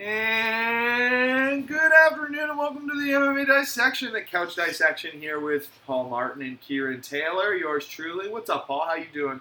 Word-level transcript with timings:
And 0.00 1.66
good 1.66 1.90
afternoon, 2.06 2.50
and 2.50 2.56
welcome 2.56 2.88
to 2.88 2.94
the 2.94 3.10
MMA 3.10 3.46
Dissection, 3.46 4.12
the 4.12 4.20
Couch 4.20 4.54
Dissection 4.54 5.20
here 5.20 5.40
with 5.40 5.68
Paul 5.88 6.08
Martin 6.08 6.42
and 6.42 6.60
Keiran 6.60 7.02
Taylor. 7.02 7.52
Yours 7.56 7.84
truly. 7.84 8.28
What's 8.28 8.48
up, 8.48 8.68
Paul? 8.68 8.86
How 8.86 8.94
you 8.94 9.08
doing? 9.12 9.40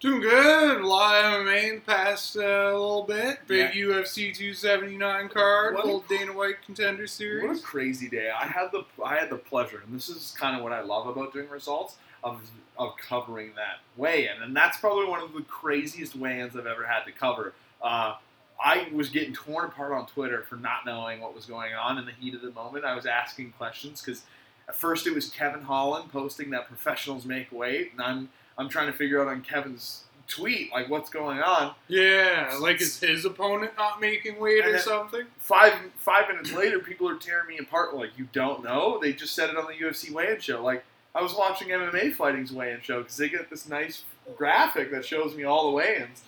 Doing 0.00 0.20
good. 0.20 0.82
A 0.82 0.86
lot 0.86 1.24
of 1.24 1.46
MMA 1.46 1.68
in 1.70 1.74
the 1.76 1.80
past 1.80 2.36
uh, 2.36 2.40
little 2.72 3.04
bit. 3.04 3.38
Big 3.46 3.70
UFC 3.70 4.34
279 4.34 5.30
card. 5.30 5.74
What 5.76 6.06
Dana 6.10 6.34
White 6.34 6.62
Contender 6.62 7.06
Series. 7.06 7.48
What 7.48 7.56
a 7.56 7.62
crazy 7.62 8.10
day! 8.10 8.30
I 8.30 8.44
had 8.48 8.72
the 8.72 8.84
I 9.02 9.16
had 9.16 9.30
the 9.30 9.38
pleasure, 9.38 9.80
and 9.86 9.96
this 9.96 10.10
is 10.10 10.34
kind 10.38 10.58
of 10.58 10.62
what 10.62 10.74
I 10.74 10.82
love 10.82 11.06
about 11.06 11.32
doing 11.32 11.48
results 11.48 11.96
of 12.22 12.42
of 12.78 12.98
covering 12.98 13.52
that 13.56 13.78
weigh-in, 13.96 14.42
and 14.42 14.54
that's 14.54 14.76
probably 14.76 15.06
one 15.06 15.22
of 15.22 15.32
the 15.32 15.40
craziest 15.40 16.14
weigh-ins 16.16 16.54
I've 16.54 16.66
ever 16.66 16.84
had 16.84 17.04
to 17.04 17.12
cover. 17.12 17.54
Uh, 17.80 18.16
I 18.62 18.88
was 18.92 19.08
getting 19.08 19.32
torn 19.32 19.64
apart 19.66 19.92
on 19.92 20.06
Twitter 20.06 20.42
for 20.42 20.56
not 20.56 20.84
knowing 20.84 21.20
what 21.20 21.34
was 21.34 21.46
going 21.46 21.72
on 21.74 21.98
in 21.98 22.04
the 22.06 22.12
heat 22.12 22.34
of 22.34 22.42
the 22.42 22.50
moment. 22.50 22.84
I 22.84 22.94
was 22.94 23.06
asking 23.06 23.52
questions 23.52 24.02
because 24.02 24.22
at 24.68 24.76
first 24.76 25.06
it 25.06 25.14
was 25.14 25.30
Kevin 25.30 25.62
Holland 25.62 26.12
posting 26.12 26.50
that 26.50 26.68
professionals 26.68 27.24
make 27.24 27.50
weight, 27.52 27.92
and 27.92 28.00
I'm 28.00 28.28
I'm 28.58 28.68
trying 28.68 28.86
to 28.86 28.92
figure 28.92 29.20
out 29.22 29.28
on 29.28 29.40
Kevin's 29.42 30.04
tweet 30.28 30.70
like 30.72 30.88
what's 30.88 31.10
going 31.10 31.40
on. 31.40 31.74
Yeah, 31.88 32.56
like 32.60 32.80
is 32.80 33.00
his 33.00 33.24
opponent 33.24 33.72
not 33.76 34.00
making 34.00 34.38
weight 34.38 34.64
And 34.64 34.74
or 34.74 34.78
something? 34.78 35.24
five 35.38 35.72
five 35.96 36.28
minutes 36.28 36.52
later, 36.52 36.78
people 36.78 37.08
are 37.08 37.16
tearing 37.16 37.48
me 37.48 37.58
apart. 37.58 37.96
Like 37.96 38.10
you 38.18 38.28
don't 38.32 38.62
know? 38.62 38.98
They 39.00 39.12
just 39.12 39.34
said 39.34 39.50
it 39.50 39.56
on 39.56 39.66
the 39.66 39.84
UFC 39.84 40.12
weigh-in 40.12 40.40
show. 40.40 40.62
Like 40.62 40.84
I 41.14 41.22
was 41.22 41.34
watching 41.34 41.68
MMA 41.68 42.14
fighting's 42.14 42.52
weigh-in 42.52 42.80
show 42.82 43.00
because 43.00 43.16
they 43.16 43.28
get 43.28 43.50
this 43.50 43.68
nice 43.68 44.04
graphic 44.36 44.92
that 44.92 45.04
shows 45.04 45.34
me 45.34 45.44
all 45.44 45.70
the 45.70 45.76
weigh-ins. 45.76 46.22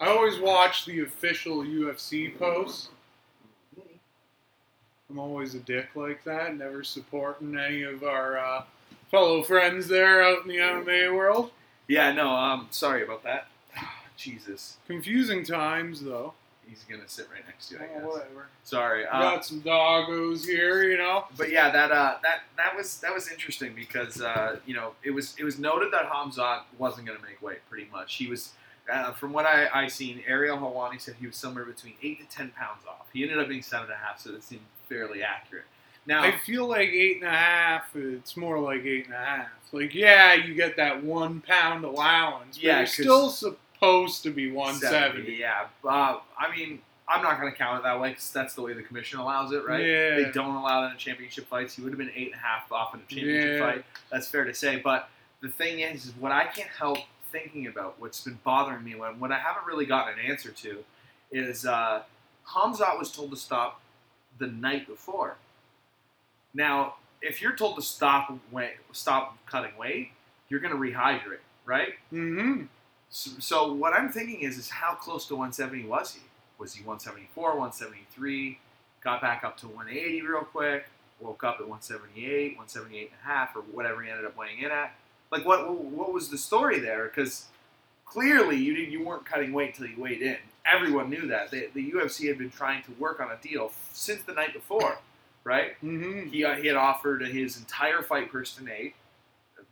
I 0.00 0.06
always 0.08 0.38
watch 0.38 0.86
the 0.86 1.00
official 1.00 1.58
UFC 1.58 2.36
posts. 2.38 2.88
I'm 5.10 5.18
always 5.18 5.54
a 5.54 5.58
dick 5.58 5.88
like 5.94 6.22
that, 6.24 6.56
never 6.56 6.84
supporting 6.84 7.58
any 7.58 7.82
of 7.82 8.02
our 8.04 8.38
uh, 8.38 8.62
fellow 9.10 9.42
friends 9.42 9.88
there 9.88 10.22
out 10.22 10.42
in 10.42 10.48
the 10.48 10.56
MMA 10.58 11.14
world. 11.14 11.50
Yeah, 11.88 12.12
no. 12.12 12.30
Um, 12.30 12.68
sorry 12.70 13.02
about 13.02 13.24
that. 13.24 13.48
Jesus, 14.16 14.76
Confusing 14.86 15.42
times, 15.44 16.00
though. 16.02 16.34
he's 16.68 16.84
gonna 16.88 17.08
sit 17.08 17.26
right 17.34 17.44
next 17.44 17.68
to 17.70 17.74
you. 17.74 17.80
I 17.80 17.84
Oh, 17.84 17.94
guess. 17.98 18.04
whatever. 18.06 18.46
Sorry. 18.62 19.00
We 19.00 19.06
Uh, 19.06 19.20
got 19.20 19.44
some 19.44 19.60
doggos 19.62 20.46
here, 20.46 20.84
you 20.84 20.96
know. 20.96 21.24
but 21.36 21.50
yeah, 21.50 21.70
that 21.70 21.90
uh, 21.90 22.18
that 22.22 22.42
that 22.56 22.76
was 22.76 23.00
that 23.00 23.12
was 23.12 23.28
interesting 23.28 23.74
because 23.74 24.22
uh, 24.22 24.60
you 24.64 24.74
know 24.74 24.92
it 25.02 25.10
was 25.10 25.34
it 25.38 25.42
was 25.44 25.58
noted 25.58 25.92
that 25.92 26.08
Hamzat 26.08 26.60
wasn't 26.78 27.06
going 27.08 27.18
to 27.18 27.24
make 27.26 27.42
weight. 27.42 27.58
Pretty 27.68 27.88
much, 27.90 28.14
he 28.14 28.28
was. 28.28 28.52
Uh, 28.90 29.12
from 29.12 29.32
what 29.32 29.46
I, 29.46 29.68
I 29.72 29.88
seen, 29.88 30.22
Ariel 30.26 30.58
Helwani 30.58 31.00
said 31.00 31.14
he 31.20 31.26
was 31.26 31.36
somewhere 31.36 31.64
between 31.64 31.94
eight 32.02 32.20
to 32.20 32.36
ten 32.36 32.50
pounds 32.50 32.82
off. 32.88 33.06
He 33.12 33.22
ended 33.22 33.38
up 33.38 33.48
being 33.48 33.62
seven 33.62 33.84
and 33.86 33.94
a 33.94 33.96
half, 33.96 34.20
so 34.20 34.32
that 34.32 34.42
seemed 34.42 34.62
fairly 34.88 35.22
accurate. 35.22 35.64
Now, 36.06 36.22
I 36.22 36.32
feel 36.38 36.66
like 36.66 36.88
eight 36.88 37.16
and 37.16 37.26
a 37.26 37.30
half. 37.30 37.94
It's 37.94 38.36
more 38.36 38.58
like 38.58 38.84
eight 38.84 39.04
and 39.06 39.14
a 39.14 39.18
half. 39.18 39.48
Like, 39.72 39.94
yeah, 39.94 40.34
you 40.34 40.54
get 40.54 40.76
that 40.76 41.04
one 41.04 41.40
pound 41.42 41.84
allowance, 41.84 42.56
but 42.56 42.64
Yeah, 42.64 42.78
you're 42.78 42.86
still 42.86 43.28
supposed 43.28 44.22
to 44.24 44.30
be 44.30 44.50
one 44.50 44.74
seventy. 44.74 45.34
Yeah, 45.34 45.66
uh, 45.84 46.18
I 46.38 46.54
mean, 46.56 46.80
I'm 47.06 47.22
not 47.22 47.40
going 47.40 47.52
to 47.52 47.56
count 47.58 47.78
it 47.80 47.82
that 47.84 48.00
way 48.00 48.10
because 48.10 48.32
that's 48.32 48.54
the 48.54 48.62
way 48.62 48.72
the 48.72 48.82
commission 48.82 49.18
allows 49.20 49.52
it, 49.52 49.64
right? 49.66 49.84
Yeah. 49.84 50.16
They 50.16 50.30
don't 50.32 50.54
allow 50.54 50.82
that 50.82 50.92
in 50.92 50.96
championship 50.98 51.46
fights. 51.48 51.74
He 51.76 51.82
would 51.82 51.90
have 51.92 51.98
been 51.98 52.10
eight 52.14 52.32
and 52.32 52.34
a 52.34 52.38
half 52.38 52.70
off 52.72 52.94
in 52.94 53.00
a 53.00 53.02
championship 53.04 53.58
Yeah. 53.60 53.72
fight. 53.72 53.84
That's 54.10 54.28
fair 54.28 54.44
to 54.44 54.54
say. 54.54 54.76
But 54.82 55.08
the 55.40 55.48
thing 55.48 55.80
is, 55.80 56.06
is 56.06 56.12
what 56.18 56.32
I 56.32 56.44
can't 56.46 56.68
help 56.70 56.98
thinking 57.30 57.66
about, 57.66 57.96
what's 57.98 58.20
been 58.20 58.38
bothering 58.44 58.84
me, 58.84 58.94
when 58.94 59.20
what 59.20 59.32
I 59.32 59.38
haven't 59.38 59.66
really 59.66 59.86
gotten 59.86 60.18
an 60.18 60.30
answer 60.30 60.50
to, 60.50 60.84
is 61.30 61.64
uh, 61.64 62.02
Hamzat 62.48 62.98
was 62.98 63.10
told 63.12 63.30
to 63.30 63.36
stop 63.36 63.80
the 64.38 64.46
night 64.46 64.86
before. 64.86 65.36
Now, 66.54 66.94
if 67.22 67.40
you're 67.40 67.56
told 67.56 67.76
to 67.76 67.82
stop 67.82 68.32
weight, 68.50 68.76
stop 68.92 69.38
cutting 69.46 69.76
weight, 69.78 70.10
you're 70.48 70.60
going 70.60 70.72
to 70.72 70.78
rehydrate, 70.78 71.44
right? 71.64 71.94
Mm-hmm. 72.12 72.64
So, 73.10 73.30
so 73.38 73.72
what 73.72 73.92
I'm 73.92 74.10
thinking 74.10 74.40
is, 74.40 74.58
is 74.58 74.70
how 74.70 74.94
close 74.94 75.26
to 75.28 75.34
170 75.34 75.86
was 75.86 76.14
he? 76.14 76.22
Was 76.58 76.74
he 76.74 76.82
174, 76.82 77.50
173? 77.50 78.58
Got 79.02 79.20
back 79.20 79.44
up 79.44 79.56
to 79.58 79.66
180 79.66 80.22
real 80.22 80.42
quick. 80.42 80.86
Woke 81.20 81.44
up 81.44 81.56
at 81.60 81.68
178, 81.68 82.56
178 82.56 83.10
and 83.10 83.20
a 83.22 83.26
half, 83.26 83.54
or 83.54 83.60
whatever 83.60 84.02
he 84.02 84.08
ended 84.08 84.24
up 84.24 84.36
weighing 84.36 84.60
in 84.60 84.70
at. 84.70 84.94
Like, 85.30 85.44
what 85.44 85.70
what 85.72 86.12
was 86.12 86.28
the 86.30 86.38
story 86.38 86.78
there? 86.80 87.04
Because 87.04 87.46
clearly 88.04 88.56
you 88.56 88.74
didn't, 88.74 88.90
you 88.90 89.04
weren't 89.04 89.24
cutting 89.24 89.52
weight 89.52 89.74
till 89.74 89.86
you 89.86 90.00
weighed 90.00 90.22
in. 90.22 90.36
Everyone 90.70 91.08
knew 91.08 91.26
that. 91.28 91.50
The, 91.50 91.68
the 91.74 91.92
UFC 91.92 92.28
had 92.28 92.38
been 92.38 92.50
trying 92.50 92.82
to 92.84 92.90
work 92.98 93.20
on 93.20 93.30
a 93.30 93.36
deal 93.40 93.72
since 93.92 94.22
the 94.22 94.32
night 94.32 94.52
before, 94.52 94.98
right? 95.44 95.72
Mm-hmm. 95.82 96.28
He, 96.28 96.44
uh, 96.44 96.56
he 96.56 96.66
had 96.66 96.76
offered 96.76 97.22
his 97.26 97.56
entire 97.58 98.02
fight 98.02 98.30
purse 98.30 98.54
to 98.56 98.64
Nate. 98.64 98.94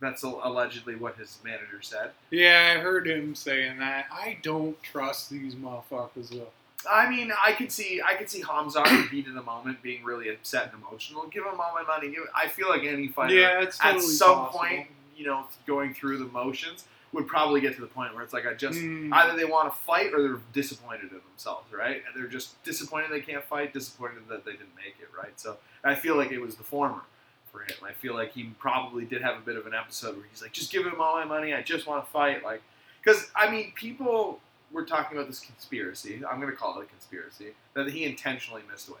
That's 0.01 0.23
al- 0.23 0.39
allegedly 0.43 0.95
what 0.95 1.17
his 1.17 1.37
manager 1.43 1.81
said. 1.81 2.11
Yeah, 2.31 2.75
I 2.75 2.79
heard 2.79 3.05
him 3.07 3.35
saying 3.35 3.79
that. 3.79 4.05
I 4.11 4.37
don't 4.41 4.81
trust 4.81 5.29
these 5.29 5.55
motherfuckers 5.55 6.29
though. 6.29 6.47
I 6.89 7.09
mean, 7.09 7.33
I 7.45 7.51
could 7.51 7.71
see, 7.73 8.01
I 8.01 8.13
could 8.15 8.29
see 8.29 8.41
Hamza 8.41 8.81
in 8.87 8.95
the 9.01 9.07
heat 9.09 9.27
of 9.27 9.33
the 9.33 9.41
moment 9.43 9.81
being 9.81 10.01
really 10.05 10.29
upset 10.29 10.71
and 10.73 10.81
emotional. 10.81 11.27
Give 11.27 11.43
him 11.43 11.59
all 11.59 11.73
my 11.73 11.83
money. 11.83 12.09
Give, 12.11 12.23
I 12.33 12.47
feel 12.47 12.69
like 12.69 12.83
any 12.83 13.09
fighter 13.09 13.35
Yeah, 13.35 13.61
it's 13.61 13.77
at 13.83 13.99
some 14.01 14.35
possible. 14.45 14.59
point, 14.59 14.87
you 15.19 15.25
know, 15.25 15.45
going 15.67 15.93
through 15.93 16.17
the 16.17 16.25
motions 16.25 16.85
would 17.11 17.27
probably 17.27 17.59
get 17.59 17.73
to 17.75 17.81
the 17.81 17.87
point 17.87 18.13
where 18.13 18.23
it's 18.23 18.33
like 18.33 18.45
I 18.47 18.53
just 18.53 18.79
Mm. 18.79 19.11
either 19.13 19.35
they 19.35 19.43
want 19.45 19.69
to 19.71 19.77
fight 19.77 20.13
or 20.13 20.21
they're 20.21 20.39
disappointed 20.53 21.11
in 21.11 21.19
themselves, 21.29 21.73
right? 21.73 22.03
And 22.05 22.15
they're 22.15 22.29
just 22.29 22.63
disappointed 22.63 23.11
they 23.11 23.19
can't 23.19 23.43
fight, 23.43 23.73
disappointed 23.73 24.27
that 24.29 24.45
they 24.45 24.51
didn't 24.53 24.75
make 24.75 24.95
it, 25.01 25.09
right? 25.17 25.37
So 25.39 25.57
I 25.83 25.95
feel 25.95 26.15
like 26.15 26.31
it 26.31 26.39
was 26.39 26.55
the 26.55 26.63
former 26.63 27.01
for 27.51 27.61
him. 27.61 27.75
I 27.83 27.93
feel 27.93 28.13
like 28.13 28.33
he 28.33 28.43
probably 28.59 29.05
did 29.05 29.21
have 29.23 29.37
a 29.37 29.41
bit 29.41 29.57
of 29.57 29.65
an 29.67 29.73
episode 29.73 30.15
where 30.17 30.25
he's 30.31 30.41
like, 30.41 30.51
just 30.53 30.71
give 30.71 30.85
him 30.85 31.01
all 31.01 31.15
my 31.15 31.25
money. 31.25 31.53
I 31.53 31.63
just 31.63 31.87
want 31.87 32.05
to 32.05 32.11
fight, 32.11 32.43
like, 32.43 32.61
because 33.03 33.29
I 33.35 33.49
mean, 33.49 33.71
people 33.75 34.39
were 34.71 34.85
talking 34.85 35.17
about 35.17 35.27
this 35.27 35.39
conspiracy. 35.39 36.21
I'm 36.29 36.39
going 36.39 36.51
to 36.51 36.55
call 36.57 36.79
it 36.79 36.83
a 36.83 36.85
conspiracy 36.85 37.53
that 37.73 37.89
he 37.89 38.05
intentionally 38.05 38.61
missed 38.71 38.87
weight. 38.87 38.99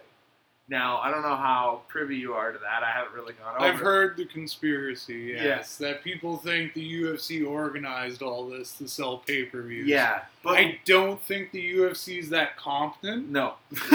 Now 0.69 0.99
I 0.99 1.09
don't 1.09 1.23
know 1.23 1.35
how 1.35 1.81
privy 1.87 2.15
you 2.17 2.33
are 2.33 2.51
to 2.51 2.59
that. 2.59 2.83
I 2.83 2.91
haven't 2.91 3.13
really 3.13 3.33
gone 3.33 3.55
over. 3.55 3.65
I've 3.65 3.79
heard 3.79 4.17
the 4.17 4.25
conspiracy, 4.25 5.33
yes, 5.35 5.77
that 5.77 6.03
people 6.03 6.37
think 6.37 6.73
the 6.75 7.01
UFC 7.03 7.45
organized 7.47 8.21
all 8.21 8.47
this 8.47 8.73
to 8.73 8.87
sell 8.87 9.17
pay 9.17 9.45
per 9.45 9.61
views. 9.63 9.87
Yeah, 9.87 10.21
but 10.43 10.57
I 10.57 10.79
don't 10.85 11.21
think 11.21 11.51
the 11.51 11.73
UFC 11.77 12.19
is 12.19 12.29
that 12.29 12.55
competent. 12.57 13.29
no. 13.29 13.55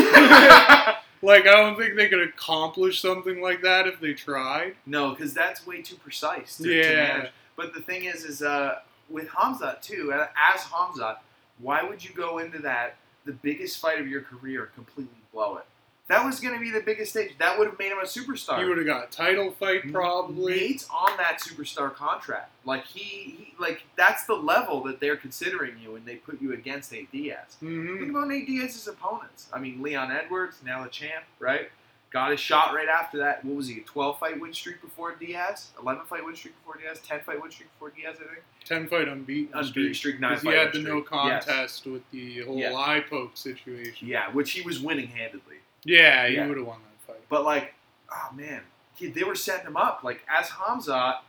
Like, 1.23 1.47
I 1.47 1.53
don't 1.53 1.79
think 1.79 1.97
they 1.97 2.09
could 2.11 2.21
accomplish 2.21 3.01
something 3.01 3.41
like 3.41 3.63
that 3.63 3.87
if 3.87 3.99
they 3.99 4.13
tried. 4.13 4.75
No, 4.85 5.11
because 5.15 5.33
that's 5.33 5.67
way 5.67 5.81
too 5.81 5.97
precise. 5.97 6.59
To, 6.59 6.65
to 6.65 6.75
Yeah. 6.75 6.93
manage. 7.17 7.31
But 7.57 7.73
the 7.73 7.81
thing 7.81 8.05
is, 8.05 8.25
is 8.25 8.43
uh, 8.43 8.81
with 9.09 9.29
Hamzat 9.29 9.81
too, 9.81 10.13
as 10.13 10.61
Hamzat, 10.65 11.17
why 11.61 11.83
would 11.83 12.05
you 12.05 12.11
go 12.15 12.39
into 12.41 12.59
that 12.59 12.97
the 13.25 13.33
biggest 13.33 13.79
fight 13.81 13.99
of 14.01 14.07
your 14.07 14.21
career 14.21 14.69
completely 14.75 15.17
blow 15.33 15.57
it? 15.57 15.65
That 16.09 16.25
was 16.25 16.39
going 16.39 16.53
to 16.53 16.61
be 16.61 16.71
the 16.71 16.83
biggest 16.83 17.13
stage. 17.13 17.33
That 17.39 17.59
would 17.59 17.67
have 17.67 17.79
made 17.79 17.91
him 17.91 17.99
a 17.99 18.05
superstar. 18.05 18.59
He 18.59 18.69
would 18.69 18.77
have 18.77 18.87
got 18.87 19.09
a 19.09 19.11
title 19.11 19.51
fight 19.53 19.91
probably. 19.91 20.53
Nate's 20.55 20.87
on 20.91 21.17
that 21.17 21.41
superstar 21.41 21.95
contract. 21.95 22.51
Like 22.67 22.85
he, 22.87 23.01
he, 23.01 23.55
like 23.59 23.85
that's 23.97 24.25
the 24.25 24.35
level 24.35 24.83
that 24.85 25.01
they're 25.01 25.17
considering 25.17 25.79
you 25.83 25.93
when 25.93 26.05
they 26.05 26.17
put 26.17 26.43
you 26.43 26.53
against 26.53 26.93
Nate 26.93 27.11
Diaz. 27.11 27.57
Think 27.59 27.73
hmm 28.01 28.11
about 28.11 28.29
Nate 28.29 28.47
Diaz's 28.47 28.87
opponents. 28.87 29.49
I 29.53 29.59
mean, 29.59 29.81
Leon 29.83 30.11
Edwards, 30.11 30.59
now 30.65 30.83
the 30.85 30.91
champ, 30.91 31.25
right? 31.39 31.71
Got 32.11 32.31
his 32.31 32.39
shot 32.39 32.75
right 32.75 32.89
after 32.89 33.19
that. 33.19 33.45
What 33.45 33.57
was 33.57 33.67
he? 33.67 33.81
A 33.81 33.83
12 33.83 34.19
fight 34.21 34.39
win 34.39 34.53
streak 34.53 34.81
before 34.83 35.17
Diaz? 35.17 35.71
11 35.81 36.05
fight 36.05 36.25
win 36.25 36.37
streak 36.37 36.55
before 36.61 36.81
Diaz? 36.81 37.01
10 37.05 37.21
fight 37.23 37.43
win 37.43 37.51
streak 37.51 37.71
before 37.73 37.91
Diaz, 37.91 38.19
I 38.21 38.29
think? 38.29 38.45
Ten 38.65 38.87
fight 38.87 39.09
unbeaten. 39.09 39.59
Unbeaten 39.59 39.95
streak, 39.95 40.21
9 40.21 40.31
Because 40.31 40.43
he 40.43 40.49
fight 40.51 40.59
had 40.59 40.73
the 40.73 40.79
win 40.79 40.85
no 40.85 41.03
streak. 41.03 41.21
Yes. 41.25 41.45
contest 41.45 41.87
with 41.87 42.09
the 42.13 42.41
whole 42.43 42.77
eye 42.77 43.03
poke 43.09 43.37
situation. 43.37 44.07
Yeah, 44.07 44.31
which 44.31 44.53
he 44.53 44.63
was 44.63 44.79
winning 44.81 45.09
handedly. 45.09 45.57
Yeah, 45.85 46.27
he 46.29 46.35
Yeah. 46.37 46.47
would 46.47 46.57
have 46.57 46.67
won 46.67 46.79
that 46.83 47.13
fight. 47.13 47.23
But, 47.29 47.45
like, 47.45 47.75
oh 48.11 48.31
man, 48.35 48.63
he, 48.97 49.09
they 49.09 49.25
were 49.25 49.35
setting 49.35 49.67
him 49.67 49.77
up. 49.77 50.03
Like, 50.03 50.23
as 50.29 50.49
Hamza, 50.51 51.21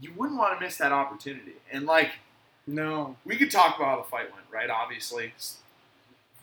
you 0.00 0.12
wouldn't 0.16 0.38
want 0.38 0.58
to 0.58 0.64
miss 0.64 0.76
that 0.78 0.92
opportunity. 0.92 1.52
And, 1.72 1.86
like, 1.86 2.10
No, 2.66 3.16
we 3.24 3.36
could 3.36 3.50
talk 3.50 3.76
about 3.76 3.86
how 3.88 3.96
the 3.98 4.02
fight 4.08 4.32
went, 4.32 4.44
right? 4.50 4.68
Obviously. 4.70 5.32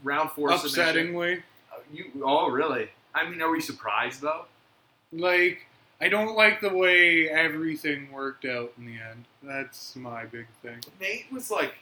Round 0.03 0.31
four 0.31 0.50
upsettingly. 0.50 1.44
Uh, 1.71 1.79
You, 1.91 2.05
oh, 2.23 2.50
really? 2.50 2.89
I 3.13 3.29
mean, 3.29 3.41
are 3.41 3.50
we 3.51 3.61
surprised, 3.61 4.21
though? 4.21 4.45
Like, 5.11 5.67
I 6.01 6.09
don't 6.09 6.35
like 6.35 6.59
the 6.59 6.73
way 6.73 7.29
everything 7.29 8.11
worked 8.11 8.45
out 8.45 8.73
in 8.77 8.85
the 8.85 8.94
end. 8.94 9.25
That's 9.41 9.95
my 9.95 10.25
big 10.25 10.47
thing. 10.61 10.79
Nate 10.99 11.31
was 11.31 11.51
like 11.51 11.75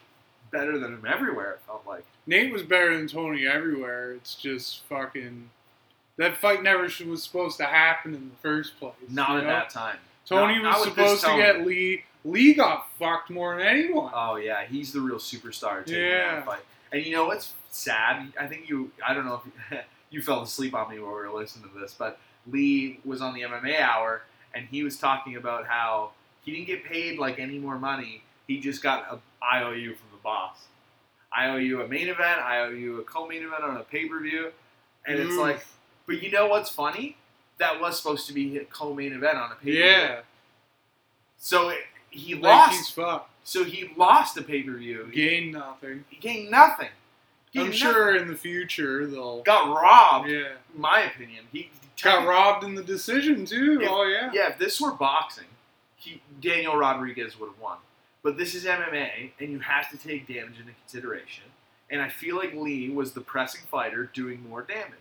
better 0.52 0.78
than 0.78 0.94
him 0.94 1.06
everywhere. 1.08 1.54
It 1.54 1.62
felt 1.66 1.88
like. 1.88 2.04
Nate 2.28 2.52
was 2.52 2.62
better 2.64 2.96
than 2.96 3.08
Tony 3.08 3.48
everywhere. 3.48 4.14
It's 4.14 4.36
just 4.36 4.84
fucking. 4.84 5.50
That 6.18 6.38
fight 6.38 6.62
never 6.62 6.90
sh- 6.90 7.02
was 7.02 7.24
supposed 7.24 7.58
to 7.58 7.66
happen 7.66 8.14
in 8.14 8.30
the 8.30 8.36
first 8.42 8.80
place. 8.80 8.94
Not 9.10 9.38
at 9.38 9.44
know? 9.44 9.50
that 9.50 9.70
time. 9.70 9.98
Tony 10.26 10.60
was 10.60 10.84
supposed 10.84 11.24
to 11.24 11.36
get 11.36 11.66
Lee. 11.66 12.04
Lee 12.24 12.54
got 12.54 12.88
fucked 13.00 13.30
more 13.30 13.58
than 13.58 13.66
anyone. 13.66 14.12
Oh 14.14 14.36
yeah, 14.36 14.66
he's 14.66 14.94
the 14.94 15.02
real 15.02 15.18
superstar 15.18 15.86
too. 15.86 15.96
Yeah. 16.00 16.36
that 16.36 16.46
fight. 16.46 16.62
And 16.92 17.06
you 17.06 17.14
know 17.14 17.26
what's 17.26 17.54
sad? 17.72 18.32
I 18.40 18.48
think 18.48 18.70
you. 18.70 18.92
I 19.06 19.14
don't 19.14 19.26
know 19.26 19.42
if 19.46 19.72
you, 19.72 19.80
you 20.10 20.22
fell 20.22 20.42
asleep 20.42 20.76
on 20.76 20.90
me 20.90 21.00
while 21.00 21.16
we 21.16 21.22
were 21.22 21.32
listening 21.32 21.70
to 21.70 21.80
this, 21.80 21.96
but 21.98 22.20
Lee 22.48 23.00
was 23.04 23.22
on 23.22 23.34
the 23.34 23.42
MMA 23.42 23.80
hour 23.80 24.24
and 24.54 24.68
he 24.70 24.84
was 24.84 24.98
talking 24.98 25.36
about 25.36 25.66
how 25.66 26.12
he 26.44 26.52
didn't 26.52 26.68
get 26.68 26.84
paid 26.84 27.18
like 27.18 27.40
any 27.40 27.58
more 27.58 27.78
money. 27.80 28.24
He 28.48 28.60
just 28.60 28.84
got 28.84 29.06
a 29.12 29.46
IOU 29.46 29.96
from 29.96 30.08
the 30.12 30.22
boss. 30.24 30.66
I 31.34 31.50
owe 31.50 31.58
you 31.58 31.82
a 31.82 31.88
main 31.88 32.10
event. 32.10 32.42
I 32.42 32.60
owe 32.60 32.70
you 32.70 33.00
a 33.00 33.04
co-main 33.04 33.44
event 33.44 33.64
on 33.64 33.78
a 33.78 33.84
pay-per-view, 33.84 34.52
and 35.08 35.20
it's 35.20 35.36
like, 35.36 35.66
but 36.14 36.24
you 36.24 36.32
know 36.32 36.48
what's 36.48 36.70
funny? 36.70 37.18
That 37.58 37.80
was 37.80 37.98
supposed 37.98 38.28
to 38.28 38.34
be 38.34 38.58
a 38.58 38.66
co-main 38.66 39.14
event 39.14 39.38
on 39.38 39.52
a 39.52 39.56
pay-per-view. 39.56 39.84
Yeah, 39.84 40.20
So 41.38 41.70
it, 41.70 41.80
he 42.10 42.34
like 42.36 42.44
lost. 42.44 42.72
he's 42.78 42.90
fucked. 42.90 43.30
so 43.44 43.64
he 43.64 43.92
lost 43.98 44.38
a 44.38 44.42
pay-per-view. 44.42 45.10
He, 45.14 45.22
Gained 45.30 45.54
nothing. 45.54 46.06
he 46.10 46.18
gained 46.18 46.52
nothing. 46.52 46.90
Gained 47.54 47.66
I'm 47.66 47.72
nothing. 47.72 47.80
sure 47.80 48.16
in 48.16 48.28
the 48.28 48.36
future 48.36 49.06
they'll. 49.08 49.42
got 49.44 49.68
robbed. 49.76 50.30
Yeah, 50.30 50.54
In 50.74 50.82
my 50.82 51.02
opinion, 51.02 51.46
he 51.52 51.70
got 52.02 52.28
robbed 52.28 52.64
in 52.64 52.76
the 52.76 52.84
decision 52.84 53.46
too. 53.46 53.80
If- 53.82 53.90
oh 53.90 54.04
yeah. 54.04 54.32
Yeah, 54.34 54.50
if 54.52 54.58
this 54.58 54.80
were 54.82 54.92
boxing, 54.92 55.46
he, 55.98 56.22
Daniel 56.42 56.76
Rodriguez 56.78 57.40
would 57.40 57.48
have 57.50 57.60
won. 57.60 57.78
But 58.24 58.38
this 58.38 58.54
is 58.56 58.66
MMA, 58.66 59.32
and 59.40 59.50
you 59.52 59.60
have 59.60 59.90
to 59.92 59.98
take 59.98 60.28
damage 60.28 60.60
into 60.60 60.74
consideration. 60.74 61.44
And 61.90 62.02
I 62.02 62.10
feel 62.10 62.38
like 62.38 62.54
Lee 62.54 62.90
was 62.90 63.12
the 63.14 63.22
pressing 63.22 63.62
fighter 63.70 64.10
doing 64.14 64.48
more 64.48 64.62
damage. 64.62 64.94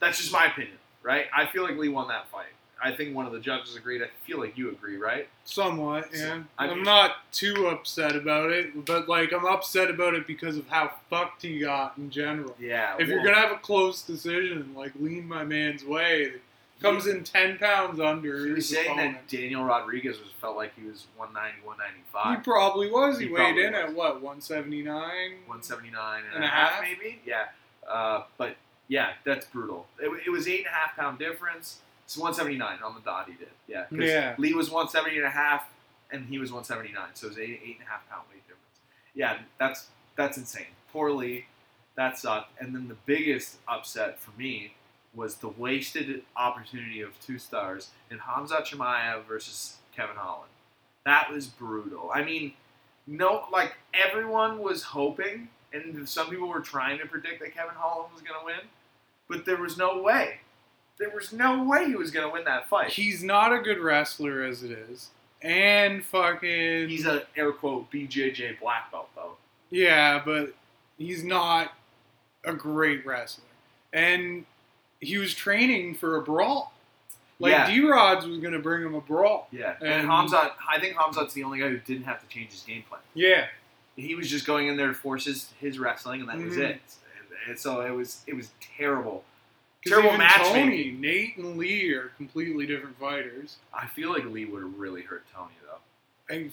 That's 0.00 0.18
just 0.18 0.32
my 0.32 0.46
opinion, 0.46 0.76
right? 1.02 1.26
I 1.36 1.46
feel 1.46 1.62
like 1.62 1.76
Lee 1.76 1.88
won 1.88 2.08
that 2.08 2.28
fight. 2.30 2.46
I 2.82 2.92
think 2.92 3.14
one 3.14 3.26
of 3.26 3.32
the 3.32 3.40
judges 3.40 3.76
agreed. 3.76 4.00
I 4.02 4.06
feel 4.26 4.38
like 4.40 4.56
you 4.56 4.70
agree, 4.70 4.96
right? 4.96 5.28
Somewhat, 5.44 6.08
yeah. 6.14 6.40
I 6.56 6.66
I'm 6.66 6.82
not 6.82 7.16
too 7.30 7.66
upset 7.66 8.16
about 8.16 8.50
it, 8.50 8.86
but 8.86 9.06
like 9.08 9.34
I'm 9.34 9.44
upset 9.44 9.90
about 9.90 10.14
it 10.14 10.26
because 10.26 10.56
of 10.56 10.66
how 10.68 10.90
fucked 11.10 11.42
he 11.42 11.58
got 11.58 11.98
in 11.98 12.08
general. 12.08 12.56
Yeah. 12.58 12.94
If 12.98 13.08
you're 13.08 13.22
gonna 13.22 13.36
have 13.36 13.52
a 13.52 13.56
close 13.58 14.00
decision, 14.00 14.72
like 14.74 14.92
lean 14.98 15.28
my 15.28 15.44
man's 15.44 15.84
way, 15.84 16.32
comes 16.80 17.06
in 17.06 17.22
ten 17.22 17.58
pounds 17.58 18.00
under. 18.00 18.46
he 18.46 18.52
was 18.52 18.70
saying 18.70 18.92
opponent. 18.92 19.18
that 19.28 19.36
Daniel 19.36 19.62
Rodriguez 19.64 20.18
was 20.18 20.30
felt 20.40 20.56
like 20.56 20.72
he 20.74 20.86
was 20.88 21.06
190, 21.16 21.66
195. 21.66 22.38
He 22.38 22.42
probably 22.42 22.90
was. 22.90 23.18
He, 23.18 23.26
He 23.26 23.30
weighed 23.32 23.58
in 23.58 23.74
was. 23.74 23.82
at 23.90 23.94
what 23.94 24.22
179. 24.22 24.94
179 24.94 26.22
and, 26.24 26.34
And 26.34 26.44
a 26.44 26.46
a 26.46 26.50
half, 26.50 26.70
half? 26.70 26.82
maybe. 26.82 27.20
Yeah. 27.26 27.44
Uh, 27.86 28.22
but 28.38 28.56
yeah, 28.90 29.12
that's 29.24 29.46
brutal. 29.46 29.86
It, 30.00 30.10
it 30.26 30.30
was 30.30 30.48
eight 30.48 30.58
and 30.58 30.66
a 30.66 30.70
half 30.70 30.96
pound 30.96 31.20
difference. 31.20 31.78
It's 32.04 32.18
179 32.18 32.82
on 32.84 32.94
the 32.96 33.00
dot. 33.00 33.28
He 33.28 33.34
did. 33.34 33.48
Yeah. 33.68 33.84
Yeah. 33.92 34.34
Lee 34.36 34.52
was 34.52 34.68
170 34.68 35.16
and 35.16 35.26
a 35.26 35.30
half, 35.30 35.70
and 36.10 36.26
he 36.26 36.38
was 36.38 36.50
179. 36.50 37.10
So 37.14 37.26
it 37.26 37.30
was 37.30 37.38
eight 37.38 37.60
eight 37.64 37.76
and 37.78 37.86
a 37.86 37.90
half 37.90 38.06
pound 38.10 38.24
weight 38.28 38.42
difference. 38.42 38.80
Yeah, 39.14 39.38
that's 39.58 39.86
that's 40.16 40.36
insane. 40.36 40.74
Poor 40.92 41.12
Lee. 41.12 41.46
That 41.94 42.18
sucked. 42.18 42.60
And 42.60 42.74
then 42.74 42.88
the 42.88 42.96
biggest 43.06 43.58
upset 43.68 44.18
for 44.18 44.36
me 44.36 44.74
was 45.14 45.36
the 45.36 45.48
wasted 45.48 46.22
opportunity 46.36 47.00
of 47.00 47.18
two 47.20 47.38
stars 47.38 47.90
in 48.10 48.18
Hamza 48.18 48.62
Chimaev 48.62 49.24
versus 49.24 49.76
Kevin 49.94 50.16
Holland. 50.16 50.50
That 51.04 51.30
was 51.32 51.46
brutal. 51.46 52.10
I 52.12 52.24
mean, 52.24 52.54
no, 53.06 53.44
like 53.52 53.74
everyone 53.94 54.58
was 54.58 54.82
hoping, 54.82 55.48
and 55.72 56.08
some 56.08 56.28
people 56.28 56.48
were 56.48 56.60
trying 56.60 56.98
to 56.98 57.06
predict 57.06 57.40
that 57.40 57.54
Kevin 57.54 57.74
Holland 57.76 58.12
was 58.12 58.22
going 58.22 58.38
to 58.38 58.44
win, 58.44 58.68
but 59.30 59.44
there 59.46 59.56
was 59.56 59.78
no 59.78 60.02
way. 60.02 60.40
There 60.98 61.08
was 61.10 61.32
no 61.32 61.62
way 61.64 61.86
he 61.86 61.94
was 61.94 62.10
going 62.10 62.26
to 62.26 62.32
win 62.32 62.44
that 62.44 62.68
fight. 62.68 62.90
He's 62.92 63.22
not 63.24 63.54
a 63.54 63.58
good 63.60 63.78
wrestler 63.78 64.42
as 64.42 64.62
it 64.62 64.70
is, 64.72 65.08
and 65.40 66.04
fucking 66.04 66.88
He's 66.90 67.06
a 67.06 67.22
air 67.36 67.52
quote 67.52 67.90
BJJ 67.90 68.60
black 68.60 68.90
belt 68.92 69.08
though. 69.16 69.36
yeah, 69.70 70.20
but 70.22 70.52
he's 70.98 71.24
not 71.24 71.72
a 72.44 72.52
great 72.52 73.06
wrestler, 73.06 73.44
and 73.94 74.44
he 75.00 75.16
was 75.16 75.34
training 75.34 75.94
for 75.94 76.16
a 76.16 76.22
brawl. 76.22 76.74
Like 77.38 77.52
Yeah. 77.52 77.66
D 77.70 77.80
Rods 77.88 78.26
was 78.26 78.36
gonna 78.38 78.58
bring 78.58 78.82
him 78.82 78.94
a 78.94 79.00
brawl. 79.00 79.48
Yeah, 79.50 79.76
and, 79.80 79.88
And- 79.88 80.08
Hamzat, 80.08 80.52
I 80.68 80.78
think 80.78 80.96
Hamzat's 80.96 81.32
the 81.32 81.44
only 81.44 81.58
guy 81.60 81.68
who 81.70 81.78
didn't 81.78 82.04
have 82.04 82.20
to 82.20 82.26
change 82.28 82.50
his 82.50 82.60
game 82.62 82.82
plan. 82.88 83.00
Yeah, 83.14 83.46
He 83.96 84.14
was 84.14 84.28
just 84.30 84.46
going 84.46 84.68
in 84.68 84.76
there 84.76 84.88
to 84.88 84.94
force 84.94 85.24
his, 85.24 85.52
his 85.60 85.78
wrestling, 85.78 86.20
and 86.20 86.28
that 86.28 86.36
was 86.38 86.56
Mhm. 86.56 86.60
it. 86.70 86.80
And 87.48 87.58
so 87.58 87.80
it 87.80 87.90
was 87.90 88.22
it 88.26 88.34
was 88.34 88.50
terrible. 88.76 89.24
Terrible 89.84 90.16
matchmaking. 90.18 90.52
Tony, 90.62 90.90
Nate, 90.90 91.36
and 91.38 91.56
Lee 91.56 91.90
are 91.94 92.08
completely 92.18 92.66
different 92.66 92.98
fighters. 92.98 93.56
I 93.72 93.86
feel 93.86 94.10
like 94.12 94.24
Lee 94.26 94.44
would 94.44 94.62
have 94.62 94.78
really 94.78 95.02
hurt 95.02 95.24
Tony 95.34 95.54
though. 95.64 96.34
I, 96.34 96.50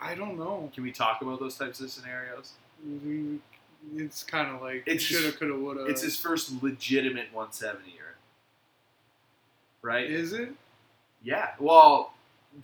I 0.00 0.14
don't 0.14 0.38
know. 0.38 0.70
Can 0.72 0.84
we 0.84 0.92
talk 0.92 1.20
about 1.20 1.40
those 1.40 1.56
types 1.56 1.80
of 1.80 1.90
scenarios? 1.90 2.52
We- 2.86 3.40
It's 3.96 4.22
kind 4.22 4.54
of 4.54 4.60
like 4.62 4.84
It's 4.86 5.02
shoulda, 5.02 5.32
coulda, 5.36 5.54
woulda. 5.56 5.84
It's 5.86 6.02
his 6.02 6.16
first 6.16 6.62
legitimate 6.62 7.32
170 7.32 7.90
year, 7.90 8.14
right? 9.82 10.08
Is 10.08 10.32
it? 10.32 10.50
Yeah. 11.22 11.50
Well, 11.58 12.12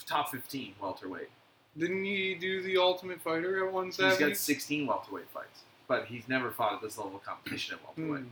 top 0.06 0.30
15 0.30 0.74
welterweight. 0.80 1.30
Didn't 1.76 2.04
he 2.04 2.34
do 2.36 2.62
the 2.62 2.76
Ultimate 2.78 3.20
Fighter 3.20 3.58
at 3.66 3.72
170? 3.72 4.10
He's 4.10 4.18
got 4.18 4.36
16 4.36 4.86
welterweight 4.86 5.28
fights, 5.30 5.62
but 5.88 6.06
he's 6.06 6.28
never 6.28 6.50
fought 6.50 6.74
at 6.74 6.82
this 6.82 6.96
level 6.98 7.16
of 7.16 7.24
competition 7.24 7.76
at 7.76 7.84
welterweight. 7.84 8.24
Hmm. 8.24 8.28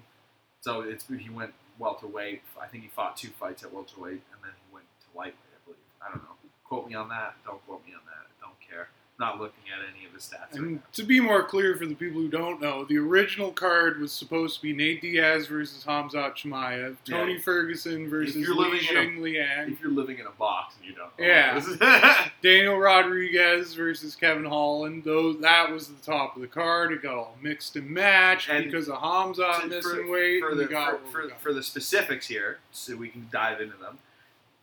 So 0.60 0.80
it's 0.82 1.06
he 1.08 1.30
went 1.30 1.52
welterweight. 1.78 2.42
I 2.60 2.66
think 2.66 2.84
he 2.84 2.88
fought 2.88 3.16
two 3.16 3.28
fights 3.28 3.62
at 3.62 3.72
welterweight, 3.72 4.22
and 4.32 4.38
then 4.42 4.52
he 4.54 4.74
went 4.74 4.86
to 5.00 5.18
lightweight. 5.18 5.52
I 5.54 5.60
believe. 5.64 5.90
I 6.00 6.10
don't 6.10 6.22
know. 6.22 6.36
Quote 6.64 6.88
me 6.88 6.94
on 6.94 7.08
that. 7.08 7.34
Don't 7.44 7.64
quote 7.66 7.84
me 7.86 7.92
on 7.92 8.04
that. 8.06 8.24
I 8.30 8.46
don't 8.46 8.58
care. 8.60 8.88
I'm 9.11 9.11
not 9.22 9.40
looking 9.40 9.62
at 9.72 9.78
any 9.94 10.04
of 10.06 10.12
his 10.12 10.24
stats. 10.24 10.56
And 10.58 10.72
now. 10.74 10.78
to 10.94 11.02
be 11.04 11.20
more 11.20 11.44
clear 11.44 11.76
for 11.76 11.86
the 11.86 11.94
people 11.94 12.20
who 12.20 12.28
don't 12.28 12.60
know, 12.60 12.84
the 12.84 12.98
original 12.98 13.52
card 13.52 14.00
was 14.00 14.10
supposed 14.12 14.56
to 14.56 14.62
be 14.62 14.72
Nate 14.72 15.00
Diaz 15.00 15.46
versus 15.46 15.84
Hamzat 15.84 16.42
Yeah. 16.44 16.90
Tony 17.06 17.38
Ferguson 17.38 18.10
versus 18.10 18.36
you're 18.36 18.54
Li 18.54 18.64
living 18.70 18.88
in 18.90 18.96
a- 18.96 19.04
Jing 19.06 19.22
Liang, 19.22 19.72
If 19.72 19.80
you're 19.80 19.92
living 19.92 20.18
in 20.18 20.26
a 20.26 20.30
box 20.32 20.74
and 20.78 20.88
you 20.88 20.94
don't. 20.94 21.16
know 21.18 21.24
Yeah. 21.24 22.28
Daniel 22.42 22.76
Rodriguez 22.78 23.74
versus 23.74 24.16
Kevin 24.16 24.44
Holland. 24.44 25.04
Those 25.04 25.38
that 25.40 25.70
was 25.70 25.88
the 25.88 26.02
top 26.04 26.34
of 26.36 26.42
the 26.42 26.48
card. 26.48 26.92
It 26.92 27.02
got 27.02 27.14
all 27.14 27.36
mixed 27.40 27.76
and 27.76 27.88
matched 27.88 28.48
And 28.50 28.64
because 28.64 28.88
of 28.88 28.96
Hamzat 28.98 29.68
missing 29.68 30.10
weight. 30.10 30.40
for 30.42 30.54
the, 30.56 30.66
for, 30.66 30.98
for, 31.12 31.28
for 31.40 31.52
the 31.52 31.62
specifics 31.62 32.26
here, 32.26 32.58
so 32.72 32.96
we 32.96 33.08
can 33.08 33.28
dive 33.32 33.60
into 33.60 33.76
them. 33.76 33.98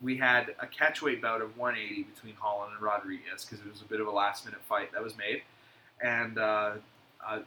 We 0.01 0.17
had 0.17 0.55
a 0.59 0.65
catchweight 0.65 1.21
bout 1.21 1.41
of 1.41 1.57
180 1.57 2.03
between 2.03 2.35
Holland 2.35 2.73
and 2.73 2.81
Rodriguez 2.81 3.45
because 3.45 3.59
it 3.65 3.69
was 3.69 3.81
a 3.81 3.85
bit 3.85 3.99
of 3.99 4.07
a 4.07 4.11
last 4.11 4.45
minute 4.45 4.61
fight 4.67 4.93
that 4.93 5.03
was 5.03 5.17
made, 5.17 5.41
and 6.01 6.37
uh, 6.37 6.71
uh, 7.25 7.39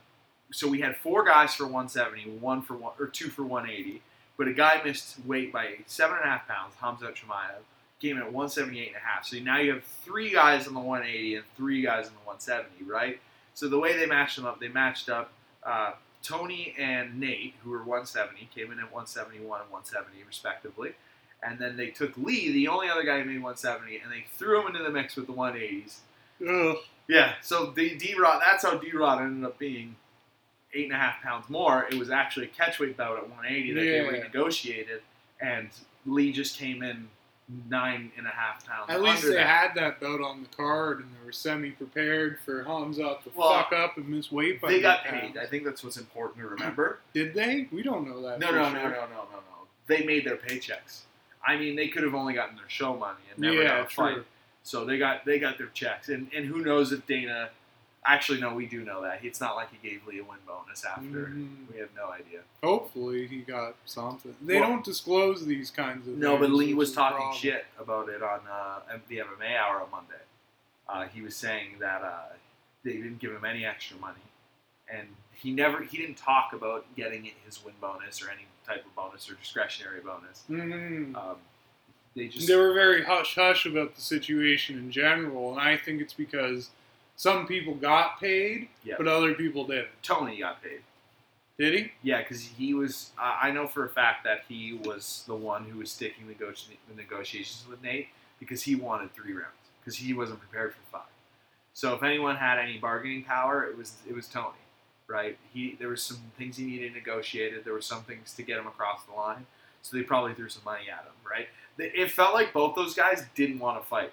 so 0.53 0.69
we 0.69 0.81
had 0.81 0.97
four 0.97 1.25
guys 1.25 1.55
for 1.55 1.65
170, 1.65 2.39
one 2.39 2.63
for 2.63 2.75
one 2.75 2.93
or 3.01 3.07
two 3.07 3.29
for 3.29 3.43
180, 3.43 4.03
but 4.37 4.49
a 4.49 4.53
guy 4.53 4.81
missed 4.85 5.17
weight 5.25 5.53
by 5.53 5.77
seven 5.87 6.17
and 6.17 6.27
a 6.27 6.29
half 6.29 6.47
pounds. 6.47 6.75
Hamza 6.81 7.07
Chimaev 7.07 7.63
came 8.01 8.17
in 8.17 8.23
at 8.23 8.33
178 8.33 8.89
and 8.89 8.97
a 8.97 8.99
half. 8.99 9.25
So 9.25 9.39
now 9.39 9.59
you 9.59 9.73
have 9.75 9.85
three 10.05 10.31
guys 10.31 10.67
on 10.67 10.75
the 10.75 10.81
180 10.81 11.37
and 11.37 11.45
three 11.57 11.81
guys 11.83 12.07
on 12.07 12.13
the 12.13 12.27
170, 12.27 12.85
right? 12.85 13.21
So 13.55 13.69
the 13.69 13.79
way 13.79 13.97
they 13.97 14.07
matched 14.07 14.37
them 14.37 14.45
up, 14.45 14.61
they 14.61 14.69
matched 14.69 15.09
up. 15.09 15.33
Uh, 15.63 15.93
Tony 16.23 16.75
and 16.79 17.19
Nate, 17.19 17.55
who 17.63 17.71
were 17.71 17.79
170, 17.79 18.49
came 18.55 18.73
in 18.73 18.79
at 18.79 18.93
171 18.93 19.61
and 19.61 19.71
170 19.71 20.25
respectively. 20.27 20.93
And 21.43 21.59
then 21.59 21.77
they 21.77 21.89
took 21.89 22.17
Lee, 22.17 22.53
the 22.53 22.69
only 22.69 22.89
other 22.89 23.03
guy 23.03 23.19
who 23.21 23.25
made 23.25 23.43
170, 23.43 23.99
and 23.99 24.13
they 24.13 24.25
threw 24.37 24.61
him 24.61 24.69
into 24.69 24.83
the 24.83 24.91
mix 24.91 25.17
with 25.17 25.27
the 25.27 25.33
180s. 25.33 25.97
Ugh. 26.49 26.77
Yeah, 27.09 27.35
so 27.43 27.67
the 27.67 27.97
D 27.97 28.15
Rod, 28.19 28.41
that's 28.45 28.65
how 28.65 28.77
D 28.79 28.93
Rod 28.93 29.21
ended 29.21 29.45
up 29.45 29.59
being 29.59 29.97
eight 30.73 30.85
and 30.85 30.93
a 30.95 30.97
half 30.97 31.21
pounds 31.21 31.51
more. 31.51 31.85
It 31.91 31.95
was 31.99 32.11
actually 32.11 32.47
a 32.47 32.49
catchweight 32.63 32.97
bout 32.97 33.17
at 33.19 33.29
180 33.29 33.73
that 33.75 33.81
they 33.81 33.97
Yeah. 33.97 34.09
renegotiated, 34.23 35.01
and 35.41 35.69
Lee 36.07 36.33
just 36.33 36.59
came 36.59 36.83
in 36.83 37.09
nine 37.69 38.13
and 38.17 38.27
a 38.27 38.31
half 38.31 38.65
pounds. 38.67 38.89
At 38.89 39.03
least 39.03 39.23
they 39.25 39.35
that. 39.35 39.47
had 39.47 39.75
that 39.75 40.01
belt 40.01 40.21
on 40.23 40.43
the 40.45 40.49
card 40.57 41.01
and 41.01 41.09
they 41.13 41.27
were 41.27 41.33
semi 41.33 41.73
prepared 41.73 42.39
for 42.41 42.65
Hamzat 42.65 43.25
to 43.25 43.31
Well, 43.35 43.53
fuck 43.53 43.73
up 43.73 43.97
and 43.99 44.09
miss 44.09 44.31
weight 44.33 44.61
by 44.61 44.69
They 44.71 44.81
got 44.81 45.05
pounds. 45.05 45.33
paid. 45.35 45.37
I 45.39 45.47
think 45.47 45.65
that's 45.65 45.83
what's 45.85 45.97
important 45.99 46.39
to 46.39 46.47
remember. 46.49 47.01
Did 47.13 47.35
they? 47.35 47.69
We 47.73 47.83
don't 47.83 48.09
know 48.09 48.23
that. 48.23 48.39
No, 48.39 48.53
no, 48.53 48.63
sure. 48.71 48.73
no, 48.73 48.83
no, 48.85 48.89
no, 48.91 48.91
no, 48.91 49.25
no. 49.33 49.67
They 49.89 50.05
made 50.07 50.25
their 50.25 50.37
paychecks. 50.37 51.03
I 51.47 51.57
mean, 51.57 51.77
they 51.77 51.89
could 51.89 52.03
have 52.05 52.15
only 52.15 52.35
gotten 52.35 52.57
their 52.57 52.69
show 52.69 52.97
money 52.97 53.19
and 53.31 53.39
never 53.41 53.63
Yeah, 53.63 53.69
got 53.69 53.81
a 53.81 53.85
true. 53.87 54.15
fight. 54.17 54.25
So 54.63 54.85
they 54.85 54.97
got 54.99 55.25
they 55.25 55.39
got 55.39 55.59
their 55.59 55.69
checks, 55.69 56.09
and 56.09 56.31
and 56.35 56.47
who 56.47 56.63
knows 56.65 56.93
if 56.93 57.07
Dana. 57.07 57.51
Actually, 58.05 58.41
no, 58.41 58.53
we 58.53 58.67
do 58.67 58.85
know 58.85 59.01
that. 59.03 59.25
It's 59.25 59.41
not 59.41 59.55
like 59.55 59.69
he 59.71 59.89
gave 59.89 60.05
Lee 60.09 60.19
a 60.19 60.25
win 60.25 60.39
bonus 60.45 60.85
after. 60.85 61.03
Mhm. 61.29 61.73
We 61.73 61.79
have 61.79 61.91
no 61.95 62.09
idea. 62.11 62.41
Hopefully 62.61 63.29
he 63.29 63.43
got 63.43 63.77
something. 63.85 64.35
They 64.41 64.59
Well- 64.59 64.71
don't 64.71 64.85
disclose 64.85 65.47
these 65.47 65.71
kinds 65.71 66.09
of 66.09 66.15
No, 66.17 66.37
but 66.37 66.51
Lee 66.51 66.75
was 66.75 66.93
talking 66.93 67.19
problem. 67.19 67.37
shit 67.39 67.65
about 67.79 68.09
it 68.09 68.21
on 68.21 68.41
uh, 68.49 68.81
the 69.07 69.19
MMA 69.21 69.57
Hour 69.57 69.83
on 69.83 69.91
Monday. 69.93 70.21
Uh, 70.89 71.07
he 71.07 71.23
was 71.23 71.37
saying 71.37 71.77
that 71.79 72.03
uh, 72.03 72.31
they 72.83 72.95
didn't 72.95 73.19
give 73.21 73.31
him 73.33 73.45
any 73.45 73.65
extra 73.65 73.97
money, 73.99 74.21
and 74.89 75.15
he 75.33 75.53
never 75.53 75.85
he 75.85 75.97
didn't 75.97 76.17
talk 76.19 76.53
about 76.53 76.85
getting 76.97 77.25
his 77.45 77.63
win 77.65 77.75
bonus 77.81 78.21
or 78.21 78.31
any 78.31 78.47
type 78.67 78.85
of 78.87 78.95
bonus 78.95 79.29
or 79.31 79.35
discretionary 79.35 80.01
bonus. 80.01 80.45
Mhm. 80.49 81.15
Um, 81.17 81.37
they 82.15 82.29
just 82.29 82.47
They 82.47 82.57
were 82.57 82.73
very 82.75 83.05
hush 83.05 83.35
hush 83.35 83.65
about 83.67 83.95
the 83.95 84.01
situation 84.01 84.79
in 84.79 84.91
general, 84.91 85.53
and 85.53 85.61
I 85.61 85.77
think 85.77 86.01
it's 86.01 86.13
because 86.15 86.71
some 87.17 87.47
people 87.47 87.75
got 87.75 88.21
paid, 88.21 88.69
Yeah. 88.85 88.95
but 88.99 89.07
other 89.09 89.35
people 89.35 89.67
didn't. 89.67 90.03
Tony 90.03 90.39
got 90.39 90.63
paid. 90.63 90.83
Did 91.59 91.75
he? 91.75 91.93
Yeah, 92.03 92.23
because 92.23 92.43
he 92.43 92.75
was. 92.75 93.13
Uh, 93.19 93.39
I 93.41 93.51
know 93.51 93.69
for 93.69 93.85
a 93.85 93.89
fact 93.89 94.25
that 94.25 94.45
he 94.49 94.73
was 94.73 95.23
the 95.27 95.35
one 95.35 95.65
who 95.65 95.79
was 95.79 95.93
sticking 95.93 96.27
the, 96.27 96.33
nego- 96.33 96.53
the 96.89 96.95
negotiations 96.95 97.67
with 97.69 97.83
Nate 97.83 98.09
because 98.41 98.63
he 98.63 98.75
wanted 98.75 99.13
three 99.15 99.33
rounds 99.33 99.53
because 99.81 99.97
he 99.97 100.13
wasn't 100.15 100.41
prepared 100.41 100.75
for 100.75 100.81
five. 100.91 101.03
So 101.75 101.95
if 101.95 102.03
anyone 102.03 102.37
had 102.37 102.59
any 102.59 102.79
bargaining 102.79 103.23
power, 103.25 103.65
it 103.65 103.77
was 103.77 103.97
it 104.09 104.15
was 104.15 104.27
Tony, 104.29 104.57
right? 105.13 105.39
He 105.53 105.77
there 105.79 105.89
was 105.89 106.03
some 106.03 106.19
things 106.39 106.57
he 106.57 106.65
needed 106.65 106.95
negotiated. 106.95 107.65
There 107.65 107.75
were 107.75 107.83
some 107.83 108.03
things 108.03 108.33
to 108.35 108.43
get 108.43 108.59
him 108.59 108.67
across 108.67 109.05
the 109.05 109.13
line. 109.13 109.47
So 109.83 109.97
they 109.97 110.03
probably 110.03 110.35
threw 110.35 110.49
some 110.49 110.63
money 110.65 110.85
at 110.91 111.05
him, 111.05 111.13
right? 111.29 111.49
It 111.79 112.11
felt 112.11 112.35
like 112.35 112.53
both 112.53 112.77
those 112.77 112.95
guys 112.95 113.25
didn't 113.35 113.59
want 113.59 113.83
to 113.83 113.89
fight. 113.89 114.13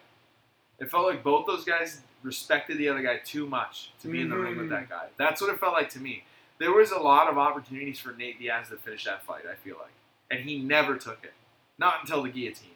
It 0.80 0.90
felt 0.90 1.06
like 1.06 1.24
both 1.24 1.46
those 1.46 1.64
guys 1.64 2.02
respected 2.24 2.78
the 2.78 2.90
other 2.90 3.02
guy 3.02 3.18
too 3.24 3.46
much 3.46 3.92
to 4.02 4.08
be 4.08 4.22
in 4.22 4.30
the 4.30 4.38
ring 4.38 4.58
with 4.58 4.70
that 4.70 4.84
mm-hmm. 4.84 4.94
guy. 4.94 5.06
That's 5.18 5.42
what 5.42 5.54
it 5.54 5.60
felt 5.60 5.74
like 5.74 5.90
to 5.92 6.00
me. 6.00 6.24
There 6.58 6.74
was 6.74 6.92
a 6.92 7.00
lot 7.00 7.30
of 7.30 7.38
opportunities 7.38 8.00
for 8.00 8.14
Nate 8.14 8.40
Diaz 8.40 8.70
to 8.70 8.78
finish 8.78 9.06
that 9.06 9.24
fight. 9.24 9.44
I 9.50 9.56
feel 9.56 9.76
like, 9.80 9.94
and 10.32 10.42
he 10.42 10.60
never 10.60 10.98
took 10.98 11.24
it, 11.24 11.34
not 11.78 11.96
until 12.02 12.24
the 12.24 12.30
guillotine. 12.30 12.72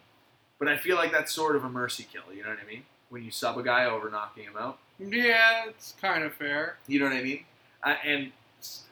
But 0.60 0.68
I 0.68 0.78
feel 0.78 0.96
like 0.96 1.12
that's 1.12 1.34
sort 1.34 1.56
of 1.56 1.64
a 1.64 1.70
mercy 1.70 2.06
kill. 2.10 2.34
You 2.34 2.44
know 2.44 2.50
what 2.50 2.60
I 2.64 2.68
mean? 2.70 2.84
When 3.10 3.24
you 3.24 3.32
sub 3.32 3.58
a 3.58 3.64
guy 3.64 3.86
over 3.86 4.10
knocking 4.10 4.46
him 4.46 4.58
out. 4.58 4.78
Yeah, 5.00 5.66
it's 5.68 5.94
kind 6.00 6.24
of 6.24 6.34
fair. 6.34 6.78
You 6.88 7.00
know 7.00 7.06
what 7.06 7.16
I 7.16 7.24
mean? 7.24 7.44
And 7.84 8.32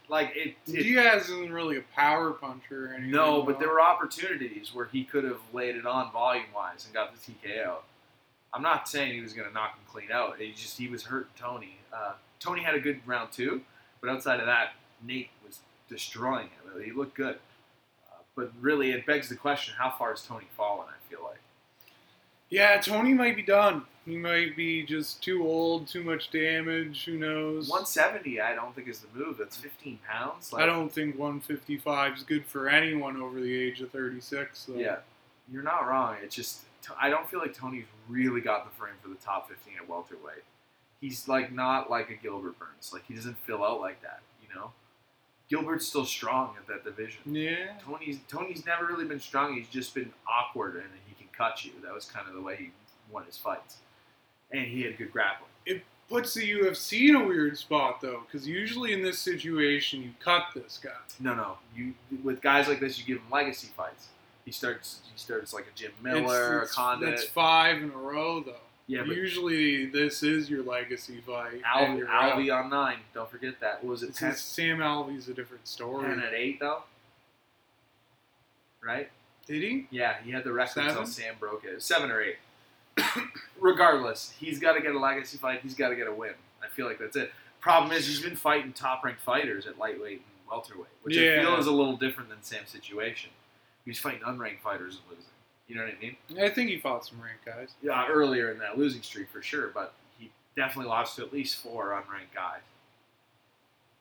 like 0.09 0.33
it, 0.35 0.55
it 0.67 0.83
Diaz 0.83 1.29
isn't 1.29 1.51
really 1.51 1.77
a 1.77 1.83
power 1.95 2.31
puncher 2.31 2.87
or 2.87 2.93
anything. 2.93 3.11
no, 3.11 3.41
but 3.41 3.59
there 3.59 3.69
were 3.69 3.81
opportunities 3.81 4.71
where 4.73 4.85
he 4.85 5.03
could 5.03 5.23
have 5.23 5.39
laid 5.53 5.75
it 5.75 5.85
on 5.85 6.11
volume 6.11 6.45
wise 6.53 6.85
and 6.85 6.93
got 6.93 7.13
the 7.15 7.31
TKO. 7.31 7.77
I'm 8.53 8.61
not 8.61 8.89
saying 8.89 9.13
he 9.13 9.21
was 9.21 9.33
going 9.33 9.47
to 9.47 9.53
knock 9.53 9.75
him 9.75 9.83
clean 9.87 10.11
out. 10.11 10.37
He 10.37 10.51
just 10.51 10.77
he 10.77 10.89
was 10.89 11.03
hurting 11.03 11.31
Tony. 11.37 11.77
Uh, 11.93 12.13
Tony 12.39 12.61
had 12.61 12.75
a 12.75 12.79
good 12.79 12.99
round 13.05 13.31
two, 13.31 13.61
but 14.01 14.09
outside 14.09 14.39
of 14.39 14.45
that, 14.47 14.73
Nate 15.01 15.29
was 15.45 15.59
destroying 15.89 16.47
him. 16.47 16.83
He 16.83 16.91
looked 16.91 17.15
good. 17.15 17.35
Uh, 18.11 18.17
but 18.35 18.51
really, 18.59 18.91
it 18.91 19.05
begs 19.05 19.29
the 19.29 19.35
question: 19.35 19.75
How 19.77 19.91
far 19.97 20.09
has 20.09 20.23
Tony 20.23 20.47
fallen? 20.57 20.87
I 20.89 21.09
feel 21.09 21.23
like. 21.23 21.39
Yeah, 22.49 22.81
Tony 22.81 23.13
might 23.13 23.37
be 23.37 23.43
done. 23.43 23.85
He 24.11 24.17
might 24.17 24.57
be 24.57 24.83
just 24.83 25.23
too 25.23 25.41
old, 25.47 25.87
too 25.87 26.03
much 26.03 26.31
damage. 26.31 27.05
Who 27.05 27.17
knows? 27.17 27.69
170, 27.69 28.41
I 28.41 28.53
don't 28.53 28.75
think 28.75 28.89
is 28.89 28.99
the 28.99 29.07
move. 29.17 29.37
That's 29.37 29.55
15 29.55 29.99
pounds. 30.05 30.53
I 30.53 30.65
don't 30.65 30.91
think 30.91 31.17
155 31.17 32.17
is 32.17 32.23
good 32.23 32.45
for 32.45 32.67
anyone 32.67 33.15
over 33.15 33.39
the 33.39 33.55
age 33.55 33.79
of 33.79 33.89
36. 33.91 34.59
So. 34.67 34.73
Yeah, 34.73 34.97
you're 35.49 35.63
not 35.63 35.87
wrong. 35.87 36.17
It's 36.21 36.35
just 36.35 36.65
I 36.99 37.09
don't 37.09 37.29
feel 37.29 37.39
like 37.39 37.53
Tony's 37.53 37.85
really 38.09 38.41
got 38.41 38.69
the 38.69 38.75
frame 38.77 38.95
for 39.01 39.07
the 39.07 39.15
top 39.15 39.47
15 39.47 39.75
at 39.81 39.87
welterweight. 39.87 40.43
He's 40.99 41.29
like 41.29 41.53
not 41.53 41.89
like 41.89 42.09
a 42.09 42.15
Gilbert 42.15 42.59
Burns. 42.59 42.91
Like 42.91 43.05
he 43.07 43.13
doesn't 43.13 43.37
fill 43.37 43.63
out 43.63 43.79
like 43.79 44.01
that. 44.01 44.19
You 44.43 44.53
know, 44.53 44.71
Gilbert's 45.47 45.87
still 45.87 46.05
strong 46.05 46.55
at 46.59 46.67
that 46.67 46.83
division. 46.83 47.21
Yeah. 47.33 47.77
Tony's 47.81 48.19
Tony's 48.27 48.65
never 48.65 48.87
really 48.87 49.05
been 49.05 49.21
strong. 49.21 49.55
He's 49.55 49.69
just 49.69 49.95
been 49.95 50.11
awkward 50.27 50.75
and 50.75 50.89
he 51.07 51.15
can 51.15 51.27
cut 51.31 51.63
you. 51.63 51.71
That 51.81 51.93
was 51.93 52.03
kind 52.03 52.27
of 52.27 52.33
the 52.33 52.41
way 52.41 52.57
he 52.57 52.71
won 53.11 53.25
his 53.25 53.37
fights, 53.37 53.77
and 54.51 54.65
he 54.65 54.81
had 54.83 54.97
good 54.97 55.11
grappling. 55.11 55.49
It 55.65 55.83
puts 56.09 56.33
the 56.33 56.41
UFC 56.49 57.09
in 57.09 57.15
a 57.15 57.23
weird 57.25 57.57
spot 57.57 58.01
though, 58.01 58.23
because 58.25 58.47
usually 58.47 58.93
in 58.93 59.01
this 59.01 59.19
situation 59.19 60.01
you 60.01 60.11
cut 60.23 60.45
this 60.55 60.79
guy. 60.83 60.89
No, 61.19 61.33
no. 61.33 61.57
You 61.75 61.93
with 62.23 62.41
guys 62.41 62.67
like 62.67 62.79
this, 62.79 62.97
you 62.99 63.05
give 63.05 63.17
him 63.17 63.29
legacy 63.31 63.69
fights. 63.75 64.07
He 64.45 64.51
starts. 64.51 65.01
He 65.05 65.11
starts 65.17 65.53
like 65.53 65.65
a 65.67 65.77
Jim 65.77 65.91
Miller, 66.01 66.57
It's- 66.63 66.71
a 66.71 66.73
Condit. 66.75 67.09
That's 67.11 67.25
five 67.25 67.77
in 67.81 67.91
a 67.91 67.97
row 67.97 68.41
though. 68.41 68.55
yeah, 68.87 69.03
but 69.05 69.15
Usually 69.15 69.85
this 69.85 70.23
is 70.23 70.49
your 70.49 70.63
legacy 70.63 71.21
fight. 71.21 71.61
and 71.75 72.01
Alvey. 72.01 72.07
Alvey 72.07 72.63
on 72.63 72.69
nine. 72.69 72.97
Don't 73.13 73.29
forget 73.29 73.59
that. 73.61 73.83
What 73.83 73.91
was 73.91 74.03
it 74.03 74.15
10, 74.15 74.35
Sam 74.35 74.79
Alvey's 74.79 75.27
a 75.29 75.33
different 75.33 75.67
story. 75.67 76.07
10 76.09 76.19
at 76.21 76.33
eight 76.33 76.59
though? 76.59 76.83
Right? 78.83 79.09
Did 79.45 79.61
he? 79.61 79.87
Yeah, 79.91 80.15
he 80.23 80.31
had 80.31 80.43
the 80.43 80.51
record 80.51 80.85
until 80.85 81.05
Sam 81.05 81.35
broke 81.39 81.63
it. 81.65 81.81
Seven 81.83 82.09
or 82.11 82.21
eight. 82.21 82.37
Regardless, 83.59 84.33
he's 84.39 84.59
got 84.59 84.73
to 84.73 84.81
get 84.81 84.95
a 84.95 84.99
legacy 84.99 85.37
fight. 85.37 85.59
He's 85.61 85.75
got 85.75 85.89
to 85.89 85.95
get 85.95 86.07
a 86.07 86.13
win. 86.13 86.33
I 86.63 86.67
feel 86.67 86.87
like 86.87 86.99
that's 86.99 87.15
it. 87.15 87.31
Problem 87.59 87.91
is, 87.91 88.07
he's 88.07 88.21
been 88.21 88.35
fighting 88.35 88.73
top-ranked 88.73 89.21
fighters 89.21 89.67
at 89.67 89.77
lightweight 89.77 90.17
and 90.17 90.49
welterweight, 90.49 90.87
which 91.03 91.15
I 91.17 91.41
feel 91.41 91.55
is 91.57 91.67
a 91.67 91.71
little 91.71 91.95
different 91.95 92.29
than 92.29 92.41
Sam's 92.41 92.69
situation. 92.69 93.29
He's 93.85 93.99
fighting 93.99 94.21
unranked 94.21 94.59
fighters 94.61 94.95
and 94.95 95.03
losing. 95.09 95.25
You 95.67 95.75
know 95.75 95.83
what 95.83 95.93
I 95.93 96.01
mean? 96.01 96.15
I 96.43 96.49
think 96.49 96.69
he 96.69 96.79
fought 96.79 97.05
some 97.05 97.21
ranked 97.21 97.45
guys. 97.45 97.69
Yeah, 97.81 98.07
earlier 98.09 98.51
in 98.51 98.57
that 98.59 98.77
losing 98.77 99.01
streak 99.03 99.29
for 99.29 99.41
sure, 99.41 99.69
but 99.73 99.93
he 100.17 100.31
definitely 100.55 100.89
lost 100.89 101.15
to 101.17 101.21
at 101.23 101.31
least 101.31 101.57
four 101.63 101.89
unranked 101.91 102.33
guys, 102.35 102.61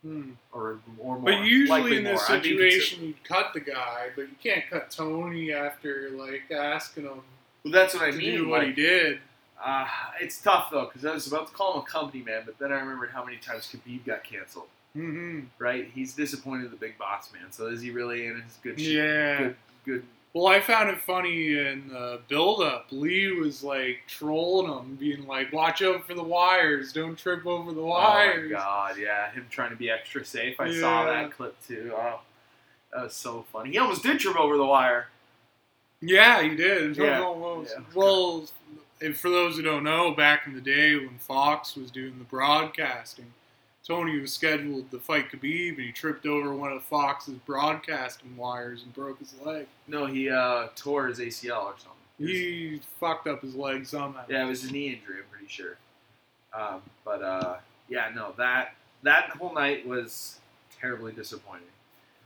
Hmm. 0.02 0.30
or 0.52 0.78
or 0.98 1.16
more. 1.16 1.18
But 1.18 1.44
usually 1.44 1.98
in 1.98 2.04
this 2.04 2.28
more. 2.28 2.36
I'm 2.36 2.42
being 2.42 2.56
consi- 2.56 2.70
situation, 2.72 3.04
you 3.04 3.14
cut 3.24 3.52
the 3.52 3.60
guy, 3.60 4.08
but 4.16 4.22
you 4.22 4.34
can't 4.42 4.64
cut 4.70 4.90
Tony 4.90 5.52
after 5.52 6.10
like 6.10 6.50
asking 6.50 7.04
him 7.04 7.20
Well, 7.64 7.72
that's 7.72 7.94
what 7.94 8.02
I 8.02 8.10
mean. 8.12 8.20
do 8.36 8.48
what 8.48 8.64
he 8.66 8.72
did. 8.72 9.20
uh, 9.64 9.86
it's 10.20 10.40
tough 10.40 10.68
though 10.70 10.86
because 10.86 11.04
I 11.04 11.12
was 11.12 11.26
about 11.26 11.48
to 11.48 11.52
call 11.54 11.74
him 11.74 11.80
a 11.80 11.84
company 11.84 12.22
man, 12.22 12.42
but 12.46 12.58
then 12.58 12.72
I 12.72 12.80
remembered 12.80 13.10
how 13.10 13.24
many 13.24 13.36
times 13.36 13.66
Khabib 13.72 14.04
got 14.06 14.24
canceled. 14.24 14.68
hmm 14.94 15.40
Right? 15.58 15.90
He's 15.94 16.14
disappointed 16.14 16.70
the 16.70 16.76
big 16.76 16.96
boss 16.98 17.30
man. 17.32 17.50
So 17.52 17.66
is 17.66 17.80
he 17.82 17.90
really 17.90 18.26
in 18.26 18.40
his 18.40 18.58
good? 18.62 18.80
sh- 18.80 18.84
Yeah. 18.88 19.38
Good. 19.38 19.56
Good. 19.84 20.04
Well, 20.32 20.46
I 20.46 20.60
found 20.60 20.90
it 20.90 21.00
funny 21.00 21.58
in 21.58 21.88
the 21.88 22.20
build-up. 22.28 22.86
Lee 22.92 23.32
was 23.32 23.64
like 23.64 23.98
trolling 24.06 24.72
him, 24.72 24.94
being 24.94 25.26
like, 25.26 25.52
"Watch 25.52 25.82
out 25.82 26.06
for 26.06 26.14
the 26.14 26.22
wires! 26.22 26.92
Don't 26.92 27.18
trip 27.18 27.44
over 27.46 27.72
the 27.72 27.82
wires!" 27.82 28.38
Oh 28.38 28.42
my 28.44 28.48
god! 28.48 28.96
Yeah, 28.96 29.28
him 29.32 29.46
trying 29.50 29.70
to 29.70 29.76
be 29.76 29.90
extra 29.90 30.24
safe. 30.24 30.60
I 30.60 30.68
saw 30.72 31.04
that 31.06 31.32
clip 31.32 31.56
too. 31.66 31.92
Oh, 31.96 32.20
that 32.92 33.02
was 33.02 33.14
so 33.14 33.44
funny. 33.52 33.72
He 33.72 33.78
almost 33.78 34.04
did 34.04 34.20
trip 34.20 34.36
over 34.38 34.56
the 34.56 34.64
wire. 34.64 35.08
Yeah, 36.00 36.42
he 36.42 36.54
did. 36.56 36.96
Yeah. 37.04 37.20
Yeah. 37.76 37.82
Well, 37.94 38.44
and 39.02 39.16
for 39.16 39.30
those 39.30 39.56
who 39.56 39.62
don't 39.62 39.84
know, 39.84 40.12
back 40.12 40.46
in 40.46 40.54
the 40.54 40.60
day 40.60 40.96
when 40.96 41.18
Fox 41.18 41.76
was 41.76 41.90
doing 41.90 42.14
the 42.18 42.24
broadcasting, 42.24 43.32
Tony 43.86 44.18
was 44.20 44.32
scheduled 44.32 44.90
to 44.90 44.98
fight 44.98 45.30
Khabib, 45.30 45.76
and 45.76 45.80
he 45.86 45.92
tripped 45.92 46.26
over 46.26 46.54
one 46.54 46.72
of 46.72 46.82
Fox's 46.84 47.34
broadcasting 47.46 48.36
wires 48.36 48.82
and 48.82 48.92
broke 48.94 49.18
his 49.18 49.34
leg. 49.44 49.66
No, 49.88 50.06
he 50.06 50.30
uh, 50.30 50.68
tore 50.76 51.06
his 51.08 51.18
ACL 51.18 51.64
or 51.64 51.74
something. 51.78 51.90
Was- 52.18 52.28
He 52.30 52.80
fucked 53.00 53.26
up 53.26 53.40
his 53.42 53.54
leg 53.54 53.86
somehow. 53.86 54.22
Yeah, 54.28 54.44
it 54.44 54.48
was 54.48 54.64
a 54.64 54.72
knee 54.72 54.88
injury. 54.88 55.16
I'm 55.18 55.30
pretty 55.30 55.48
sure. 55.48 55.76
Um, 56.52 56.82
but 57.04 57.22
uh, 57.22 57.56
yeah, 57.88 58.10
no 58.14 58.34
that 58.36 58.74
that 59.02 59.30
whole 59.30 59.54
night 59.54 59.86
was 59.86 60.38
terribly 60.80 61.12
disappointing. 61.12 61.66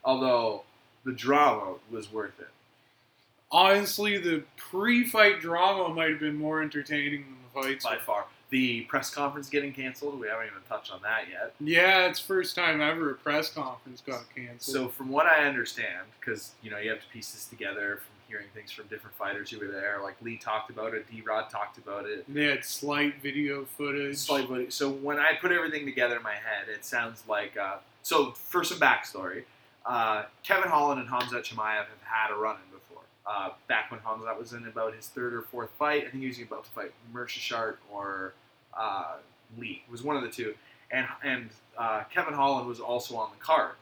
Although 0.05 0.63
the 1.05 1.13
drama 1.13 1.75
was 1.91 2.13
worth 2.13 2.39
it. 2.41 2.49
Honestly, 3.55 4.19
the 4.19 4.43
pre-fight 4.57 5.41
drama 5.41 5.89
might 5.95 6.11
have 6.11 6.19
been 6.19 6.35
more 6.37 6.61
entertaining 6.61 7.23
than 7.23 7.37
the 7.55 7.63
fights. 7.69 7.85
by 7.85 7.97
far. 7.99 8.25
The 8.51 8.81
press 8.83 9.15
conference 9.15 9.49
getting 9.49 9.73
canceled. 9.73 10.19
We 10.19 10.27
haven't 10.27 10.47
even 10.47 10.59
touched 10.69 10.93
on 10.93 11.01
that 11.03 11.27
yet. 11.31 11.55
Yeah, 11.61 12.07
it's 12.09 12.19
first 12.19 12.57
time 12.57 12.81
ever 12.81 13.11
a 13.13 13.15
press 13.15 13.49
conference 13.51 14.03
got 14.05 14.25
canceled. 14.35 14.61
So 14.63 14.89
from 14.89 15.09
what 15.09 15.27
I 15.27 15.47
understand, 15.47 16.07
because 16.21 16.51
you 16.63 16.71
know 16.73 16.79
you 16.79 16.91
have 16.91 17.01
to 17.01 17.07
piece 17.13 17.31
this 17.33 17.47
together 17.47 18.01
from 18.03 18.11
hearing 18.29 18.47
things 18.55 18.73
from 18.73 18.87
different 18.89 19.17
fighters 19.17 19.51
who 19.51 19.61
were 19.61 19.73
there. 19.73 20.01
Like 20.03 20.17
Lee 20.21 20.37
talked 20.37 20.71
about 20.71 20.95
it, 20.95 21.09
D 21.11 21.23
Rod 21.25 21.49
talked 21.49 21.79
about 21.79 22.07
it. 22.07 22.25
they 22.33 22.45
had 22.47 22.65
slight 22.65 23.23
video 23.23 23.65
footage. 23.77 24.17
Slight 24.19 24.49
video- 24.49 24.69
So 24.71 24.91
when 24.91 25.19
I 25.21 25.35
put 25.41 25.53
everything 25.53 25.85
together 25.85 26.17
in 26.17 26.23
my 26.25 26.35
head, 26.35 26.69
it 26.69 26.85
sounds 26.85 27.23
like 27.29 27.57
uh, 27.57 27.77
so. 28.03 28.33
For 28.33 28.63
some 28.65 28.79
backstory, 28.79 29.45
uh, 29.87 30.25
Kevin 30.43 30.71
Holland 30.71 31.01
and 31.01 31.09
Hamza 31.09 31.37
Chimaev 31.41 31.87
have 31.87 32.03
had 32.05 32.31
a 32.33 32.37
run-in 32.37 32.61
before. 32.67 32.74
Uh, 33.27 33.51
back 33.69 33.91
when 33.91 34.01
Hamzat 34.01 34.39
was 34.39 34.53
in 34.53 34.67
about 34.67 34.95
his 34.95 35.07
third 35.07 35.33
or 35.33 35.43
fourth 35.43 35.71
fight, 35.79 36.05
I 36.07 36.11
think 36.11 36.23
he 36.23 36.29
was 36.29 36.39
about 36.41 36.65
to 36.65 36.71
fight 36.71 36.93
Meerschaert 37.15 37.77
or 37.91 38.35
uh, 38.79 39.15
Lee. 39.57 39.83
It 39.87 39.91
was 39.91 40.03
one 40.03 40.17
of 40.17 40.23
the 40.23 40.29
two, 40.29 40.55
and 40.91 41.07
and 41.23 41.49
uh, 41.79 42.03
Kevin 42.13 42.35
Holland 42.35 42.69
was 42.69 42.81
also 42.81 43.17
on 43.17 43.31
the 43.31 43.43
card, 43.43 43.73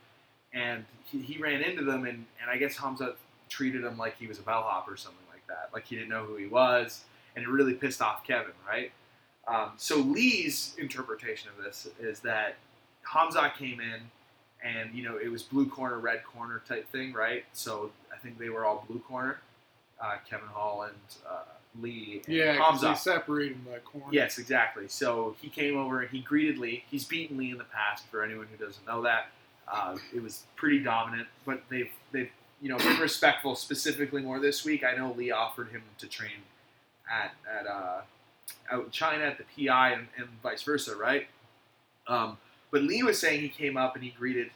and 0.53 0.85
he, 1.05 1.21
he 1.21 1.39
ran 1.43 1.61
into 1.61 1.83
them, 1.83 2.05
and, 2.05 2.25
and 2.41 2.51
I 2.51 2.57
guess 2.57 2.77
Hamzat 2.77 3.15
treated 3.49 3.85
him 3.85 3.99
like 3.99 4.17
he 4.19 4.27
was 4.27 4.39
a 4.39 4.43
bellhop 4.43 4.89
or 4.89 4.97
something 4.97 5.27
like 5.31 5.47
that, 5.49 5.71
like 5.75 5.87
he 5.87 5.97
didn't 5.97 6.11
know 6.11 6.25
who 6.25 6.37
he 6.37 6.47
was, 6.47 7.05
and 7.35 7.45
it 7.45 7.49
really 7.49 7.75
pissed 7.75 8.01
off 8.01 8.25
Kevin, 8.25 8.53
right? 8.67 8.93
Um, 9.49 9.73
so 9.77 9.97
Lee's 9.97 10.75
interpretation 10.79 11.51
of 11.57 11.65
this 11.65 11.89
is 12.01 12.21
that 12.21 12.57
Hamzat 13.13 13.57
came 13.57 13.81
in, 13.81 14.03
and 14.65 14.95
you 14.95 15.03
know 15.03 15.17
it 15.17 15.31
was 15.31 15.43
blue 15.43 15.67
corner, 15.67 15.99
red 15.99 16.25
corner 16.25 16.63
type 16.69 16.89
thing, 16.91 17.13
right? 17.13 17.45
So 17.53 17.91
I 18.13 18.19
think 18.19 18.39
they 18.39 18.49
were 18.49 18.65
all 18.65 18.85
blue 18.89 19.01
corner. 19.01 19.39
Uh, 20.01 20.17
Kevin 20.29 20.49
Holland, 20.53 20.95
uh, 21.29 21.43
Lee, 21.81 22.23
and 22.27 22.35
yeah, 22.35 22.57
Hamzat. 22.57 22.99
separated 22.99 23.65
by 23.65 23.79
corner. 23.79 24.09
Yes, 24.11 24.39
exactly. 24.39 24.89
So 24.89 25.37
he 25.41 25.49
came 25.49 25.77
over 25.77 26.01
and 26.01 26.11
he 26.11 26.21
greeted 26.21 26.59
Lee. 26.59 26.85
He's 26.91 27.05
beaten 27.05 27.37
Lee 27.37 27.51
in 27.51 27.59
the 27.59 27.65
past. 27.65 28.07
For 28.09 28.23
anyone 28.23 28.49
who 28.51 28.65
doesn't 28.65 28.87
know 28.87 29.03
that, 29.03 29.27
uh, 29.69 29.97
it 30.15 30.23
was 30.23 30.45
pretty 30.57 30.81
dominant. 30.81 31.29
But 31.47 31.63
they've 31.69 31.91
they've 32.11 32.31
you 32.61 32.69
know 32.69 32.79
been 32.79 32.99
respectful. 33.01 33.55
Specifically, 33.55 34.23
more 34.23 34.41
this 34.41 34.65
week. 34.65 34.83
I 34.85 34.97
know 34.97 35.15
Lee 35.17 35.31
offered 35.31 35.69
him 35.69 35.83
to 35.99 36.07
train 36.09 36.43
at 37.11 37.33
at 37.61 37.67
uh, 37.67 38.01
out 38.71 38.85
in 38.87 38.91
China 38.91 39.25
at 39.25 39.39
the 39.39 39.67
PI 39.67 39.93
and, 39.93 40.09
and 40.17 40.29
vice 40.43 40.63
versa, 40.63 40.97
right? 40.97 41.27
Um, 42.07 42.39
but 42.73 42.83
Lee 42.83 43.05
was 43.05 43.21
saying 43.21 43.41
he 43.41 43.49
came 43.49 43.77
up 43.77 43.95
and 43.95 44.03
he 44.03 44.11
greeted 44.11 44.51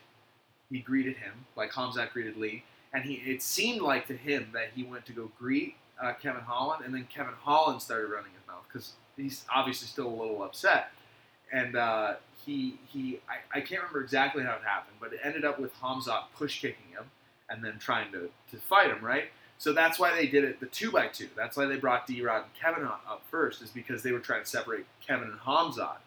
he 0.70 0.80
greeted 0.80 1.16
him 1.18 1.32
like 1.54 1.70
Hamzat 1.70 2.12
greeted 2.12 2.36
Lee, 2.36 2.64
and 2.92 3.04
he 3.04 3.14
it 3.14 3.42
seemed 3.42 3.82
like 3.82 4.08
to 4.08 4.16
him 4.16 4.48
that 4.52 4.70
he 4.74 4.82
went 4.82 5.06
to 5.06 5.12
go 5.12 5.30
greet 5.38 5.76
uh, 6.02 6.12
Kevin 6.14 6.42
Holland, 6.42 6.84
and 6.84 6.92
then 6.92 7.06
Kevin 7.12 7.34
Holland 7.40 7.80
started 7.80 8.08
running 8.08 8.32
his 8.32 8.46
mouth 8.48 8.64
because 8.68 8.94
he's 9.16 9.44
obviously 9.54 9.86
still 9.86 10.08
a 10.08 10.16
little 10.16 10.42
upset, 10.42 10.90
and 11.52 11.76
uh, 11.76 12.14
he 12.44 12.78
he 12.88 13.20
I, 13.28 13.58
I 13.58 13.60
can't 13.60 13.82
remember 13.82 14.02
exactly 14.02 14.42
how 14.42 14.54
it 14.54 14.62
happened, 14.64 14.96
but 15.00 15.12
it 15.12 15.20
ended 15.22 15.44
up 15.44 15.60
with 15.60 15.72
Hamzat 15.80 16.24
push 16.36 16.60
kicking 16.60 16.90
him 16.90 17.04
and 17.48 17.64
then 17.64 17.78
trying 17.78 18.10
to, 18.10 18.28
to 18.50 18.56
fight 18.56 18.88
him, 18.88 19.04
right? 19.04 19.26
So 19.58 19.72
that's 19.72 19.98
why 19.98 20.14
they 20.14 20.26
did 20.26 20.44
it 20.44 20.60
the 20.60 20.66
two 20.66 20.90
by 20.90 21.06
two. 21.06 21.28
That's 21.36 21.56
why 21.56 21.66
they 21.66 21.76
brought 21.76 22.06
D 22.06 22.20
Rod 22.22 22.42
and 22.42 22.54
Kevin 22.60 22.84
up 22.84 23.22
first, 23.30 23.62
is 23.62 23.70
because 23.70 24.02
they 24.02 24.12
were 24.12 24.18
trying 24.18 24.42
to 24.42 24.48
separate 24.48 24.84
Kevin 25.06 25.28
and 25.28 25.38
Hamzat. 25.40 25.98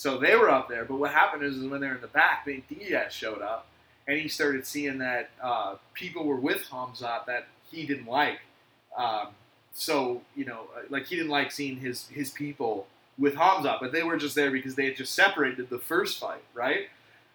So 0.00 0.16
they 0.16 0.34
were 0.34 0.48
up 0.48 0.70
there, 0.70 0.86
but 0.86 0.96
what 0.96 1.10
happened 1.10 1.42
is, 1.42 1.58
is 1.58 1.66
when 1.66 1.82
they 1.82 1.86
were 1.86 1.96
in 1.96 2.00
the 2.00 2.06
back, 2.06 2.46
Nate 2.46 2.66
Diaz 2.70 3.12
showed 3.12 3.42
up, 3.42 3.66
and 4.08 4.18
he 4.18 4.28
started 4.28 4.66
seeing 4.66 4.96
that 4.96 5.28
uh, 5.42 5.74
people 5.92 6.24
were 6.24 6.40
with 6.40 6.62
Hamzat 6.70 7.26
that 7.26 7.48
he 7.70 7.84
didn't 7.84 8.06
like. 8.06 8.38
Um, 8.96 9.26
so 9.74 10.22
you 10.34 10.46
know, 10.46 10.60
uh, 10.74 10.84
like 10.88 11.04
he 11.04 11.16
didn't 11.16 11.30
like 11.30 11.52
seeing 11.52 11.76
his 11.76 12.08
his 12.08 12.30
people 12.30 12.86
with 13.18 13.34
Hamzat, 13.34 13.78
but 13.78 13.92
they 13.92 14.02
were 14.02 14.16
just 14.16 14.34
there 14.34 14.50
because 14.50 14.74
they 14.74 14.86
had 14.86 14.96
just 14.96 15.14
separated 15.14 15.68
the 15.68 15.78
first 15.78 16.18
fight, 16.18 16.44
right? 16.54 16.88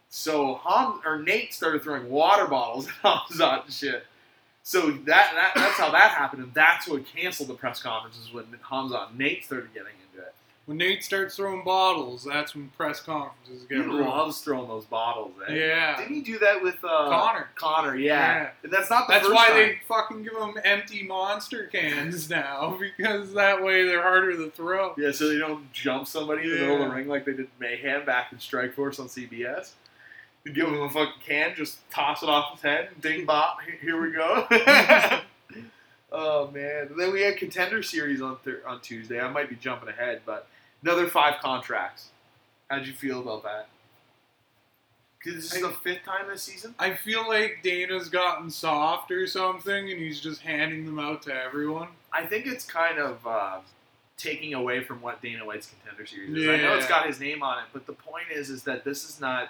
So 0.10 0.60
Ham 0.68 1.02
or 1.06 1.20
Nate 1.20 1.54
started 1.54 1.84
throwing 1.84 2.10
water 2.10 2.48
bottles 2.48 2.88
at 3.04 3.12
Hamzat 3.30 3.66
and 3.66 3.74
shit. 3.74 4.06
So 4.64 4.90
that, 4.90 5.06
that 5.06 5.52
that's 5.54 5.78
how 5.78 5.92
that 5.92 6.14
happened, 6.14 6.42
and 6.42 6.54
that's 6.56 6.88
what 6.88 7.06
canceled 7.06 7.50
the 7.50 7.54
press 7.54 7.80
conferences 7.80 8.34
when 8.34 8.46
Hamzat 8.72 9.10
and 9.10 9.20
Nate 9.20 9.46
started 9.46 9.72
getting. 9.72 9.92
When 10.66 10.78
Nate 10.80 11.04
starts 11.04 11.36
throwing 11.36 11.64
bottles, 11.64 12.24
that's 12.24 12.56
when 12.56 12.70
press 12.70 13.00
conferences 13.00 13.66
get. 13.70 13.76
He 13.78 13.84
get 13.84 13.88
ruined. 13.88 14.08
loves 14.10 14.40
throwing 14.42 14.68
those 14.68 14.86
bottles. 14.86 15.34
Eh? 15.48 15.54
Yeah. 15.54 15.96
Didn't 15.98 16.16
he 16.16 16.22
do 16.22 16.40
that 16.40 16.60
with 16.64 16.84
uh, 16.84 17.08
Conor. 17.08 17.50
Conor, 17.54 17.96
yeah. 17.96 18.50
That's 18.64 18.90
not 18.90 19.06
the 19.06 19.14
That's 19.14 19.28
first 19.28 19.36
why 19.36 19.50
time. 19.50 19.58
they 19.58 19.80
fucking 19.88 20.24
give 20.24 20.34
them 20.34 20.56
empty 20.64 21.04
monster 21.04 21.66
cans 21.68 22.30
now, 22.32 22.80
because 22.80 23.34
that 23.34 23.64
way 23.64 23.86
they're 23.86 24.02
harder 24.02 24.36
to 24.38 24.50
throw. 24.50 24.96
Yeah, 24.98 25.12
so 25.12 25.30
they 25.30 25.38
don't 25.38 25.72
jump 25.72 26.08
somebody 26.08 26.42
in 26.46 26.50
the 26.50 26.56
middle 26.62 26.82
of 26.82 26.90
the 26.90 26.96
ring 26.96 27.08
like 27.08 27.26
they 27.26 27.34
did 27.34 27.48
Mayhem 27.60 28.04
back 28.04 28.32
in 28.32 28.40
Strikeforce 28.40 29.00
on 29.00 29.08
CBS. 29.08 29.74
You 30.46 30.52
give 30.54 30.68
him 30.68 30.82
a 30.82 30.90
fucking 30.90 31.22
can, 31.24 31.54
just 31.56 31.88
toss 31.92 32.24
it 32.24 32.30
off 32.30 32.54
his 32.54 32.62
head, 32.64 32.90
ding 33.02 33.26
bop, 33.26 33.60
here- 33.62 33.78
here 33.82 34.02
we 34.02 34.12
go. 34.12 34.48
oh 36.12 36.50
man! 36.52 36.88
And 36.90 37.00
then 37.00 37.12
we 37.14 37.22
had 37.22 37.38
Contender 37.38 37.84
Series 37.84 38.22
on 38.22 38.38
thir- 38.38 38.62
on 38.68 38.80
Tuesday. 38.82 39.20
I 39.20 39.30
might 39.30 39.50
be 39.50 39.56
jumping 39.56 39.90
ahead, 39.90 40.22
but 40.26 40.48
another 40.86 41.08
five 41.08 41.42
contracts. 41.42 42.10
How'd 42.70 42.86
you 42.86 42.94
feel 42.94 43.20
about 43.20 43.44
that? 43.44 43.68
Because 45.18 45.36
this 45.42 45.54
is 45.56 45.64
I- 45.64 45.68
the 45.70 45.74
fifth 45.76 46.04
time 46.06 46.28
this 46.28 46.44
season. 46.44 46.76
I 46.78 46.94
feel 46.94 47.28
like 47.28 47.60
Dana's 47.64 48.10
gotten 48.10 48.50
soft 48.50 49.12
or 49.12 49.26
something, 49.26 49.90
and 49.92 50.00
he's 50.00 50.22
just 50.22 50.42
handing 50.42 50.86
them 50.86 51.00
out 51.00 51.24
to 51.24 51.34
everyone. 51.34 51.90
I 52.14 52.26
think 52.26 52.46
it's 52.46 52.66
kind 52.66 53.00
of 53.00 53.26
uh, 53.26 53.60
taking 54.18 54.54
away 54.54 54.84
from 54.84 55.02
what 55.02 55.22
Dana 55.22 55.46
White's 55.46 55.68
contender 55.68 56.06
series 56.06 56.30
is. 56.36 56.48
I 56.48 56.58
know 56.58 56.76
it's 56.78 56.88
got 56.88 57.08
his 57.08 57.20
name 57.20 57.42
on 57.42 57.60
it, 57.60 57.66
but 57.74 57.88
the 57.88 57.94
point 57.94 58.26
is, 58.32 58.50
is 58.50 58.64
that 58.64 58.84
this 58.84 59.10
is 59.10 59.20
not 59.20 59.50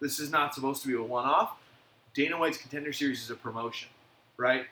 this 0.00 0.18
is 0.18 0.32
not 0.32 0.52
supposed 0.52 0.82
to 0.82 0.88
be 0.88 0.94
a 0.94 1.02
one-off. 1.02 1.52
Dana 2.12 2.36
White's 2.36 2.58
contender 2.58 2.92
series 2.92 3.22
is 3.22 3.30
a 3.30 3.36
promotion, 3.36 3.88
right? 4.36 4.66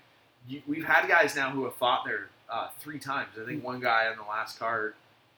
You, 0.49 0.61
we've 0.67 0.85
had 0.85 1.09
guys 1.09 1.37
now 1.37 1.51
who 1.51 1.63
have 1.65 1.75
fought 1.77 2.05
there 2.05 2.31
uh, 2.53 2.69
three 2.81 2.99
times. 2.99 3.29
I 3.41 3.47
think 3.47 3.63
one 3.65 3.79
guy 3.79 4.09
on 4.09 4.17
the 4.17 4.29
last 4.29 4.59
card, 4.59 4.95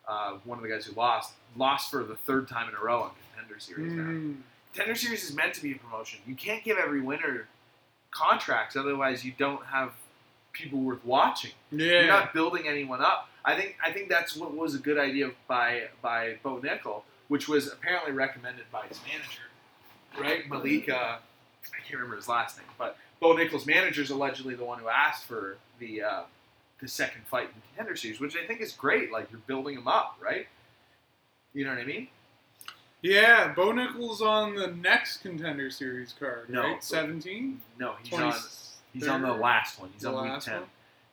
uh, 0.08 0.34
one 0.44 0.58
of 0.58 0.62
the 0.62 0.68
guys 0.68 0.86
who 0.86 0.94
lost, 0.94 1.32
lost 1.56 1.90
for 1.90 2.02
the 2.04 2.16
third 2.16 2.48
time 2.48 2.68
in 2.68 2.74
a 2.74 2.84
row 2.84 3.02
on 3.02 3.10
contender 3.30 3.60
series 3.60 3.92
now. 3.92 4.02
Mm. 4.02 4.36
Contender 4.72 4.98
Series 4.98 5.28
is 5.28 5.36
meant 5.36 5.52
to 5.54 5.62
be 5.62 5.72
a 5.72 5.74
promotion. 5.76 6.20
You 6.26 6.34
can't 6.34 6.64
give 6.64 6.78
every 6.78 7.00
winner 7.00 7.46
contracts, 8.10 8.74
otherwise 8.74 9.22
you 9.24 9.32
don't 9.36 9.64
have 9.66 9.92
people 10.52 10.80
worth 10.80 11.04
watching. 11.04 11.52
You're 11.70 12.06
not 12.06 12.32
building 12.32 12.66
anyone 12.66 13.02
up. 13.02 13.28
I 13.44 13.54
think 13.56 13.76
I 13.84 13.92
think 13.92 14.08
that's 14.08 14.36
what 14.36 14.54
was 14.54 14.74
a 14.74 14.78
good 14.78 14.98
idea 14.98 15.32
by 15.48 15.84
by 16.00 16.36
Bo 16.42 16.58
Nickal, 16.60 17.02
which 17.28 17.48
was 17.48 17.66
apparently 17.70 18.12
recommended 18.12 18.64
by 18.70 18.86
his 18.86 18.98
manager, 19.06 19.42
right? 20.18 20.48
Malika, 20.48 21.18
I 21.66 21.80
can't 21.82 21.94
remember 21.94 22.16
his 22.16 22.28
last 22.28 22.56
name, 22.56 22.66
but 22.78 22.96
Bo 23.20 23.34
Nickal's 23.34 23.66
manager 23.66 24.02
is 24.02 24.10
allegedly 24.10 24.54
the 24.54 24.64
one 24.64 24.78
who 24.78 24.88
asked 24.88 25.24
for 25.24 25.56
the 25.80 26.02
uh, 26.02 26.22
the 26.82 26.88
second 26.88 27.22
fight 27.26 27.44
in 27.54 27.62
Contender 27.70 27.96
Series, 27.96 28.20
which 28.20 28.36
I 28.36 28.44
think 28.46 28.60
is 28.60 28.72
great. 28.72 29.10
Like 29.10 29.30
you're 29.30 29.40
building 29.46 29.76
him 29.78 29.88
up, 29.88 30.18
right? 30.20 30.46
You 31.54 31.64
know 31.64 31.70
what 31.70 31.78
I 31.80 31.84
mean? 31.84 32.08
Yeah, 33.00 33.52
Bo 33.54 33.72
Nickal's 33.72 34.20
on 34.20 34.54
the 34.54 34.68
next 34.68 35.18
contender 35.18 35.70
series 35.70 36.14
card, 36.18 36.48
No, 36.50 36.62
right? 36.62 36.84
17? 36.84 37.60
No, 37.78 37.94
he's 38.02 38.12
on 38.12 38.34
he's 38.92 39.08
on 39.08 39.22
the 39.22 39.32
last 39.32 39.80
one. 39.80 39.90
He's 39.92 40.02
The 40.02 40.12
on 40.12 40.30
week 40.30 40.40
ten. 40.40 40.60
one? 40.60 40.64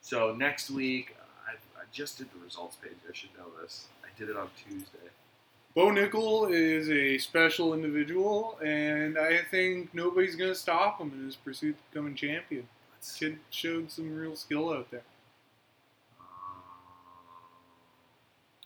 So 0.02 0.36
next 0.36 0.70
week, 0.70 1.16
I, 1.48 1.54
I 1.54 1.84
just 1.92 2.18
did 2.18 2.28
the 2.34 2.40
results 2.44 2.76
page. 2.76 2.94
I 3.08 3.14
should 3.14 3.32
know 3.38 3.46
this. 3.62 3.86
I 4.04 4.08
did 4.20 4.30
it 4.30 4.38
on 4.38 4.50
Tuesday. 4.68 4.98
Bo 5.76 5.88
Nickal 5.88 6.52
is 6.52 6.90
a 6.90 7.18
special 7.20 7.74
individual, 7.74 8.58
and 8.64 9.18
I 9.18 9.40
think 9.52 9.94
nobody's 9.94 10.36
going 10.36 10.52
to 10.52 10.56
stop 10.60 11.00
him 11.00 11.12
in 11.16 11.26
his 11.26 11.36
pursuit 11.36 11.76
of 11.76 11.92
becoming 11.92 12.16
champion. 12.16 12.68
Kid 13.18 13.38
showed 13.50 13.92
some 13.92 14.16
real 14.16 14.36
skill 14.36 14.74
out 14.74 14.90
there. 14.92 15.04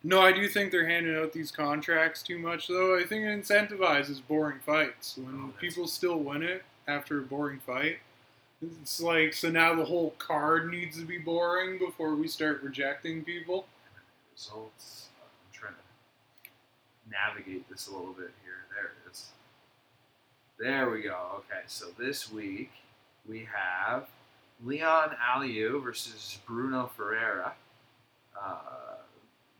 No, 0.04 0.20
I 0.22 0.34
do 0.34 0.48
think 0.50 0.72
they're 0.72 0.88
handing 0.88 1.16
out 1.16 1.32
these 1.32 1.50
contracts 1.52 2.22
too 2.24 2.38
much, 2.38 2.68
though. 2.68 2.98
I 2.98 3.04
think 3.04 3.24
it 3.24 3.42
incentivizes 3.42 4.22
boring 4.28 4.60
fights. 4.60 5.18
When 5.18 5.46
Oh, 5.54 5.54
people 5.60 5.88
still 5.88 6.18
win 6.20 6.44
it 6.44 6.64
after 6.88 7.20
a 7.20 7.22
boring 7.22 7.60
fight, 7.60 8.00
it's 8.82 9.00
like, 9.02 9.34
so 9.34 9.50
now 9.50 9.74
the 9.76 9.86
whole 9.86 10.12
card 10.18 10.70
needs 10.70 10.98
to 11.00 11.06
be 11.06 11.18
boring 11.18 11.78
before 11.80 12.16
we 12.16 12.28
start 12.28 12.62
rejecting 12.64 13.24
people. 13.24 13.66
results. 14.34 15.08
I'm 15.22 15.54
trying 15.54 15.74
to 15.74 17.10
navigate 17.10 17.70
this 17.70 17.88
a 17.88 17.92
little 17.92 18.14
bit 18.14 18.32
here. 18.44 18.66
There 18.76 18.86
it 19.06 19.12
is. 19.12 19.30
There 20.60 20.90
we 20.90 21.02
go. 21.02 21.18
Okay, 21.50 21.62
so 21.68 21.88
this 21.98 22.32
week 22.32 22.72
we 23.28 23.48
have 23.54 24.08
Leon 24.66 25.16
Aliu 25.34 25.82
versus 25.84 26.40
Bruno 26.46 26.90
Ferreira. 26.98 27.54
Uh, 28.40 28.93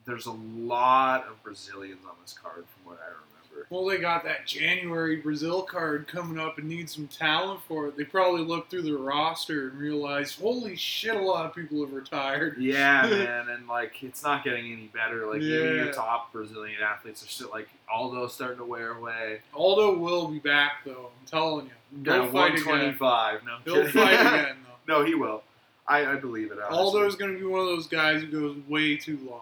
there's 0.06 0.26
a 0.26 0.32
lot 0.32 1.26
of 1.28 1.42
Brazilians 1.44 2.02
on 2.06 2.16
this 2.22 2.34
card, 2.34 2.66
from 2.76 2.92
what 2.92 3.00
I 3.02 3.06
remember. 3.08 3.68
Well, 3.70 3.86
they 3.86 4.00
got 4.00 4.24
that 4.24 4.48
January 4.48 5.18
Brazil 5.18 5.62
card 5.62 6.08
coming 6.08 6.40
up 6.40 6.58
and 6.58 6.68
need 6.68 6.90
some 6.90 7.08
talent 7.08 7.62
for 7.68 7.86
it. 7.88 7.96
They 7.96 8.04
probably 8.04 8.42
looked 8.42 8.72
through 8.72 8.82
the 8.82 8.98
roster 8.98 9.68
and 9.70 9.78
realized, 9.78 10.40
holy 10.40 10.76
shit, 10.76 11.16
a 11.16 11.20
lot 11.22 11.46
of 11.46 11.54
people 11.56 11.80
have 11.82 11.94
retired. 11.94 12.58
Yeah, 12.58 13.04
man, 13.10 13.50
and 13.50 13.68
like 13.68 14.02
it's 14.02 14.24
not 14.24 14.44
getting 14.44 14.66
any 14.74 14.90
better. 14.94 15.28
Like 15.28 15.42
even 15.42 15.68
Yeah. 15.78 15.84
your 15.84 15.94
top 15.94 16.34
Brazilian 16.34 16.82
athletes 16.82 17.24
are 17.24 17.28
still 17.28 17.52
like 17.52 17.70
Aldo's 17.94 18.34
starting 18.34 18.58
to 18.58 18.66
wear 18.66 18.94
away. 18.94 19.42
Aldo 19.54 19.98
will 20.00 20.28
be 20.30 20.40
back, 20.40 20.84
though. 20.84 21.12
I'm 21.22 21.28
telling 21.28 21.66
you. 21.68 21.72
He'll 22.04 22.24
Got 22.24 22.32
fight 22.32 22.54
again. 22.56 22.66
125. 22.98 23.42
No, 23.46 23.58
He'll 23.66 23.88
fight 23.92 24.14
again, 24.20 24.56
though. 24.88 25.00
no, 25.02 25.06
he 25.06 25.14
will. 25.14 25.44
I, 25.88 26.06
I 26.08 26.16
believe 26.16 26.52
it. 26.52 26.58
honestly. 26.58 26.76
Aldo's 26.78 27.16
going 27.16 27.34
to 27.34 27.40
be 27.40 27.46
one 27.46 27.60
of 27.60 27.68
those 27.68 27.86
guys 27.88 28.22
who 28.24 28.28
goes 28.28 28.58
way 28.68 28.98
too 28.98 29.20
long, 29.30 29.42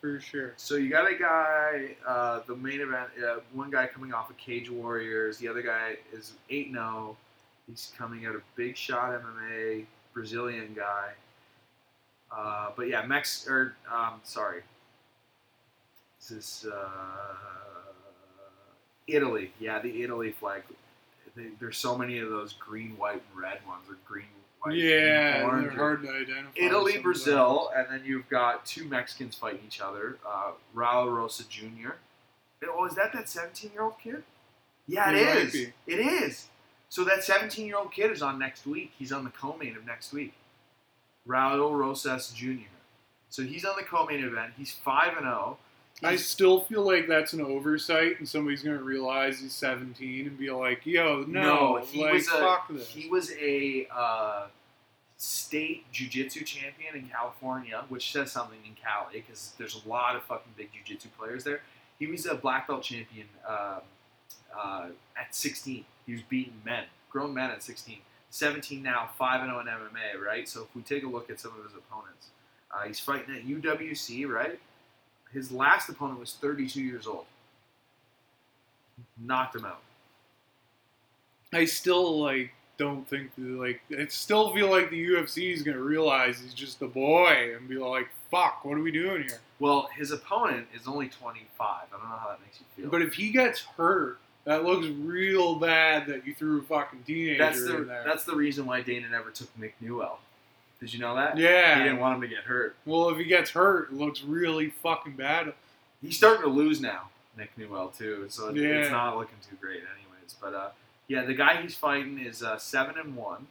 for 0.00 0.20
sure. 0.20 0.54
So 0.56 0.76
you 0.76 0.88
got 0.88 1.10
a 1.10 1.14
guy, 1.14 1.96
uh, 2.06 2.40
the 2.46 2.56
main 2.56 2.80
event. 2.80 3.10
Uh, 3.22 3.40
one 3.52 3.70
guy 3.70 3.86
coming 3.86 4.12
off 4.12 4.30
of 4.30 4.36
Cage 4.36 4.70
Warriors. 4.70 5.38
The 5.38 5.48
other 5.48 5.62
guy 5.62 5.96
is 6.12 6.32
8 6.48 6.72
0. 6.72 7.16
He's 7.68 7.92
coming 7.96 8.26
out 8.26 8.34
of 8.34 8.42
Big 8.56 8.76
Shot 8.76 9.12
MMA, 9.12 9.84
Brazilian 10.12 10.74
guy. 10.74 11.10
Uh, 12.34 12.70
but 12.76 12.88
yeah, 12.88 13.04
Mex 13.04 13.46
or 13.48 13.74
um, 13.92 14.20
sorry, 14.22 14.62
this 16.18 16.30
is 16.30 16.66
uh, 16.72 17.34
Italy. 19.06 19.52
Yeah, 19.58 19.80
the 19.80 20.02
Italy 20.02 20.32
flag. 20.32 20.62
There's 21.58 21.78
so 21.78 21.96
many 21.96 22.18
of 22.18 22.28
those 22.28 22.54
green, 22.54 22.96
white, 22.96 23.22
and 23.32 23.40
red 23.40 23.58
ones, 23.66 23.84
or 23.88 23.96
green, 24.06 24.26
white, 24.60 24.76
yeah, 24.76 25.48
and 25.50 25.64
they're 25.64 25.70
hard 25.70 26.02
to 26.02 26.10
identify. 26.10 26.50
Italy, 26.56 26.92
some 26.92 26.98
of 26.98 27.04
Brazil, 27.04 27.70
and 27.76 27.86
then 27.90 28.02
you've 28.04 28.28
got 28.28 28.64
two 28.66 28.84
Mexicans 28.84 29.34
fighting 29.36 29.60
each 29.66 29.80
other. 29.80 30.18
Uh, 30.26 30.52
Raul 30.74 31.14
Rosa 31.14 31.44
Jr. 31.48 31.90
Oh, 32.68 32.84
is 32.86 32.94
that 32.94 33.12
that 33.14 33.28
17 33.28 33.72
year 33.72 33.82
old 33.82 33.98
kid? 33.98 34.22
Yeah, 34.86 35.10
it 35.10 35.16
It 35.16 35.26
might 35.26 35.36
is. 35.36 35.52
be. 35.52 35.72
It 35.86 35.98
is. 36.00 36.48
So 36.88 37.04
that 37.04 37.24
17 37.24 37.66
year 37.66 37.76
old 37.76 37.92
kid 37.92 38.10
is 38.10 38.22
on 38.22 38.38
next 38.38 38.66
week. 38.66 38.92
He's 38.98 39.12
on 39.12 39.24
the 39.24 39.30
co-main 39.30 39.76
of 39.76 39.86
next 39.86 40.12
week. 40.12 40.34
Raul 41.26 41.78
Rosas 41.78 42.30
Jr. 42.30 42.68
So 43.28 43.42
he's 43.42 43.64
on 43.64 43.76
the 43.76 43.84
co-main 43.84 44.24
event. 44.24 44.54
He's 44.58 44.72
five 44.72 45.16
and 45.16 45.26
oh. 45.26 45.56
I 46.02 46.16
still 46.16 46.60
feel 46.60 46.82
like 46.82 47.08
that's 47.08 47.32
an 47.32 47.40
oversight, 47.40 48.18
and 48.18 48.28
somebody's 48.28 48.62
going 48.62 48.78
to 48.78 48.82
realize 48.82 49.40
he's 49.40 49.52
17 49.52 50.26
and 50.26 50.38
be 50.38 50.50
like, 50.50 50.86
"Yo, 50.86 51.24
no, 51.28 51.82
he 51.84 52.02
like, 52.02 52.14
was 52.14 52.28
a 52.28 52.30
fuck 52.30 52.68
this." 52.68 52.88
he 52.88 53.08
was 53.08 53.32
a 53.32 53.86
uh, 53.94 54.46
state 55.16 55.90
jiu-jitsu 55.92 56.44
champion 56.44 56.96
in 56.96 57.08
California, 57.08 57.84
which 57.90 58.12
says 58.12 58.32
something 58.32 58.58
in 58.64 58.74
Cali 58.74 59.20
because 59.20 59.52
there's 59.58 59.82
a 59.84 59.88
lot 59.88 60.16
of 60.16 60.22
fucking 60.22 60.52
big 60.56 60.70
jiu-jitsu 60.72 61.08
players 61.18 61.44
there. 61.44 61.60
He 61.98 62.06
was 62.06 62.24
a 62.24 62.34
black 62.34 62.66
belt 62.66 62.82
champion 62.82 63.26
um, 63.46 63.82
uh, 64.58 64.86
at 65.18 65.34
16. 65.34 65.84
He 66.06 66.12
was 66.12 66.22
beating 66.22 66.54
men, 66.64 66.84
grown 67.10 67.34
men 67.34 67.50
at 67.50 67.62
16. 67.62 67.98
17 68.30 68.82
now, 68.82 69.10
5 69.18 69.44
0 69.44 69.60
in 69.60 69.66
MMA, 69.66 70.24
right? 70.24 70.48
So 70.48 70.62
if 70.62 70.74
we 70.74 70.82
take 70.82 71.04
a 71.04 71.08
look 71.08 71.28
at 71.28 71.38
some 71.38 71.52
of 71.58 71.64
his 71.64 71.74
opponents, 71.74 72.28
uh, 72.72 72.86
he's 72.86 73.00
fighting 73.00 73.34
at 73.34 73.46
UWC, 73.46 74.26
right? 74.28 74.58
His 75.32 75.52
last 75.52 75.88
opponent 75.88 76.18
was 76.18 76.34
32 76.34 76.80
years 76.80 77.06
old. 77.06 77.26
Knocked 79.18 79.56
him 79.56 79.64
out. 79.64 79.82
I 81.52 81.64
still 81.64 82.20
like 82.20 82.52
don't 82.78 83.06
think 83.08 83.30
like 83.36 83.82
I 83.96 84.06
still 84.06 84.54
feel 84.54 84.70
like 84.70 84.90
the 84.90 85.06
UFC 85.10 85.52
is 85.52 85.62
gonna 85.62 85.80
realize 85.80 86.40
he's 86.40 86.54
just 86.54 86.80
a 86.82 86.86
boy 86.86 87.54
and 87.56 87.68
be 87.68 87.76
like, 87.76 88.08
"Fuck, 88.30 88.64
what 88.64 88.78
are 88.78 88.82
we 88.82 88.90
doing 88.90 89.24
here?" 89.24 89.40
Well, 89.58 89.90
his 89.94 90.10
opponent 90.10 90.68
is 90.74 90.86
only 90.86 91.08
25. 91.08 91.44
I 91.58 91.84
don't 91.90 92.00
know 92.00 92.16
how 92.16 92.28
that 92.30 92.40
makes 92.40 92.60
you 92.60 92.66
feel. 92.74 92.90
But 92.90 93.02
if 93.02 93.14
he 93.14 93.30
gets 93.30 93.60
hurt, 93.60 94.18
that 94.44 94.64
looks 94.64 94.86
real 94.86 95.56
bad 95.56 96.06
that 96.06 96.26
you 96.26 96.34
threw 96.34 96.60
a 96.60 96.62
fucking 96.62 97.02
teenager 97.02 97.38
that's 97.38 97.64
the 97.64 97.76
in 97.76 97.86
there. 97.86 98.02
that's 98.06 98.24
the 98.24 98.34
reason 98.34 98.64
why 98.64 98.80
Dana 98.80 99.08
never 99.08 99.30
took 99.30 99.56
Nick 99.58 99.74
Newell. 99.80 100.20
Did 100.80 100.94
you 100.94 101.00
know 101.00 101.14
that? 101.14 101.36
yeah. 101.36 101.76
He 101.78 101.84
didn't 101.84 101.98
want 102.00 102.14
him 102.16 102.20
to 102.22 102.28
get 102.28 102.44
hurt. 102.44 102.74
well, 102.86 103.10
if 103.10 103.18
he 103.18 103.24
gets 103.24 103.50
hurt, 103.50 103.90
it 103.90 103.94
looks 103.94 104.22
really 104.22 104.70
fucking 104.70 105.12
bad. 105.14 105.52
He's 106.02 106.16
starting 106.16 106.42
to 106.42 106.48
lose 106.48 106.80
now, 106.80 107.10
Nick 107.36 107.50
Newell 107.58 107.88
too. 107.88 108.26
So 108.28 108.48
Yeah. 108.50 108.68
it's 108.80 108.90
not 108.90 109.16
looking 109.18 109.36
too 109.48 109.56
great, 109.60 109.78
anyways. 109.82 110.34
But 110.40 110.54
uh, 110.54 110.70
yeah, 111.08 111.24
the 111.24 111.34
guy 111.34 111.60
he's 111.60 111.74
fighting 111.76 112.18
is 112.18 112.42
uh, 112.42 112.56
seven 112.58 112.96
and 112.98 113.14
one. 113.16 113.46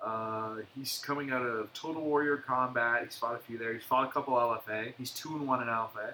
Uh, 0.00 0.56
he's 0.74 1.02
coming 1.04 1.30
out 1.30 1.42
of 1.42 1.72
Total 1.74 2.02
Warrior 2.02 2.36
Combat. 2.38 3.02
He's 3.04 3.16
fought 3.16 3.34
a 3.36 3.38
few 3.38 3.56
there. 3.58 3.72
He's 3.72 3.84
fought 3.84 4.08
a 4.08 4.12
couple 4.12 4.34
LFA. 4.34 4.92
He's 4.98 5.10
two 5.10 5.30
and 5.30 5.46
one 5.46 5.62
in 5.62 5.68
LFA. 5.68 6.12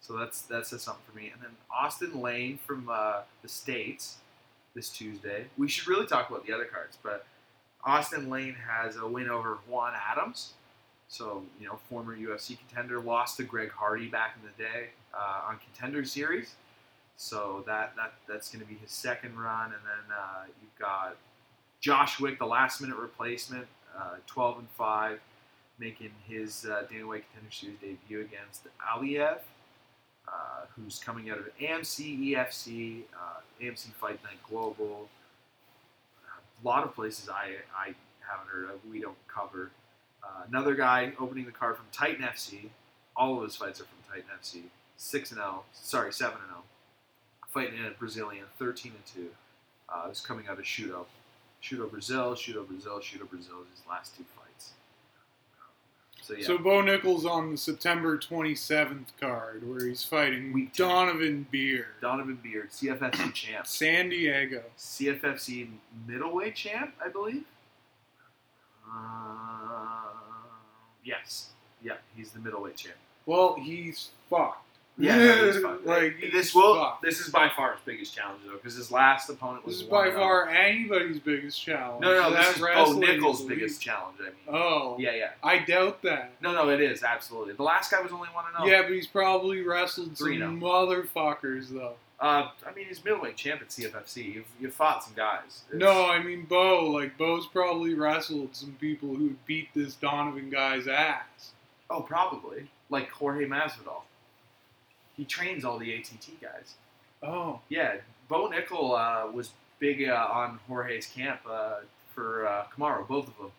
So 0.00 0.16
that's 0.16 0.42
that 0.42 0.66
says 0.66 0.82
something 0.82 1.02
for 1.10 1.16
me. 1.16 1.30
And 1.32 1.42
then 1.42 1.50
Austin 1.72 2.20
Lane 2.20 2.58
from 2.66 2.88
uh, 2.90 3.22
the 3.42 3.48
states 3.48 4.18
this 4.74 4.88
Tuesday. 4.90 5.46
We 5.56 5.68
should 5.68 5.88
really 5.88 6.06
talk 6.06 6.30
about 6.30 6.46
the 6.46 6.52
other 6.52 6.64
cards, 6.64 6.98
but 7.02 7.26
Austin 7.88 8.28
Lane 8.28 8.54
has 8.54 8.96
a 8.96 9.06
win 9.06 9.30
over 9.30 9.58
Juan 9.66 9.94
Adams. 10.10 10.52
So, 11.08 11.42
you 11.58 11.66
know, 11.66 11.78
former 11.88 12.14
UFC 12.14 12.58
contender, 12.58 13.00
lost 13.00 13.38
to 13.38 13.44
Greg 13.44 13.70
Hardy 13.70 14.08
back 14.08 14.36
in 14.38 14.46
the 14.46 14.62
day 14.62 14.90
uh, 15.14 15.48
on 15.48 15.58
Contender 15.58 16.04
Series. 16.04 16.54
So 17.16 17.64
that, 17.66 17.96
that 17.96 18.12
that's 18.28 18.50
going 18.50 18.62
to 18.62 18.70
be 18.70 18.76
his 18.76 18.90
second 18.90 19.40
run. 19.40 19.72
And 19.72 19.80
then 19.84 20.14
uh, 20.14 20.44
you've 20.60 20.78
got 20.78 21.16
Josh 21.80 22.20
Wick, 22.20 22.38
the 22.38 22.46
last 22.46 22.82
minute 22.82 22.98
replacement, 22.98 23.66
uh, 23.98 24.16
12 24.26 24.58
and 24.58 24.68
5, 24.76 25.18
making 25.78 26.10
his 26.28 26.66
uh, 26.66 26.82
Dana 26.90 27.06
White 27.06 27.24
Contender 27.32 27.54
Series 27.54 27.78
debut 27.80 28.20
against 28.20 28.66
Aliev, 28.94 29.38
uh, 30.28 30.30
who's 30.76 30.98
coming 30.98 31.30
out 31.30 31.38
of 31.38 31.46
AMC, 31.58 32.32
EFC, 32.32 33.00
uh, 33.14 33.40
AMC 33.62 33.92
Fight 33.94 34.22
Night 34.24 34.42
Global. 34.46 35.08
A 36.62 36.66
lot 36.66 36.84
of 36.84 36.94
places 36.94 37.28
I, 37.28 37.56
I 37.76 37.94
haven't 38.20 38.48
heard 38.52 38.70
of, 38.70 38.80
we 38.90 39.00
don't 39.00 39.16
cover. 39.28 39.70
Uh, 40.22 40.44
another 40.48 40.74
guy 40.74 41.12
opening 41.18 41.44
the 41.46 41.52
card 41.52 41.76
from 41.76 41.86
Titan 41.92 42.24
FC. 42.24 42.68
All 43.16 43.38
of 43.38 43.44
his 43.44 43.56
fights 43.56 43.80
are 43.80 43.84
from 43.84 43.98
Titan 44.08 44.28
FC. 44.40 44.62
Six 44.96 45.30
and 45.30 45.38
zero. 45.38 45.62
Sorry, 45.72 46.12
seven 46.12 46.38
and 46.42 46.48
zero. 46.50 46.62
Fighting 47.48 47.78
in 47.78 47.86
a 47.86 47.90
Brazilian, 47.90 48.44
thirteen 48.58 48.92
and 48.92 49.06
two. 49.06 49.30
Uh, 49.88 50.10
is 50.10 50.20
coming 50.20 50.46
out 50.48 50.58
of 50.58 50.64
Shooto, 50.64 51.06
Shudo 51.62 51.90
Brazil, 51.90 52.34
Shooto 52.34 52.66
Brazil, 52.66 52.98
Shooto 52.98 53.28
Brazil 53.28 53.56
is 53.62 53.78
his 53.78 53.88
last 53.88 54.14
two 54.16 54.24
fights. 54.36 54.47
So 56.28 56.34
yeah, 56.34 56.46
So 56.46 56.58
Bo 56.58 56.82
Nickal's 56.82 57.24
on 57.24 57.52
the 57.52 57.56
September 57.56 58.18
27th 58.18 59.06
card 59.18 59.66
where 59.66 59.86
he's 59.86 60.04
fighting 60.04 60.52
Week 60.52 60.70
ten. 60.74 60.86
Donovan 60.86 61.46
Beard, 61.50 61.86
Donovan 62.02 62.38
Beard, 62.42 62.68
CFFC 62.68 63.32
champ, 63.32 63.66
San 63.66 64.10
Diego. 64.10 64.62
CFFC 64.76 65.70
middleweight 66.06 66.54
champ, 66.54 66.92
I 67.02 67.08
believe. 67.08 67.44
Uh, 68.86 70.00
yes, 71.02 71.52
yeah, 71.82 71.94
he's 72.14 72.32
the 72.32 72.40
middleweight 72.40 72.76
champ. 72.76 72.96
Well, 73.24 73.56
he's 73.58 74.10
fucked. 74.28 74.67
Yeah, 74.98 75.16
no, 75.16 75.46
he's 75.52 75.62
fine. 75.62 75.78
like 75.84 76.16
this 76.32 76.54
will. 76.54 76.74
fucked. 76.74 77.02
This 77.02 77.20
is 77.20 77.28
by 77.30 77.48
far 77.54 77.72
his 77.72 77.80
biggest 77.84 78.14
challenge 78.14 78.40
though, 78.46 78.56
because 78.56 78.74
his 78.74 78.90
last 78.90 79.28
opponent 79.30 79.64
was 79.64 79.76
This 79.76 79.82
is 79.84 79.88
by 79.88 80.10
far 80.10 80.48
anybody's 80.48 81.20
biggest 81.20 81.62
challenge. 81.62 82.02
No, 82.02 82.12
no, 82.14 82.30
That 82.32 82.46
this 82.46 82.56
is 82.56 82.62
Bo 82.62 82.92
Nickal's 82.98 83.42
biggest 83.42 83.80
challenge. 83.80 84.16
I 84.20 84.24
mean, 84.24 84.32
Oh, 84.48 84.96
yeah, 84.98 85.14
yeah. 85.14 85.30
I 85.42 85.58
doubt 85.60 86.02
that. 86.02 86.32
No, 86.42 86.52
no, 86.52 86.68
it 86.70 86.80
is 86.80 87.02
absolutely. 87.04 87.54
The 87.54 87.62
last 87.62 87.90
guy 87.90 88.00
was 88.00 88.10
only 88.12 88.28
one 88.30 88.44
and 88.52 88.64
zero. 88.64 88.76
Yeah, 88.76 88.82
but 88.82 88.92
he's 88.92 89.06
probably 89.06 89.62
wrestled 89.62 90.16
some 90.16 90.26
Three 90.26 90.38
now. 90.38 90.48
motherfuckers 90.50 91.68
though. 91.70 91.94
Uh, 92.20 92.48
I 92.66 92.74
mean, 92.74 92.86
he's 92.88 93.04
middleweight 93.04 93.36
champ 93.36 93.60
at 93.60 93.68
CFFC. 93.68 94.34
You've, 94.34 94.46
you've 94.60 94.74
fought 94.74 95.04
some 95.04 95.14
guys. 95.14 95.62
It's- 95.72 95.80
No, 95.80 96.06
I 96.10 96.20
mean 96.20 96.46
Bo. 96.46 96.90
Like 96.90 97.16
Bo's 97.16 97.46
probably 97.46 97.94
wrestled 97.94 98.56
some 98.56 98.76
people 98.80 99.10
who 99.14 99.36
beat 99.46 99.68
this 99.74 99.94
Donovan 99.94 100.50
guy's 100.50 100.88
ass. 100.88 101.52
Oh, 101.88 102.00
probably 102.00 102.66
like 102.90 103.08
Jorge 103.10 103.46
Masvidal. 103.46 104.02
He 105.18 105.24
trains 105.26 105.64
all 105.66 105.78
the 105.78 105.92
ATT 105.94 106.40
guys. 106.40 106.74
Oh, 107.22 107.60
Yeah, 107.68 107.96
Bo 108.28 108.48
Nickal 108.48 108.94
uh, 108.98 109.30
was 109.30 109.50
big 109.80 110.08
uh, 110.08 110.28
on 110.32 110.60
Jorge's 110.68 111.06
camp 111.06 111.40
uh, 111.50 111.80
for 112.14 112.46
uh, 112.46 112.64
Kamaru, 112.74 113.06
both 113.06 113.26
of 113.28 113.34
them. 113.36 113.50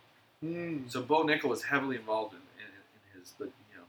hmm. 0.41 0.87
So 0.87 1.01
Bo 1.03 1.23
Nickal 1.25 1.49
was 1.49 1.63
heavily 1.63 1.97
involved 1.97 2.33
in, 2.33 2.39
in, 2.39 2.71
in 3.15 3.19
his, 3.21 3.33
but 3.37 3.47
you 3.47 3.77
know, 3.77 3.83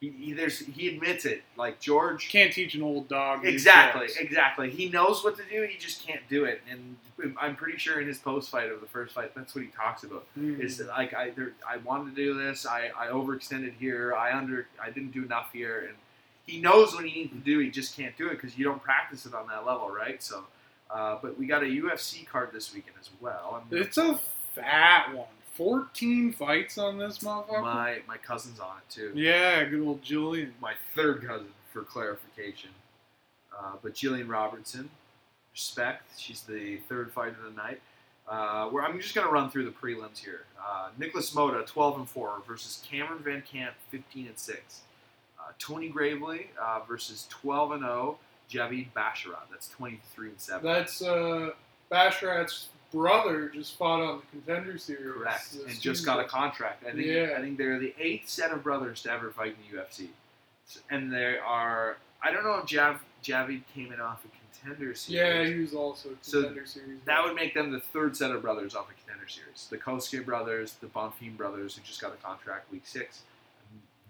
he, 0.00 0.08
he 0.26 0.32
there's 0.32 0.60
he 0.60 0.88
admits 0.88 1.26
it. 1.26 1.42
Like 1.58 1.78
George, 1.80 2.30
can't 2.30 2.50
teach 2.52 2.74
an 2.74 2.82
old 2.82 3.08
dog. 3.08 3.44
exactly, 3.44 4.06
exactly. 4.18 4.70
He 4.70 4.88
knows 4.88 5.22
what 5.22 5.36
to 5.36 5.42
do. 5.44 5.66
He 5.70 5.76
just 5.78 6.06
can't 6.06 6.26
do 6.30 6.46
it. 6.46 6.62
And 6.70 6.96
I'm 7.38 7.56
pretty 7.56 7.76
sure 7.76 8.00
in 8.00 8.08
his 8.08 8.16
post 8.18 8.48
fight 8.50 8.70
of 8.72 8.80
the 8.80 8.86
first 8.86 9.14
fight, 9.14 9.34
that's 9.34 9.54
what 9.54 9.62
he 9.64 9.70
talks 9.70 10.02
about. 10.04 10.24
Hmm. 10.34 10.58
Is 10.58 10.78
that, 10.78 10.88
like 10.88 11.12
I 11.12 11.30
there, 11.30 11.52
I 11.68 11.76
wanted 11.78 12.16
to 12.16 12.24
do 12.24 12.32
this. 12.38 12.64
I, 12.64 12.88
I 12.98 13.08
overextended 13.08 13.74
here. 13.78 14.14
I 14.14 14.32
under 14.34 14.66
I 14.82 14.88
didn't 14.88 15.12
do 15.12 15.22
enough 15.24 15.50
here, 15.52 15.84
and 15.88 15.96
he 16.46 16.60
knows 16.60 16.94
what 16.94 17.04
he 17.04 17.12
needs 17.12 17.32
to 17.32 17.38
do. 17.38 17.58
He 17.60 17.70
just 17.70 17.96
can't 17.96 18.16
do 18.16 18.26
it 18.28 18.32
because 18.40 18.56
you 18.58 18.64
don't 18.64 18.82
practice 18.82 19.26
it 19.26 19.34
on 19.34 19.46
that 19.48 19.64
level, 19.66 19.88
right? 19.90 20.22
So, 20.22 20.44
uh, 20.90 21.18
but 21.22 21.38
we 21.38 21.46
got 21.46 21.62
a 21.62 21.66
UFC 21.66 22.26
card 22.26 22.50
this 22.52 22.74
weekend 22.74 22.96
as 23.00 23.10
well. 23.20 23.62
I'm- 23.70 23.78
It's 23.80 23.98
a 23.98 24.18
fat 24.54 25.14
one. 25.14 25.26
Fourteen 25.54 26.32
fights 26.32 26.78
on 26.78 26.96
this 26.96 27.18
motherfucker. 27.18 27.60
my 27.62 27.98
my 28.08 28.16
cousin's 28.16 28.58
on 28.60 28.78
it 28.78 28.88
too. 28.90 29.12
yeah, 29.14 29.62
good 29.64 29.80
old 29.86 30.00
Jillian. 30.02 30.52
My 30.60 30.72
third 30.94 31.26
cousin 31.26 31.52
for 31.72 31.82
clarification, 31.82 32.70
uh, 33.58 33.72
but 33.82 33.92
Jillian 33.94 34.28
Robertson, 34.30 34.88
respect. 35.52 36.18
She's 36.18 36.42
the 36.42 36.78
third 36.88 37.12
fight 37.12 37.30
of 37.36 37.42
the 37.44 37.50
night. 37.50 37.80
Uh, 38.28 38.68
where 38.68 38.84
I'm 38.84 38.98
just 39.00 39.14
gonna 39.14 39.28
run 39.30 39.50
through 39.50 39.64
the 39.64 39.70
prelims 39.72 40.18
here. 40.18 40.44
Uh, 40.64 40.90
Nicholas 40.96 41.34
Motta, 41.34 41.66
12 41.66 41.98
and 41.98 42.08
4 42.08 42.42
versus 42.46 42.82
Cameron 42.88 43.18
Van 43.22 43.42
Camp, 43.42 43.74
15 43.90 44.28
and 44.28 44.38
6. 44.38 44.80
Uh, 45.50 45.52
Tony 45.58 45.88
Gravely 45.88 46.50
uh, 46.60 46.80
versus 46.88 47.26
12 47.30 47.72
and 47.72 47.82
0. 47.82 48.18
Javid 48.50 48.88
Basharat, 48.96 49.46
that's 49.50 49.68
23 49.68 50.30
and 50.30 50.40
7. 50.40 50.64
That's 50.64 51.02
uh, 51.02 51.50
Basharat's 51.90 52.68
brother 52.92 53.48
just 53.48 53.76
fought 53.78 54.00
on 54.00 54.20
the 54.20 54.26
contender 54.38 54.76
series. 54.76 55.12
Correct, 55.12 55.56
and 55.68 55.80
just 55.80 56.04
got 56.04 56.18
a 56.18 56.24
contract. 56.24 56.84
I 56.84 56.90
think 56.92 57.06
Yeah. 57.06 57.34
I 57.36 57.40
think 57.40 57.58
they're 57.58 57.78
the 57.78 57.94
eighth 57.98 58.28
set 58.28 58.50
of 58.50 58.64
brothers 58.64 59.02
to 59.02 59.12
ever 59.12 59.30
fight 59.30 59.54
in 59.70 59.76
the 59.76 59.82
UFC, 59.82 60.08
and 60.90 61.12
they 61.12 61.38
are. 61.38 61.96
I 62.22 62.32
don't 62.32 62.42
know 62.42 62.56
if 62.56 62.66
Jav 62.66 63.00
Javid 63.22 63.62
came 63.72 63.92
in 63.92 64.00
off 64.00 64.24
a 64.24 64.28
contender 64.62 64.94
series. 64.96 65.08
Yeah, 65.20 65.44
he 65.44 65.60
was 65.60 65.72
also 65.72 66.10
So 66.20 66.40
contender 66.42 66.66
series. 66.66 66.98
That 67.04 67.22
would 67.24 67.36
make 67.36 67.54
them 67.54 67.70
the 67.70 67.80
third 67.80 68.16
set 68.16 68.32
of 68.32 68.42
brothers 68.42 68.74
off 68.74 68.88
a 68.90 68.94
contender 68.94 69.28
series. 69.28 69.68
The 69.70 69.78
Cosce 69.78 70.24
brothers, 70.24 70.74
the 70.80 70.88
Bonfim 70.88 71.36
brothers, 71.36 71.76
who 71.76 71.82
just 71.82 72.00
got 72.00 72.12
a 72.12 72.16
contract 72.16 72.70
week 72.72 72.82
six. 72.84 73.22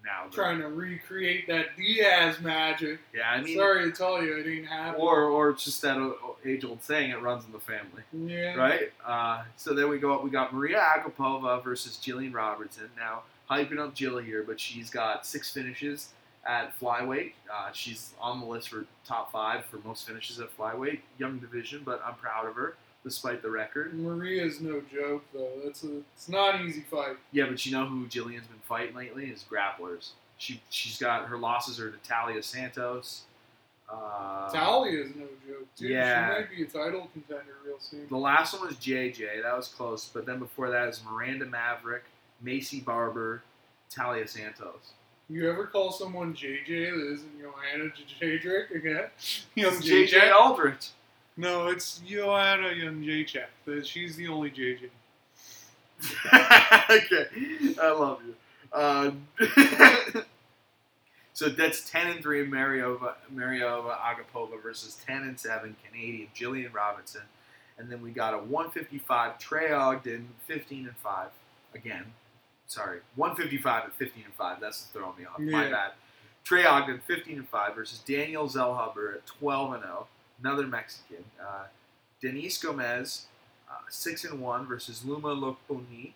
Now, 0.04 0.28
trying 0.30 0.60
to 0.60 0.68
recreate 0.68 1.46
that 1.48 1.76
Diaz 1.76 2.40
magic. 2.40 3.00
yeah, 3.14 3.30
I 3.30 3.42
mean, 3.42 3.56
Sorry 3.56 3.84
to 3.90 3.96
tell 3.96 4.22
you, 4.22 4.38
it 4.38 4.46
ain't 4.46 4.66
happening. 4.66 5.00
or 5.00 5.24
or 5.24 5.50
it's 5.50 5.64
just 5.64 5.82
that 5.82 6.14
age 6.44 6.64
old 6.64 6.82
saying, 6.82 7.10
it 7.10 7.20
runs 7.20 7.44
in 7.44 7.52
the 7.52 7.60
family. 7.60 8.02
yeah, 8.12 8.54
right? 8.54 8.92
Uh, 9.04 9.42
so 9.56 9.74
then 9.74 9.88
we 9.88 9.98
go. 9.98 10.14
Up. 10.14 10.24
We 10.24 10.30
got 10.30 10.54
Maria 10.54 10.78
Agapova 10.96 11.62
versus 11.62 11.98
Jillian 12.02 12.32
Robertson. 12.32 12.88
Now 12.96 13.22
hyping 13.50 13.78
up 13.78 13.94
Jill 13.94 14.18
here, 14.18 14.42
but 14.42 14.58
she's 14.58 14.88
got 14.90 15.26
six 15.26 15.52
finishes 15.52 16.08
at 16.46 16.78
flyweight. 16.80 17.32
Uh, 17.52 17.70
she's 17.72 18.14
on 18.20 18.40
the 18.40 18.46
list 18.46 18.70
for 18.70 18.86
top 19.06 19.30
five 19.30 19.66
for 19.66 19.78
most 19.86 20.06
finishes 20.06 20.40
at 20.40 20.56
flyweight, 20.56 21.00
young 21.18 21.38
division. 21.38 21.82
But 21.84 22.02
I'm 22.06 22.14
proud 22.14 22.46
of 22.46 22.54
her 22.54 22.76
despite 23.04 23.42
the 23.42 23.50
record. 23.50 23.94
Maria's 23.94 24.60
no 24.60 24.82
joke 24.92 25.24
though. 25.32 25.50
That's 25.64 25.84
a 25.84 25.98
it's 26.14 26.28
not 26.28 26.56
an 26.56 26.66
easy 26.66 26.82
fight. 26.82 27.16
Yeah, 27.32 27.46
but 27.48 27.64
you 27.64 27.72
know 27.72 27.86
who 27.86 28.06
Jillian's 28.06 28.46
been 28.46 28.60
fighting 28.68 28.94
lately 28.96 29.26
is 29.26 29.44
grapplers. 29.50 30.10
She 30.38 30.60
she's 30.70 30.98
got 30.98 31.26
her 31.26 31.36
losses 31.36 31.80
are 31.80 31.90
to 31.90 31.98
Taila 31.98 32.42
Santos. 32.42 33.22
Uh, 33.88 34.48
Taila's 34.52 35.10
no 35.16 35.24
joke 35.46 35.66
too. 35.76 35.88
yeah. 35.88 36.34
She 36.34 36.40
might 36.40 36.50
be 36.50 36.62
a 36.62 36.66
title 36.66 37.08
contender 37.12 37.56
real 37.66 37.78
soon. 37.80 38.06
The 38.08 38.16
last 38.16 38.54
one 38.58 38.68
was 38.68 38.76
JJ. 38.76 39.42
That 39.42 39.56
was 39.56 39.68
close. 39.68 40.08
But 40.12 40.26
then 40.26 40.38
before 40.38 40.70
that 40.70 40.88
is 40.88 41.02
Miranda 41.10 41.46
Maverick 41.46 42.04
Maycee 42.44 42.84
Barber, 42.84 43.42
Taila 43.94 44.28
Santos. 44.28 44.92
You 45.28 45.48
ever 45.50 45.66
call 45.66 45.92
someone 45.92 46.34
JJ 46.34 46.66
that 46.66 47.12
isn't 47.12 47.40
Joanna 47.40 47.90
Jędrzejczyk 48.20 48.74
again? 48.74 49.04
Young? 49.54 49.74
JJ 49.74 50.32
Aldrich. 50.32 50.88
No, 51.40 51.68
it's 51.68 52.00
Joanna 52.06 52.70
Young 52.72 53.02
JJ. 53.02 53.44
She's 53.84 54.14
the 54.16 54.28
only 54.28 54.50
JJ. 54.50 54.90
okay, 56.90 57.26
I 57.80 57.90
love 57.92 58.20
you. 58.26 58.34
Uh, 58.70 59.12
so 61.32 61.48
that's 61.48 61.88
ten 61.88 62.08
and 62.08 62.22
three 62.22 62.46
Mariova 62.46 63.14
Mariova 63.34 63.96
Agapova 63.96 64.62
versus 64.62 64.98
ten 65.06 65.22
and 65.22 65.40
seven 65.40 65.76
Canadian 65.86 66.28
Jillian 66.36 66.74
Robinson, 66.74 67.22
and 67.78 67.90
then 67.90 68.02
we 68.02 68.10
got 68.10 68.34
a 68.34 68.38
one 68.38 68.70
fifty 68.70 68.98
five 68.98 69.38
Trey 69.38 69.72
Ogden 69.72 70.28
fifteen 70.46 70.86
and 70.88 70.96
five 70.98 71.30
again. 71.74 72.04
Sorry, 72.66 73.00
one 73.16 73.34
fifty 73.34 73.56
five 73.56 73.84
at 73.84 73.94
fifteen 73.94 74.24
and 74.26 74.34
five. 74.34 74.58
That's 74.60 74.82
throwing 74.92 75.16
me 75.18 75.24
off. 75.24 75.38
My 75.38 75.64
Yeah. 75.64 75.70
bad. 75.70 75.92
Trey 76.44 76.66
Ogden 76.66 77.00
fifteen 77.06 77.38
and 77.38 77.48
five 77.48 77.74
versus 77.74 77.98
Daniel 78.00 78.46
Zellhuber 78.46 79.14
at 79.14 79.26
twelve 79.26 79.72
and 79.72 79.82
zero. 79.82 80.06
Another 80.42 80.66
Mexican. 80.66 81.24
Uh, 81.40 81.64
Denise 82.20 82.58
Gomez 82.62 83.26
uh, 83.70 83.74
six 83.88 84.24
and 84.24 84.40
one 84.40 84.66
versus 84.66 85.04
Loma 85.04 85.28
Lookboonmee. 85.28 86.12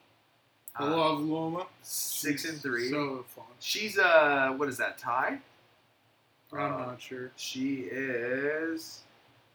I 0.76 0.84
love 0.88 1.20
Loma. 1.20 1.66
six 1.82 2.44
and 2.44 2.60
three. 2.60 2.90
So 2.90 3.24
fun. 3.34 3.44
She's 3.60 3.96
uh, 3.98 4.52
what 4.56 4.68
is 4.68 4.76
that? 4.78 4.98
Thai? 4.98 5.38
I'm 6.52 6.58
Uh, 6.60 6.78
not 6.86 7.00
sure. 7.00 7.30
She 7.36 7.88
is 7.90 9.00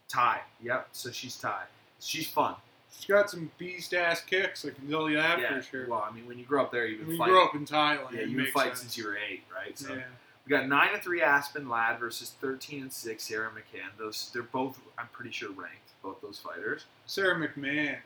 Thai. 0.08 0.42
Yep. 0.64 0.88
So 0.92 1.12
she's 1.12 1.36
Thai. 1.38 1.64
She's 2.00 2.28
fun. 2.28 2.56
She's 2.96 3.06
got 3.06 3.30
some 3.30 3.52
beast 3.58 3.94
ass 3.94 4.22
kicks. 4.22 4.66
I 4.66 4.70
can 4.72 4.90
tell 4.90 5.10
you 5.10 5.18
that 5.18 5.40
yeah. 5.40 5.56
for 5.58 5.62
sure. 5.62 5.88
Well, 5.90 6.06
I 6.10 6.14
mean, 6.14 6.26
when 6.28 6.40
you 6.40 6.46
grow 6.46 6.64
up 6.64 6.72
there, 6.72 6.88
you've 6.88 7.00
been 7.00 7.08
When 7.08 7.16
you 7.16 7.20
fighting. 7.20 7.34
grew 7.34 7.46
up 7.46 7.56
in 7.56 7.66
Thailand, 7.66 8.12
yeah, 8.14 8.22
you've 8.22 8.38
been 8.38 8.52
fighting 8.52 8.76
since 8.76 8.98
you 8.98 9.06
were 9.06 9.16
eight, 9.18 9.44
right? 9.54 9.78
So 9.78 9.94
yeah. 9.94 10.02
We 10.46 10.50
got 10.50 10.68
nine 10.68 10.90
and 10.94 11.02
three 11.04 11.22
Aspen 11.22 11.70
Ladd 11.70 12.00
versus 12.00 12.34
thirteen 12.42 12.82
and 12.84 12.94
six 12.94 13.24
Sarah 13.24 13.50
McCann. 13.50 13.98
Those 13.98 14.32
they're 14.34 14.42
both, 14.44 14.80
I'm 14.98 15.08
pretty 15.12 15.32
sure, 15.32 15.50
ranked. 15.52 15.76
Both 16.02 16.22
those 16.22 16.40
fighters. 16.40 16.86
Sarah 17.06 17.36
McMahon. 17.36 17.98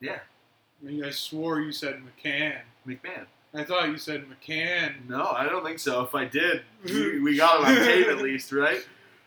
Yeah. 0.00 0.20
I 0.82 0.86
mean, 0.86 1.04
I 1.04 1.10
swore 1.10 1.60
you 1.60 1.72
said 1.72 2.00
McCann. 2.00 2.60
McMahon. 2.86 3.26
I 3.52 3.64
thought 3.64 3.88
you 3.88 3.98
said 3.98 4.24
McCann. 4.28 5.08
No, 5.08 5.26
I 5.26 5.44
don't 5.44 5.64
think 5.64 5.78
so. 5.80 6.02
If 6.02 6.14
I 6.14 6.24
did, 6.24 6.62
we, 6.84 7.18
we 7.20 7.36
got 7.36 7.60
it 7.60 7.66
on 7.80 7.84
tape 7.84 8.06
at 8.06 8.18
least, 8.18 8.52
right? 8.52 8.86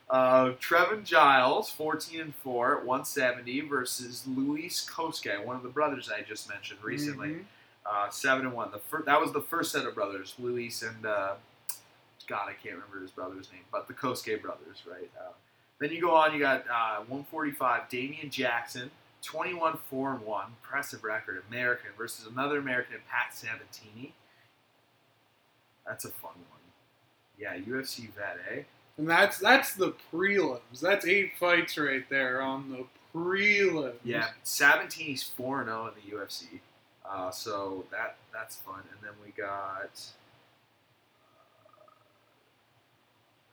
Uh, 0.09 0.51
Trevin 0.61 1.03
Giles, 1.03 1.69
14 1.69 2.21
and 2.21 2.35
4 2.35 2.77
at 2.79 2.85
170 2.85 3.61
versus 3.61 4.23
Luis 4.27 4.87
Cosce, 4.89 5.43
one 5.45 5.55
of 5.55 5.63
the 5.63 5.69
brothers 5.69 6.09
I 6.15 6.21
just 6.21 6.47
mentioned 6.49 6.79
recently. 6.83 7.29
Mhm. 7.29 7.43
Uh, 7.85 8.09
7 8.09 8.45
and 8.45 8.55
1. 8.55 8.71
The 8.71 8.79
fir- 8.79 9.03
that 9.05 9.19
was 9.19 9.33
the 9.33 9.41
first 9.41 9.71
set 9.73 9.85
of 9.85 9.93
brothers, 9.93 10.35
Luis 10.39 10.81
and, 10.81 11.05
uh, 11.05 11.33
God, 12.33 12.49
I 12.49 12.53
can't 12.53 12.73
remember 12.73 12.99
his 12.99 13.11
brother's 13.11 13.51
name, 13.51 13.61
but 13.71 13.87
the 13.87 13.93
Cosce 13.93 14.41
brothers, 14.41 14.81
right? 14.89 15.11
Uh, 15.15 15.33
then 15.77 15.91
you 15.91 16.01
go 16.01 16.15
on, 16.15 16.33
you 16.33 16.39
got 16.39 16.61
uh, 16.61 17.03
145, 17.05 17.87
Damian 17.89 18.31
Jackson, 18.31 18.89
21 19.21 19.77
4 19.77 20.13
and 20.13 20.21
1. 20.25 20.45
Impressive 20.63 21.03
record, 21.03 21.43
American 21.47 21.91
versus 21.95 22.25
another 22.25 22.57
American, 22.57 22.95
Pat 23.07 23.35
Sabatini. 23.35 24.15
That's 25.85 26.05
a 26.05 26.09
fun 26.09 26.31
one. 26.49 26.59
Yeah, 27.37 27.55
UFC 27.55 28.09
vet, 28.13 28.39
eh? 28.51 28.63
And 28.97 29.07
that's 29.07 29.37
that's 29.37 29.75
the 29.75 29.93
prelims. 30.11 30.79
That's 30.81 31.05
eight 31.05 31.33
fights 31.39 31.77
right 31.77 32.09
there 32.09 32.41
on 32.41 32.71
the 32.71 32.85
prelims. 33.13 33.93
Yeah, 34.03 34.29
Sabatini's 34.43 35.21
four 35.21 35.59
and 35.59 35.67
zero 35.67 35.87
in 35.87 35.93
the 35.95 36.17
UFC, 36.17 36.61
uh, 37.07 37.29
so 37.29 37.85
that 37.91 38.15
that's 38.33 38.55
fun. 38.55 38.81
And 38.91 38.99
then 39.03 39.13
we 39.23 39.31
got 39.31 40.01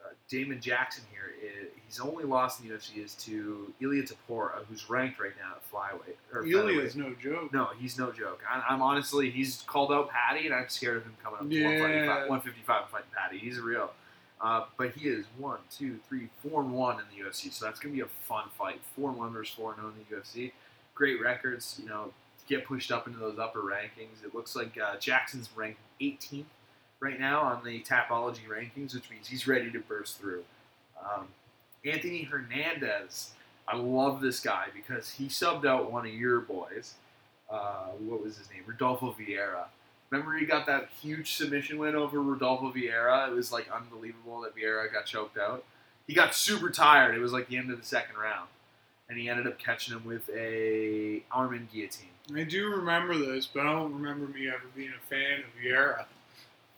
uh, 0.02 0.08
uh, 0.08 0.12
Damon 0.30 0.60
Jackson 0.60 1.04
here. 1.10 1.32
I- 1.42 1.66
he's 1.86 1.98
only 2.00 2.24
lost 2.24 2.60
in 2.60 2.68
the 2.68 2.74
UFC 2.74 2.98
is 3.04 3.14
to 3.16 3.72
Ilia 3.80 4.04
Topuria, 4.04 4.64
who's 4.68 4.88
ranked 4.88 5.18
right 5.18 5.32
now 5.38 5.56
at 5.56 5.70
flyweight. 5.72 6.14
Or 6.32 6.44
Ilia's 6.46 6.94
featherweight. 6.94 6.96
no 6.96 7.14
joke. 7.32 7.52
No, 7.52 7.68
he's 7.78 7.98
no 7.98 8.12
joke. 8.12 8.40
I, 8.48 8.62
I'm 8.68 8.80
honestly, 8.80 9.30
he's 9.30 9.62
called 9.66 9.92
out 9.92 10.08
Paddy, 10.10 10.46
and 10.46 10.54
I'm 10.54 10.68
scared 10.68 10.98
of 10.98 11.02
him 11.04 11.16
coming 11.22 11.40
up 11.40 11.48
to 11.48 11.54
Yeah. 11.54 11.64
155, 11.66 12.28
155 12.28 12.82
and 12.82 12.90
fighting 12.90 13.10
Paddy. 13.14 13.38
He's 13.38 13.58
real. 13.58 13.92
Uh, 14.40 14.64
but 14.78 14.92
he 14.92 15.08
is 15.08 15.26
one, 15.36 15.58
two, 15.70 15.98
three, 16.08 16.28
four 16.42 16.62
and 16.62 16.72
one 16.72 16.98
in 16.98 17.04
the 17.14 17.22
UFC, 17.28 17.50
so 17.52 17.66
that's 17.66 17.78
gonna 17.80 17.92
be 17.94 18.00
a 18.00 18.06
fun 18.06 18.48
fight. 18.56 18.80
Four 18.96 19.10
and 19.10 19.18
one 19.18 19.32
versus 19.32 19.54
four 19.54 19.72
and 19.72 19.80
zero 19.80 19.88
in 19.92 19.98
the 20.08 20.16
UFC. 20.16 20.52
Great 20.94 21.20
records, 21.20 21.78
you 21.82 21.88
know. 21.88 22.12
Get 22.48 22.64
pushed 22.64 22.90
up 22.90 23.06
into 23.06 23.18
those 23.18 23.38
upper 23.38 23.60
rankings. 23.60 24.24
It 24.24 24.34
looks 24.34 24.56
like 24.56 24.78
uh, 24.78 24.96
Jackson's 24.96 25.50
ranked 25.54 25.78
18th 26.00 26.46
right 27.00 27.18
now 27.18 27.40
on 27.42 27.64
the 27.64 27.80
Tapology 27.82 28.46
rankings, 28.48 28.94
which 28.94 29.10
means 29.10 29.26
he's 29.26 29.46
ready 29.46 29.70
to 29.70 29.80
burst 29.80 30.20
through. 30.20 30.44
Um, 31.02 31.28
Anthony 31.84 32.22
Hernandez, 32.22 33.30
I 33.66 33.76
love 33.76 34.20
this 34.20 34.40
guy 34.40 34.66
because 34.74 35.10
he 35.10 35.26
subbed 35.26 35.64
out 35.64 35.90
one 35.90 36.06
of 36.06 36.12
your 36.12 36.40
boys. 36.40 36.94
Uh, 37.50 37.88
what 37.98 38.22
was 38.22 38.36
his 38.36 38.50
name? 38.50 38.62
Rodolfo 38.66 39.14
Vieira. 39.18 39.64
Remember 40.10 40.36
he 40.36 40.44
got 40.44 40.66
that 40.66 40.88
huge 41.00 41.34
submission 41.34 41.78
win 41.78 41.94
over 41.94 42.20
Rodolfo 42.20 42.72
Vieira? 42.72 43.28
It 43.28 43.34
was 43.34 43.52
like 43.52 43.68
unbelievable 43.70 44.40
that 44.42 44.56
Vieira 44.56 44.92
got 44.92 45.06
choked 45.06 45.38
out. 45.38 45.64
He 46.06 46.14
got 46.14 46.34
super 46.34 46.70
tired. 46.70 47.14
It 47.14 47.20
was 47.20 47.32
like 47.32 47.48
the 47.48 47.56
end 47.56 47.70
of 47.70 47.78
the 47.78 47.86
second 47.86 48.16
round. 48.16 48.48
And 49.08 49.18
he 49.18 49.28
ended 49.28 49.46
up 49.46 49.58
catching 49.58 49.94
him 49.96 50.04
with 50.04 50.28
a 50.30 51.22
arm 51.32 51.54
in 51.54 51.68
guillotine. 51.72 52.08
I 52.34 52.44
do 52.44 52.68
remember 52.68 53.16
this, 53.16 53.46
but 53.46 53.66
I 53.66 53.72
don't 53.72 53.94
remember 53.94 54.26
me 54.26 54.48
ever 54.48 54.62
being 54.74 54.90
a 54.90 55.08
fan 55.08 55.40
of 55.40 55.60
Vieira. 55.60 56.04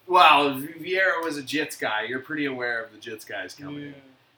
Well, 0.06 0.54
Vieira 0.56 1.22
was 1.22 1.38
a 1.38 1.42
Jits 1.42 1.78
guy. 1.78 2.02
You're 2.08 2.20
pretty 2.20 2.46
aware 2.46 2.82
of 2.82 2.92
the 2.92 2.98
Jits 2.98 3.26
guys 3.26 3.54
coming 3.54 3.86
Yeah. 3.86 3.90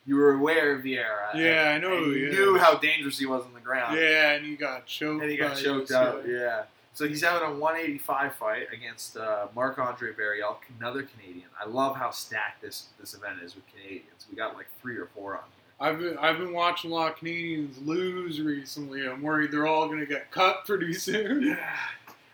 You 0.07 0.17
were 0.17 0.35
aware 0.35 0.75
of 0.77 0.83
Vieira. 0.83 1.35
Yeah, 1.35 1.73
I 1.75 1.79
know 1.79 2.05
and 2.05 2.13
You 2.15 2.31
knew 2.31 2.59
how 2.59 2.77
dangerous 2.77 3.19
he 3.19 3.25
was 3.27 3.43
on 3.45 3.55
the 3.55 3.61
ground. 3.61 3.97
Yeah, 3.99 4.33
and 4.33 4.45
he 4.45 4.55
got 4.55 4.85
choked. 4.87 5.23
And 5.23 5.31
he 5.31 5.37
got 5.39 5.57
choked 5.57 5.91
out. 5.91 6.25
guy. 6.25 6.31
Yeah. 6.31 6.63
So 6.93 7.09
he's 7.09 7.23
having 7.25 7.49
a 7.49 7.53
185 7.53 8.35
fight 8.37 8.67
against 8.73 9.17
uh, 9.17 9.47
Marc 9.55 9.79
Andre 9.79 10.13
Barriault, 10.13 10.59
another 10.79 11.03
Canadian. 11.03 11.49
I 11.61 11.67
love 11.69 11.97
how 11.97 12.11
stacked 12.11 12.63
this 12.63 12.89
this 13.01 13.15
event 13.15 13.39
is 13.43 13.57
with 13.57 13.65
Canadians. 13.67 14.27
We 14.31 14.37
got 14.37 14.55
like 14.55 14.67
three 14.81 14.97
or 14.97 15.07
four 15.07 15.35
on 15.37 15.41
here. 15.41 15.51
I've 15.81 15.99
been 15.99 16.19
I've 16.19 16.39
been 16.39 16.53
watching 16.53 16.93
a 16.93 16.95
lot 16.95 17.13
of 17.13 17.19
Canadians 17.19 17.79
lose 17.79 18.41
recently. 18.41 19.09
I'm 19.09 19.23
worried 19.23 19.51
they're 19.51 19.67
all 19.67 19.89
gonna 19.89 20.07
get 20.07 20.31
cut 20.31 20.67
pretty 20.67 20.93
soon. 20.93 21.59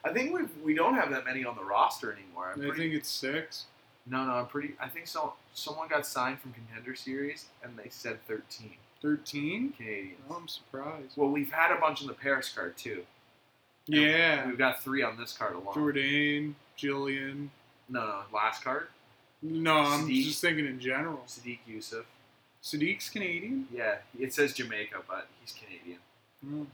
I 0.05 0.13
think 0.13 0.33
we 0.35 0.43
we 0.65 0.75
don't 0.75 0.95
have 0.95 1.11
that 1.11 1.25
many 1.25 1.45
on 1.45 1.57
the 1.57 1.65
roster 1.65 2.13
anymore. 2.13 2.51
I'm 2.55 2.61
I 2.61 2.67
pretty, 2.69 2.83
think 2.83 2.95
it's 2.95 3.09
six. 3.09 3.67
no, 4.07 4.25
no, 4.25 4.33
I'm 4.33 4.47
pretty. 4.47 4.75
I 4.81 4.89
think 4.89 5.07
so. 5.07 5.35
Someone 5.55 5.89
got 5.89 6.07
signed 6.07 6.41
from 6.41 6.53
Contender 6.53 6.95
Series, 6.95 7.47
and 7.63 7.77
they 7.77 7.89
said 7.91 8.19
13 8.27 8.73
Thirteen? 9.03 9.73
Canadians. 9.73 10.19
Oh, 10.31 10.35
I'm 10.37 10.47
surprised. 10.49 11.17
Well, 11.17 11.31
we've 11.31 11.51
had 11.53 11.75
a 11.75 11.81
bunch 11.81 12.03
on 12.03 12.07
the 12.07 12.13
Paris 12.13 12.53
card 12.55 12.77
too. 12.77 13.05
Yeah. 13.87 14.47
We've 14.47 14.59
got 14.59 14.83
three 14.83 15.03
on 15.03 15.17
this 15.19 15.33
card 15.33 15.55
alone. 15.55 15.73
Jordan, 15.75 16.55
Jillian. 16.79 17.49
No, 17.89 18.07
no, 18.07 18.21
last 18.33 18.63
card. 18.63 18.89
No, 19.43 19.79
I'm 19.79 20.07
Sadiq. 20.07 20.25
just 20.25 20.41
thinking 20.43 20.67
in 20.67 20.79
general. 20.81 21.23
Sadiq 21.27 21.61
Yusuff. 21.69 22.05
Sadiq's 22.63 23.09
Canadian? 23.09 23.67
Yeah, 23.73 23.97
it 24.19 24.35
says 24.35 24.53
Jamaica, 24.53 24.97
but 25.09 25.29
he's 25.41 25.55
Canadian. 25.55 25.99
Hmm. 26.45 26.65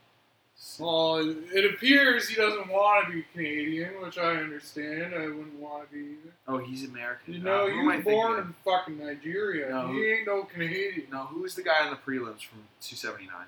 Well, 0.79 1.19
it 1.55 1.65
appears 1.75 2.29
he 2.29 2.35
doesn't 2.35 2.69
want 2.69 3.07
to 3.07 3.13
be 3.13 3.25
Canadian, 3.35 4.01
which 4.03 4.19
I 4.19 4.37
understand. 4.37 5.15
I 5.15 5.27
wouldn't 5.29 5.55
want 5.59 5.89
to 5.91 5.95
be 5.95 6.01
either. 6.13 6.33
Oh, 6.49 6.59
he's 6.59 6.85
American. 6.89 7.35
You 7.35 7.41
Uh, 7.41 7.45
know, 7.45 7.67
you 7.67 7.81
am 7.81 7.89
I 7.89 8.01
born 8.01 8.39
in 8.41 8.55
fucking 8.65 8.99
Nigeria. 8.99 9.69
No. 9.71 9.93
He 9.93 10.05
ain't 10.13 10.27
no 10.27 10.45
Canadian. 10.45 11.07
No, 11.11 11.25
who's 11.27 11.55
the 11.55 11.63
guy 11.63 11.85
on 11.85 11.91
the 11.91 11.97
prelims 11.97 12.43
from 12.45 12.61
279? 12.81 13.47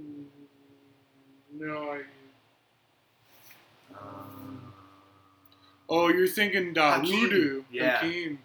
Mm, 0.00 0.24
No 1.52 1.92
idea. 1.92 2.04
Um, 4.00 4.72
Oh, 5.88 6.08
you're 6.08 6.28
thinking 6.28 6.72
Dawood. 6.72 7.64
Yeah. 7.70 7.96
Hakeem. 7.98 8.38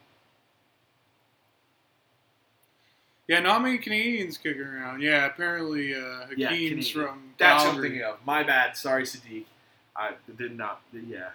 Yeah, 3.27 3.39
not 3.39 3.61
many 3.63 3.77
Canadians 3.79 4.38
kicking 4.38 4.61
around. 4.61 5.01
Yeah, 5.01 5.25
apparently 5.25 5.95
uh, 5.95 6.27
Yeah, 6.38 6.49
Hakeem's 6.49 6.91
Canadian. 6.91 7.07
from 7.07 7.23
that's 7.39 7.63
what 7.63 7.69
I'm 7.69 7.73
Calgary. 7.75 7.89
thinking 7.89 8.05
of. 8.07 8.17
My 8.25 8.43
bad. 8.43 8.77
Sorry, 8.77 9.03
Sadiq. 9.03 9.45
I 9.95 10.11
did 10.38 10.55
not. 10.57 10.81
Yeah, 10.93 11.29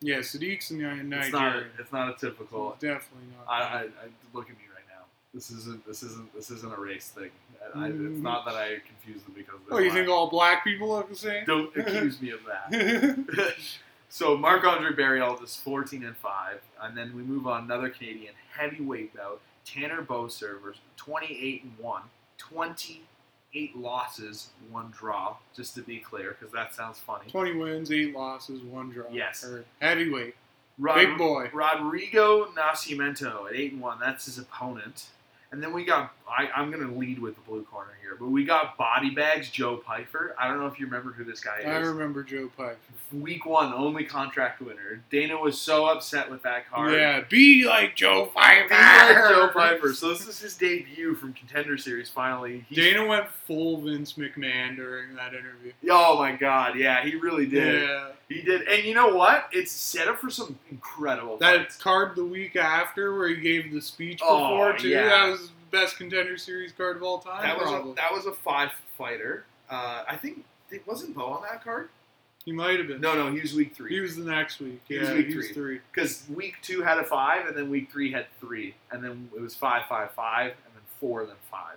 Yeah, 0.00 0.18
Sadiq's 0.18 0.70
in 0.70 0.78
Nigeria. 0.78 1.20
it's 1.20 1.32
not. 1.32 1.56
It's 1.78 1.92
not 1.92 2.08
a 2.08 2.14
typical. 2.18 2.76
Definitely 2.80 3.28
not. 3.36 3.46
I, 3.52 3.58
I, 3.62 3.80
I 3.82 3.86
look 4.32 4.44
at 4.48 4.56
me 4.56 4.64
right 4.74 4.84
now. 4.88 5.04
This 5.34 5.50
isn't. 5.50 5.86
This 5.86 6.02
isn't. 6.02 6.32
This 6.34 6.50
isn't 6.50 6.72
a 6.72 6.80
race 6.80 7.08
thing. 7.08 7.30
I, 7.74 7.88
it's 7.88 7.94
Mm. 7.96 8.22
not 8.22 8.44
that 8.46 8.54
I 8.54 8.76
confuse 8.86 9.22
them 9.24 9.34
because. 9.36 9.58
oh, 9.70 9.78
you 9.78 9.84
black. 9.90 9.94
think 9.98 10.08
all 10.08 10.28
black 10.30 10.64
people 10.64 10.88
look 10.88 11.08
the 11.10 11.16
same? 11.16 11.44
Don't 11.44 11.76
accuse 11.76 12.22
me 12.22 12.30
of 12.30 12.40
that. 12.44 13.54
so 14.08 14.36
Marc 14.36 14.64
Andre 14.64 14.92
Barriault 14.92 15.42
is 15.42 15.56
14 15.56 16.04
and 16.04 16.16
5, 16.16 16.60
and 16.82 16.96
then 16.96 17.14
we 17.16 17.22
move 17.22 17.46
on 17.46 17.64
another 17.64 17.88
Canadian 17.90 18.32
heavyweight 18.56 19.14
bout. 19.14 19.40
Tanner 19.64 20.02
Boser 20.02 20.60
versus 20.62 20.80
28 20.96 21.62
and 21.64 21.72
1. 21.78 22.02
28 22.38 23.76
losses, 23.76 24.48
one 24.70 24.90
draw. 24.96 25.36
Just 25.56 25.74
to 25.76 25.82
be 25.82 25.98
clear, 25.98 26.36
because 26.38 26.52
that 26.52 26.74
sounds 26.74 26.98
funny. 26.98 27.30
20 27.30 27.52
wins, 27.56 27.90
8 27.90 28.14
losses, 28.14 28.62
1 28.62 28.90
draw. 28.90 29.04
Yes. 29.10 29.44
Or 29.44 29.64
heavyweight. 29.80 30.34
Rod- 30.78 30.96
Big 30.96 31.16
boy. 31.18 31.50
Rodrigo 31.52 32.46
Nascimento 32.46 33.48
at 33.48 33.54
eight 33.54 33.72
and 33.72 33.80
one. 33.80 34.00
That's 34.00 34.26
his 34.26 34.38
opponent. 34.38 35.06
And 35.54 35.62
then 35.62 35.72
we 35.72 35.84
got. 35.84 36.12
I, 36.28 36.48
I'm 36.56 36.72
going 36.72 36.84
to 36.84 36.92
lead 36.98 37.20
with 37.20 37.36
the 37.36 37.40
blue 37.42 37.62
corner 37.64 37.92
here, 38.02 38.16
but 38.18 38.26
we 38.28 38.44
got 38.44 38.76
body 38.76 39.10
bags. 39.10 39.50
Joe 39.50 39.76
Pyfer. 39.76 40.34
I 40.36 40.48
don't 40.48 40.58
know 40.58 40.66
if 40.66 40.80
you 40.80 40.86
remember 40.86 41.12
who 41.12 41.22
this 41.22 41.38
guy 41.38 41.58
is. 41.60 41.66
I 41.66 41.76
remember 41.76 42.24
Joe 42.24 42.50
Pipe. 42.56 42.78
Week 43.12 43.46
one, 43.46 43.72
only 43.72 44.02
contract 44.04 44.60
winner. 44.60 45.00
Dana 45.10 45.38
was 45.38 45.60
so 45.60 45.86
upset 45.86 46.28
with 46.28 46.42
that 46.42 46.68
card. 46.68 46.94
Yeah, 46.94 47.20
be 47.28 47.64
like 47.66 47.94
Joe 47.94 48.26
Pyfer. 48.34 48.68
Be 48.68 48.74
like 48.74 49.28
Joe 49.28 49.50
Pyfer. 49.54 49.92
So 49.92 50.08
this 50.08 50.26
is 50.26 50.40
his 50.40 50.56
debut 50.56 51.14
from 51.14 51.34
Contender 51.34 51.78
Series. 51.78 52.08
Finally, 52.10 52.64
He's- 52.68 52.84
Dana 52.84 53.06
went 53.06 53.28
full 53.46 53.80
Vince 53.82 54.14
McMahon 54.14 54.74
during 54.74 55.14
that 55.14 55.34
interview. 55.34 55.72
Oh 55.88 56.18
my 56.18 56.32
God! 56.34 56.76
Yeah, 56.76 57.04
he 57.04 57.14
really 57.14 57.46
did. 57.46 57.82
Yeah. 57.82 58.08
He 58.28 58.40
did. 58.40 58.62
And 58.62 58.82
you 58.84 58.94
know 58.94 59.14
what? 59.14 59.48
It's 59.52 59.70
set 59.70 60.08
up 60.08 60.18
for 60.18 60.30
some 60.30 60.58
incredible. 60.70 61.36
That 61.36 61.58
fights. 61.58 61.76
card 61.76 62.16
the 62.16 62.24
week 62.24 62.56
after 62.56 63.14
where 63.16 63.28
he 63.28 63.36
gave 63.36 63.70
the 63.72 63.82
speech 63.82 64.20
Oh, 64.24 64.38
before 64.38 64.78
too. 64.78 64.88
yeah. 64.88 65.04
That 65.04 65.26
was 65.32 65.43
best 65.74 65.96
contender 65.96 66.36
series 66.38 66.72
card 66.72 66.96
of 66.96 67.02
all 67.02 67.18
time. 67.18 67.42
That 67.42 67.58
was 67.58 67.68
probably. 67.70 67.92
a, 67.92 67.94
that 67.96 68.12
was 68.12 68.26
a 68.26 68.32
five 68.32 68.70
fighter. 68.96 69.44
Uh, 69.68 70.04
I 70.08 70.16
think 70.16 70.44
it 70.70 70.86
wasn't 70.86 71.14
Bo 71.14 71.26
on 71.26 71.42
that 71.42 71.62
card. 71.64 71.88
he 72.44 72.52
might 72.52 72.78
have 72.78 72.86
been. 72.88 73.00
No, 73.00 73.14
no, 73.14 73.32
he 73.32 73.40
was 73.40 73.54
week 73.54 73.74
three. 73.74 73.90
He 73.92 74.00
was 74.00 74.16
the 74.16 74.24
next 74.24 74.60
week. 74.60 74.80
He 74.88 74.94
Yeah, 74.96 75.00
was 75.02 75.10
week 75.10 75.26
he 75.28 75.36
was 75.36 75.46
three. 75.46 75.54
three. 75.54 75.80
Because 75.92 76.24
week 76.28 76.54
two 76.62 76.82
had 76.82 76.98
a 76.98 77.04
five, 77.04 77.46
and 77.46 77.56
then 77.56 77.68
week 77.70 77.90
three 77.90 78.12
had 78.12 78.26
three, 78.40 78.74
and 78.90 79.02
then 79.02 79.28
it 79.34 79.40
was 79.40 79.54
five, 79.54 79.82
five, 79.88 80.12
five, 80.12 80.52
and 80.52 80.74
then 80.74 80.82
four, 81.00 81.24
then 81.26 81.36
five. 81.50 81.76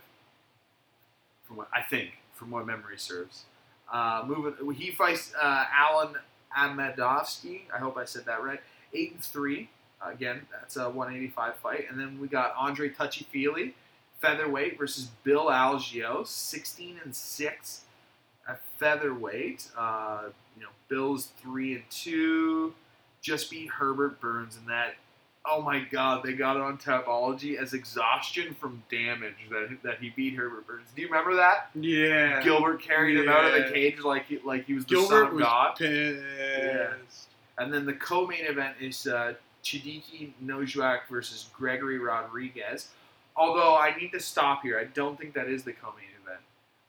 From 1.45 1.55
what 1.57 1.69
I 1.73 1.81
think, 1.81 2.11
from 2.33 2.51
what 2.51 2.65
memory 2.67 2.97
serves. 2.97 3.43
Uh, 3.91 4.23
moving, 4.27 4.53
he 4.73 4.91
fights 4.91 5.31
uh, 5.41 5.63
Alen 5.65 6.15
Amedovski. 6.57 7.61
I 7.73 7.77
hope 7.79 7.97
I 7.97 8.05
said 8.05 8.25
that 8.25 8.43
right. 8.43 8.59
Eight 8.93 9.13
and 9.13 9.23
three. 9.23 9.69
Again, 10.05 10.41
that's 10.51 10.75
a 10.77 10.89
185 10.89 11.55
fight, 11.55 11.85
and 11.89 11.99
then 11.99 12.19
we 12.19 12.27
got 12.27 12.53
Andre 12.55 12.89
Touchy 12.89 13.25
Fili, 13.31 13.73
featherweight 14.19 14.77
versus 14.77 15.09
Bill 15.23 15.45
Algeo, 15.47 16.25
16 16.25 16.99
and 17.03 17.15
six 17.15 17.81
at 18.47 18.61
featherweight. 18.77 19.69
Uh, 19.77 20.23
you 20.55 20.63
know, 20.63 20.69
Bill's 20.89 21.27
three 21.41 21.75
and 21.75 21.83
two, 21.89 22.73
just 23.21 23.51
beat 23.51 23.69
Herbert 23.69 24.19
Burns 24.19 24.57
in 24.57 24.65
that. 24.67 24.95
Oh 25.49 25.61
my 25.61 25.79
God, 25.79 26.23
they 26.23 26.33
got 26.33 26.57
it 26.57 26.61
on 26.61 26.77
Tapology 26.77 27.55
as 27.57 27.73
exhaustion 27.73 28.53
from 28.55 28.83
damage 28.91 29.35
that 29.49 29.77
that 29.83 29.99
he 29.99 30.09
beat 30.09 30.33
Herbert 30.35 30.67
Burns. 30.67 30.87
Do 30.93 31.01
you 31.01 31.07
remember 31.07 31.35
that? 31.35 31.69
Yeah. 31.73 32.41
Gilbert 32.43 32.81
carried 32.81 33.17
him 33.17 33.29
out 33.29 33.45
of 33.45 33.53
the 33.53 33.71
cage 33.71 33.99
like 34.01 34.25
he, 34.25 34.39
like 34.43 34.65
he 34.65 34.73
was 34.73 34.85
the 34.85 34.95
son 34.95 35.07
Gilbert 35.07 35.23
of 35.27 35.33
was 35.33 35.43
God. 35.43 35.75
pissed. 35.77 37.27
And 37.59 37.73
then 37.73 37.85
the 37.85 37.93
co-main 37.93 38.45
event 38.45 38.75
is 38.79 39.07
uh, 39.07 39.33
Chidiki 39.63 40.31
Nojuak 40.43 41.07
versus 41.09 41.49
Gregory 41.53 41.97
Rodrigues. 41.97 42.89
Although 43.37 43.75
I 43.77 43.95
need 43.95 44.11
to 44.13 44.19
stop 44.19 44.63
here, 44.63 44.79
I 44.79 44.85
don't 44.85 45.17
think 45.17 45.33
that 45.35 45.47
is 45.47 45.63
the 45.63 45.73
co-main 45.73 46.09
event. 46.23 46.41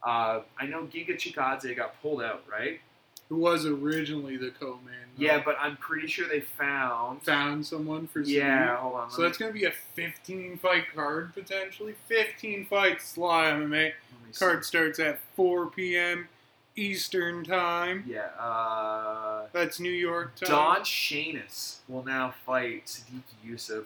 Uh, 0.02 0.40
I 0.58 0.66
know 0.66 0.84
Giga 0.84 1.10
Chikadze 1.16 1.76
got 1.76 2.00
pulled 2.00 2.22
out, 2.22 2.42
right? 2.50 2.80
Who 3.28 3.36
was 3.36 3.66
originally 3.66 4.38
the 4.38 4.50
co-man. 4.50 4.94
though. 5.18 5.24
Yeah, 5.24 5.42
but 5.44 5.56
I'm 5.60 5.76
pretty 5.76 6.06
sure 6.06 6.26
they 6.26 6.40
found. 6.40 7.22
Found 7.24 7.66
someone 7.66 8.06
for 8.06 8.20
Yeah, 8.20 8.76
hold 8.78 8.94
on. 8.94 9.10
So 9.10 9.20
let 9.20 9.28
that's 9.28 9.38
going 9.38 9.52
to 9.52 9.58
be 9.58 9.66
a 9.66 9.72
15 9.94 10.56
fight 10.58 10.84
card 10.94 11.34
potentially. 11.34 11.94
15 12.06 12.64
fights 12.64 13.04
Sly 13.08 13.50
MMA. 13.50 13.68
me 13.70 13.92
see. 14.32 14.38
Card 14.38 14.64
starts 14.64 14.98
at 14.98 15.20
4 15.36 15.66
p.m. 15.66 16.28
Eastern 16.74 17.44
time. 17.44 18.04
Yeah. 18.06 18.28
Uh, 18.38 19.46
That's 19.52 19.80
New 19.80 19.90
York 19.90 20.36
time. 20.36 20.48
Don 20.48 20.80
Shainis 20.82 21.78
will 21.88 22.04
now 22.04 22.32
fight 22.46 22.86
Sodiq 22.86 23.22
Yusuff. 23.46 23.84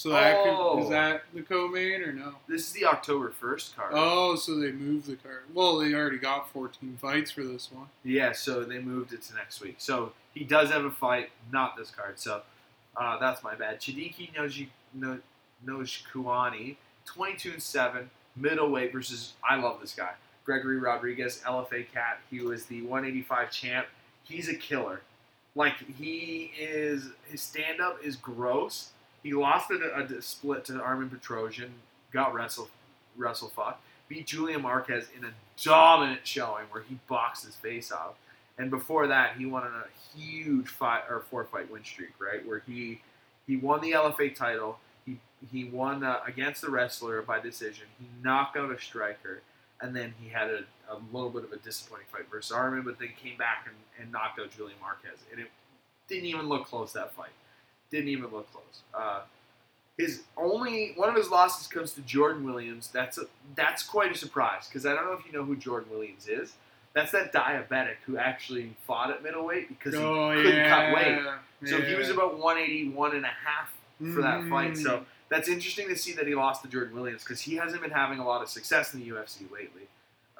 So 0.00 0.08
that 0.08 0.42
could, 0.42 0.54
Oh. 0.54 0.82
is 0.82 0.88
that 0.88 1.24
the 1.34 1.42
co-main 1.42 2.00
or 2.00 2.10
no? 2.14 2.36
This 2.48 2.66
is 2.68 2.72
the 2.72 2.86
October 2.86 3.30
1st 3.38 3.76
card. 3.76 3.92
Oh, 3.94 4.34
so 4.34 4.54
they 4.58 4.72
moved 4.72 5.06
the 5.08 5.16
card. 5.16 5.42
Well, 5.52 5.76
they 5.76 5.92
already 5.92 6.16
got 6.16 6.50
14 6.50 6.96
fights 6.96 7.32
for 7.32 7.44
this 7.44 7.70
one. 7.70 7.88
Yeah, 8.02 8.32
so 8.32 8.64
they 8.64 8.78
moved 8.78 9.12
it 9.12 9.20
to 9.24 9.34
next 9.34 9.60
week. 9.60 9.74
So 9.76 10.14
he 10.32 10.42
does 10.42 10.70
have 10.70 10.86
a 10.86 10.90
fight, 10.90 11.28
not 11.52 11.76
this 11.76 11.90
card. 11.90 12.18
So 12.18 12.40
uh, 12.96 13.18
that's 13.18 13.42
my 13.42 13.54
bad. 13.54 13.78
Chidiki 13.78 14.32
Noji, 14.32 14.68
no, 14.94 15.18
Njokuani, 15.66 16.76
22 17.04 17.52
and 17.52 17.62
7, 17.62 18.08
middleweight 18.36 18.94
versus, 18.94 19.34
I 19.46 19.56
love 19.56 19.82
this 19.82 19.92
guy, 19.94 20.12
Gregory 20.46 20.78
Rodrigues, 20.78 21.42
LFA 21.46 21.86
Cat. 21.92 22.20
He 22.30 22.40
was 22.40 22.64
the 22.64 22.80
185 22.80 23.50
champ. 23.50 23.86
He's 24.22 24.48
a 24.48 24.54
killer. 24.54 25.02
Like, 25.54 25.74
he 25.98 26.52
is, 26.58 27.10
his 27.30 27.42
stand 27.42 27.82
up 27.82 27.98
is 28.02 28.16
gross. 28.16 28.92
He 29.22 29.32
lost 29.32 29.70
a, 29.70 29.96
a, 29.96 30.22
split 30.22 30.64
to 30.66 30.80
Armen 30.80 31.10
Petrosyan, 31.10 31.70
got 32.12 32.32
wrestle, 32.34 32.68
wrestle 33.16 33.48
fuck, 33.48 33.80
beat 34.08 34.26
Julian 34.26 34.62
Marquez 34.62 35.06
in 35.16 35.24
a 35.24 35.32
dominant 35.62 36.26
showing 36.26 36.64
where 36.70 36.82
he 36.82 36.98
boxed 37.08 37.44
his 37.44 37.56
face 37.56 37.92
off. 37.92 38.14
And 38.58 38.70
before 38.70 39.06
that, 39.08 39.36
he 39.36 39.46
won 39.46 39.64
a 39.64 40.18
huge 40.18 40.68
fight 40.68 41.02
or 41.08 41.24
four 41.30 41.44
fight 41.44 41.70
win 41.70 41.84
streak, 41.84 42.10
right? 42.18 42.46
Where 42.46 42.62
he 42.66 43.00
he 43.46 43.56
won 43.56 43.80
the 43.80 43.92
LFA 43.92 44.34
title. 44.34 44.78
He 45.06 45.18
he 45.50 45.64
won 45.64 46.04
uh, 46.04 46.20
against 46.26 46.60
the 46.60 46.70
wrestler 46.70 47.22
by 47.22 47.40
decision. 47.40 47.86
He 47.98 48.06
knocked 48.22 48.56
out 48.56 48.70
a 48.70 48.78
striker, 48.78 49.40
and 49.80 49.96
then 49.96 50.14
he 50.20 50.28
had 50.28 50.50
a, 50.50 50.64
a 50.90 50.96
little 51.12 51.30
bit 51.30 51.44
of 51.44 51.52
a 51.52 51.56
disappointing 51.56 52.06
fight 52.12 52.30
versus 52.30 52.52
Armin, 52.52 52.82
but 52.82 52.98
then 52.98 53.08
came 53.22 53.38
back 53.38 53.66
and, 53.66 53.76
and 53.98 54.12
knocked 54.12 54.38
out 54.38 54.50
Julian 54.50 54.78
Marquez. 54.80 55.18
And 55.30 55.40
it 55.40 55.48
didn't 56.06 56.26
even 56.26 56.48
look 56.48 56.66
close 56.66 56.92
that 56.92 57.14
fight. 57.14 57.30
Didn't 57.90 58.08
even 58.08 58.30
look 58.30 58.50
close. 58.52 58.82
Uh, 58.94 59.20
his 59.98 60.22
only 60.36 60.92
one 60.96 61.08
of 61.08 61.16
his 61.16 61.30
losses 61.30 61.66
comes 61.66 61.92
to 61.92 62.00
Jordan 62.02 62.44
Williams. 62.44 62.88
That's 62.92 63.18
a, 63.18 63.24
that's 63.54 63.82
quite 63.82 64.12
a 64.12 64.14
surprise 64.16 64.66
because 64.68 64.86
I 64.86 64.94
don't 64.94 65.04
know 65.04 65.12
if 65.12 65.26
you 65.26 65.32
know 65.32 65.44
who 65.44 65.56
Jordan 65.56 65.90
Williams 65.90 66.28
is. 66.28 66.54
That's 66.92 67.12
that 67.12 67.32
diabetic 67.32 67.96
who 68.06 68.16
actually 68.16 68.72
fought 68.86 69.10
at 69.10 69.22
middleweight 69.22 69.68
because 69.68 69.94
he 69.94 70.00
oh, 70.00 70.32
couldn't 70.34 70.56
yeah. 70.56 70.68
cut 70.68 70.94
weight. 70.94 71.68
So 71.68 71.80
he 71.80 71.94
was 71.94 72.08
Yeah. 72.08 72.14
about 72.14 72.38
181 72.38 73.14
and 73.14 73.24
a 73.24 73.28
half 73.28 73.72
for 74.14 74.22
that 74.22 74.48
fight. 74.48 74.72
Mm. 74.72 74.82
So 74.82 75.06
that's 75.28 75.48
interesting 75.48 75.88
to 75.88 75.96
see 75.96 76.12
that 76.14 76.26
he 76.26 76.34
lost 76.34 76.62
to 76.62 76.68
Jordan 76.68 76.94
Williams 76.94 77.22
because 77.22 77.42
he 77.42 77.56
hasn't 77.56 77.82
been 77.82 77.92
having 77.92 78.18
a 78.18 78.26
lot 78.26 78.42
of 78.42 78.48
success 78.48 78.92
in 78.92 79.00
the 79.00 79.08
UFC 79.08 79.50
lately. 79.52 79.88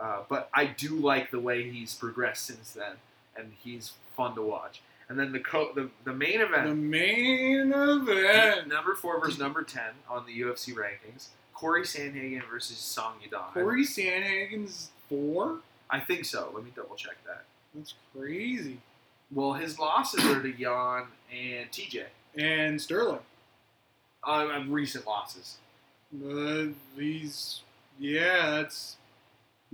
Uh, 0.00 0.22
but 0.28 0.48
I 0.54 0.64
do 0.66 0.96
like 0.96 1.30
the 1.30 1.38
way 1.38 1.70
he's 1.70 1.94
progressed 1.94 2.46
since 2.46 2.72
then, 2.72 2.94
and 3.36 3.52
he's 3.62 3.92
fun 4.16 4.34
to 4.34 4.42
watch. 4.42 4.80
And 5.11 5.18
then 5.18 5.33
the 5.33 5.40
co- 5.40 5.73
the, 5.75 5.90
the 6.05 6.12
main 6.12 6.40
event. 6.40 6.68
the 6.68 6.75
main 6.75 7.73
event. 7.73 8.68
number 8.68 8.94
four 8.94 9.20
versus 9.20 9.40
number 9.40 9.64
ten 9.64 9.90
on 10.09 10.25
the 10.25 10.40
UFC 10.40 10.73
rankings, 10.73 11.31
Corey 11.53 11.83
Sandhagen 11.83 12.42
versus 12.49 12.79
Song 12.79 13.14
Yadong. 13.20 13.53
Corey 13.53 13.85
Sandhagen's 13.85 14.90
four? 15.09 15.59
I 15.90 15.99
think 15.99 16.25
so. 16.25 16.53
Let 16.55 16.64
me 16.64 16.70
double 16.75 16.94
check 16.94 17.16
that. 17.27 17.42
That's 17.75 17.94
crazy. 18.16 18.79
Well, 19.33 19.55
his 19.55 19.81
losses 19.81 20.25
are 20.25 20.40
to 20.40 20.53
Jan 20.53 21.07
and 21.33 21.68
TJ. 21.73 22.05
And 22.37 22.81
Sterling. 22.81 23.18
Uh, 24.23 24.62
recent 24.68 25.07
losses. 25.07 25.59
But 26.12 26.68
he's, 26.96 27.62
yeah, 27.99 28.51
that's, 28.53 28.96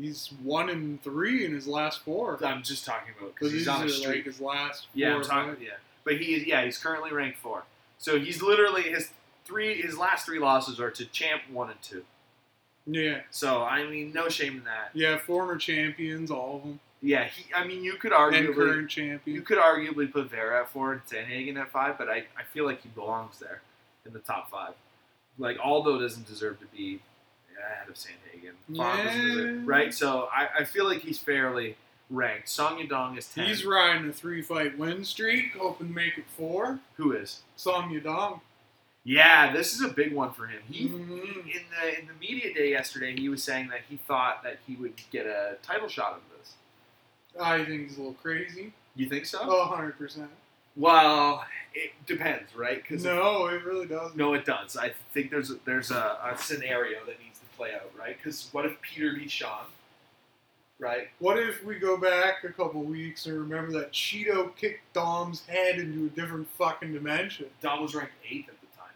he's 0.00 0.30
one 0.42 0.68
and 0.68 1.02
three 1.02 1.44
in 1.44 1.52
his 1.52 1.66
last 1.66 2.04
four. 2.04 2.38
I'm 2.44 2.62
just 2.62 2.84
talking 2.84 3.14
about 3.18 3.34
because 3.34 3.52
he's 3.52 3.68
on 3.68 3.84
a 3.84 3.88
streak. 3.88 4.16
like 4.16 4.24
his 4.24 4.40
last 4.40 4.86
Yeah, 4.94 5.14
four. 5.14 5.22
I'm 5.22 5.48
talking. 5.48 5.64
Yeah, 5.64 5.72
but 6.04 6.18
he 6.18 6.34
is. 6.34 6.46
Yeah, 6.46 6.64
he's 6.64 6.78
currently 6.78 7.12
ranked 7.12 7.38
four. 7.38 7.64
So 7.98 8.18
he's 8.18 8.42
literally 8.42 8.82
his 8.82 9.10
three. 9.44 9.80
His 9.80 9.96
last 9.98 10.26
three 10.26 10.38
losses 10.38 10.80
are 10.80 10.90
to 10.90 11.04
champ 11.06 11.42
one 11.50 11.70
and 11.70 11.80
two. 11.82 12.04
Yeah. 12.86 13.20
So 13.30 13.62
I 13.62 13.88
mean, 13.88 14.12
no 14.12 14.28
shame 14.28 14.58
in 14.58 14.64
that. 14.64 14.90
Yeah, 14.94 15.18
former 15.18 15.56
champions, 15.56 16.30
all 16.30 16.56
of 16.56 16.62
them. 16.62 16.80
Yeah, 17.02 17.24
he. 17.24 17.52
I 17.54 17.66
mean, 17.66 17.84
you 17.84 17.94
could 17.94 18.12
And 18.12 18.54
current 18.54 18.88
champions 18.88 19.20
you 19.26 19.42
could 19.42 19.58
arguably 19.58 20.10
put 20.10 20.30
Vera 20.30 20.60
at 20.62 20.70
four 20.70 20.92
and 20.92 21.02
Sandhagen 21.06 21.56
at 21.60 21.70
five, 21.70 21.98
but 21.98 22.08
I, 22.08 22.24
I 22.38 22.42
feel 22.52 22.64
like 22.64 22.82
he 22.82 22.88
belongs 22.88 23.38
there 23.38 23.60
in 24.04 24.12
the 24.12 24.18
top 24.18 24.50
five. 24.50 24.74
Like 25.38 25.58
Aldo 25.62 26.00
doesn't 26.00 26.26
deserve 26.26 26.58
to 26.60 26.66
be 26.66 27.00
ahead 27.64 27.88
of 27.88 27.94
Sandhagen. 27.94 28.52
Yeah. 28.68 29.60
right? 29.64 29.92
So 29.94 30.28
I, 30.32 30.60
I 30.60 30.64
feel 30.64 30.84
like 30.86 31.00
he's 31.00 31.18
fairly 31.18 31.76
ranked. 32.10 32.48
Song 32.48 32.78
Yadong 32.78 33.18
is 33.18 33.26
ten. 33.32 33.46
He's 33.46 33.64
riding 33.64 34.08
a 34.08 34.12
three 34.12 34.42
fight 34.42 34.78
win 34.78 35.04
streak, 35.04 35.56
hoping 35.56 35.88
to 35.88 35.94
make 35.94 36.18
it 36.18 36.24
four. 36.36 36.80
Who 36.96 37.12
is? 37.12 37.42
Song 37.56 37.90
Yadong. 37.92 38.40
Yeah, 39.04 39.52
this 39.52 39.72
is 39.72 39.82
a 39.82 39.88
big 39.88 40.12
one 40.12 40.32
for 40.32 40.46
him. 40.46 40.60
He, 40.68 40.88
Mhm. 40.88 41.44
he 41.44 41.52
in 41.58 41.64
the 41.70 42.00
in 42.00 42.06
the 42.08 42.14
media 42.20 42.52
day 42.52 42.70
yesterday, 42.70 43.14
he 43.16 43.28
was 43.28 43.42
saying 43.42 43.68
that 43.68 43.82
he 43.88 43.96
thought 43.98 44.42
that 44.42 44.58
he 44.66 44.74
would 44.74 44.94
get 45.12 45.26
a 45.26 45.56
title 45.62 45.86
shot 45.88 46.14
of 46.14 46.20
this. 46.38 46.54
I 47.40 47.64
think 47.64 47.82
he's 47.88 47.96
a 47.96 48.00
little 48.00 48.14
crazy. 48.14 48.72
You 48.96 49.08
think 49.08 49.26
so? 49.26 49.38
Oh, 49.42 49.66
100%. 49.70 50.26
Well, 50.74 51.44
it 51.74 51.92
depends, 52.06 52.54
right? 52.56 52.82
Because 52.82 53.04
No, 53.04 53.46
it 53.46 53.62
really 53.64 53.86
doesn't. 53.86 54.16
no, 54.16 54.34
it 54.34 54.44
does. 54.44 54.76
I 54.76 54.92
think 55.12 55.30
there's 55.30 55.50
a, 55.50 55.56
there's 55.64 55.90
a, 55.90 56.18
a 56.24 56.36
scenario 56.38 56.98
that 57.06 57.20
needs 57.22 57.35
play 57.56 57.74
out, 57.74 57.90
right? 57.98 58.16
Because 58.16 58.48
what 58.52 58.66
if 58.66 58.80
Peter 58.82 59.12
beats 59.14 59.32
Sean, 59.32 59.64
right? 60.78 61.08
What 61.18 61.38
if 61.38 61.64
we 61.64 61.76
go 61.78 61.96
back 61.96 62.44
a 62.44 62.48
couple 62.52 62.82
weeks 62.82 63.26
and 63.26 63.38
remember 63.38 63.72
that 63.78 63.92
Chito 63.92 64.54
kicked 64.56 64.92
Dom's 64.92 65.44
head 65.46 65.78
into 65.78 66.06
a 66.06 66.08
different 66.08 66.48
fucking 66.58 66.92
dimension? 66.92 67.46
Dom 67.62 67.82
was 67.82 67.94
ranked 67.94 68.12
eighth 68.30 68.48
at 68.48 68.60
the 68.60 68.66
time. 68.76 68.92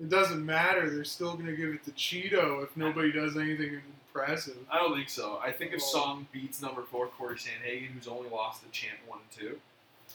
It 0.00 0.08
doesn't 0.08 0.44
matter. 0.44 0.88
They're 0.90 1.04
still 1.04 1.34
gonna 1.36 1.52
give 1.52 1.70
it 1.70 1.84
to 1.84 1.90
Chito 1.92 2.62
if 2.62 2.76
nobody 2.76 3.12
does 3.12 3.36
anything 3.36 3.80
impressive. 4.08 4.56
I 4.70 4.78
don't 4.78 4.94
think 4.94 5.08
so. 5.10 5.38
I 5.42 5.52
think 5.52 5.72
if 5.72 5.80
Oh. 5.82 5.92
Song 5.92 6.26
beats 6.32 6.60
number 6.62 6.82
four 6.82 7.06
Corey 7.08 7.36
Sandhagen, 7.36 7.88
who's 7.88 8.08
only 8.08 8.28
lost 8.30 8.62
the 8.62 8.70
Champ 8.70 8.98
one 9.06 9.20
and 9.20 9.30
two, 9.30 9.60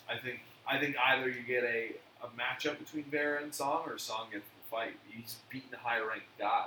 I 0.10 0.18
think 0.18 0.42
I 0.70 0.78
think 0.80 0.96
either 0.98 1.30
you 1.30 1.42
get 1.44 1.64
a, 1.64 1.92
a 2.22 2.28
matchup 2.38 2.78
between 2.80 3.06
Vera 3.06 3.42
and 3.42 3.54
Song, 3.56 3.84
or 3.88 3.98
Song 3.98 4.28
gets 4.32 4.44
the 4.46 4.70
fight. 4.70 4.98
He's 5.10 5.38
beaten 5.50 5.74
a 5.74 5.78
high 5.78 6.00
ranked 6.00 6.26
guy. 6.38 6.66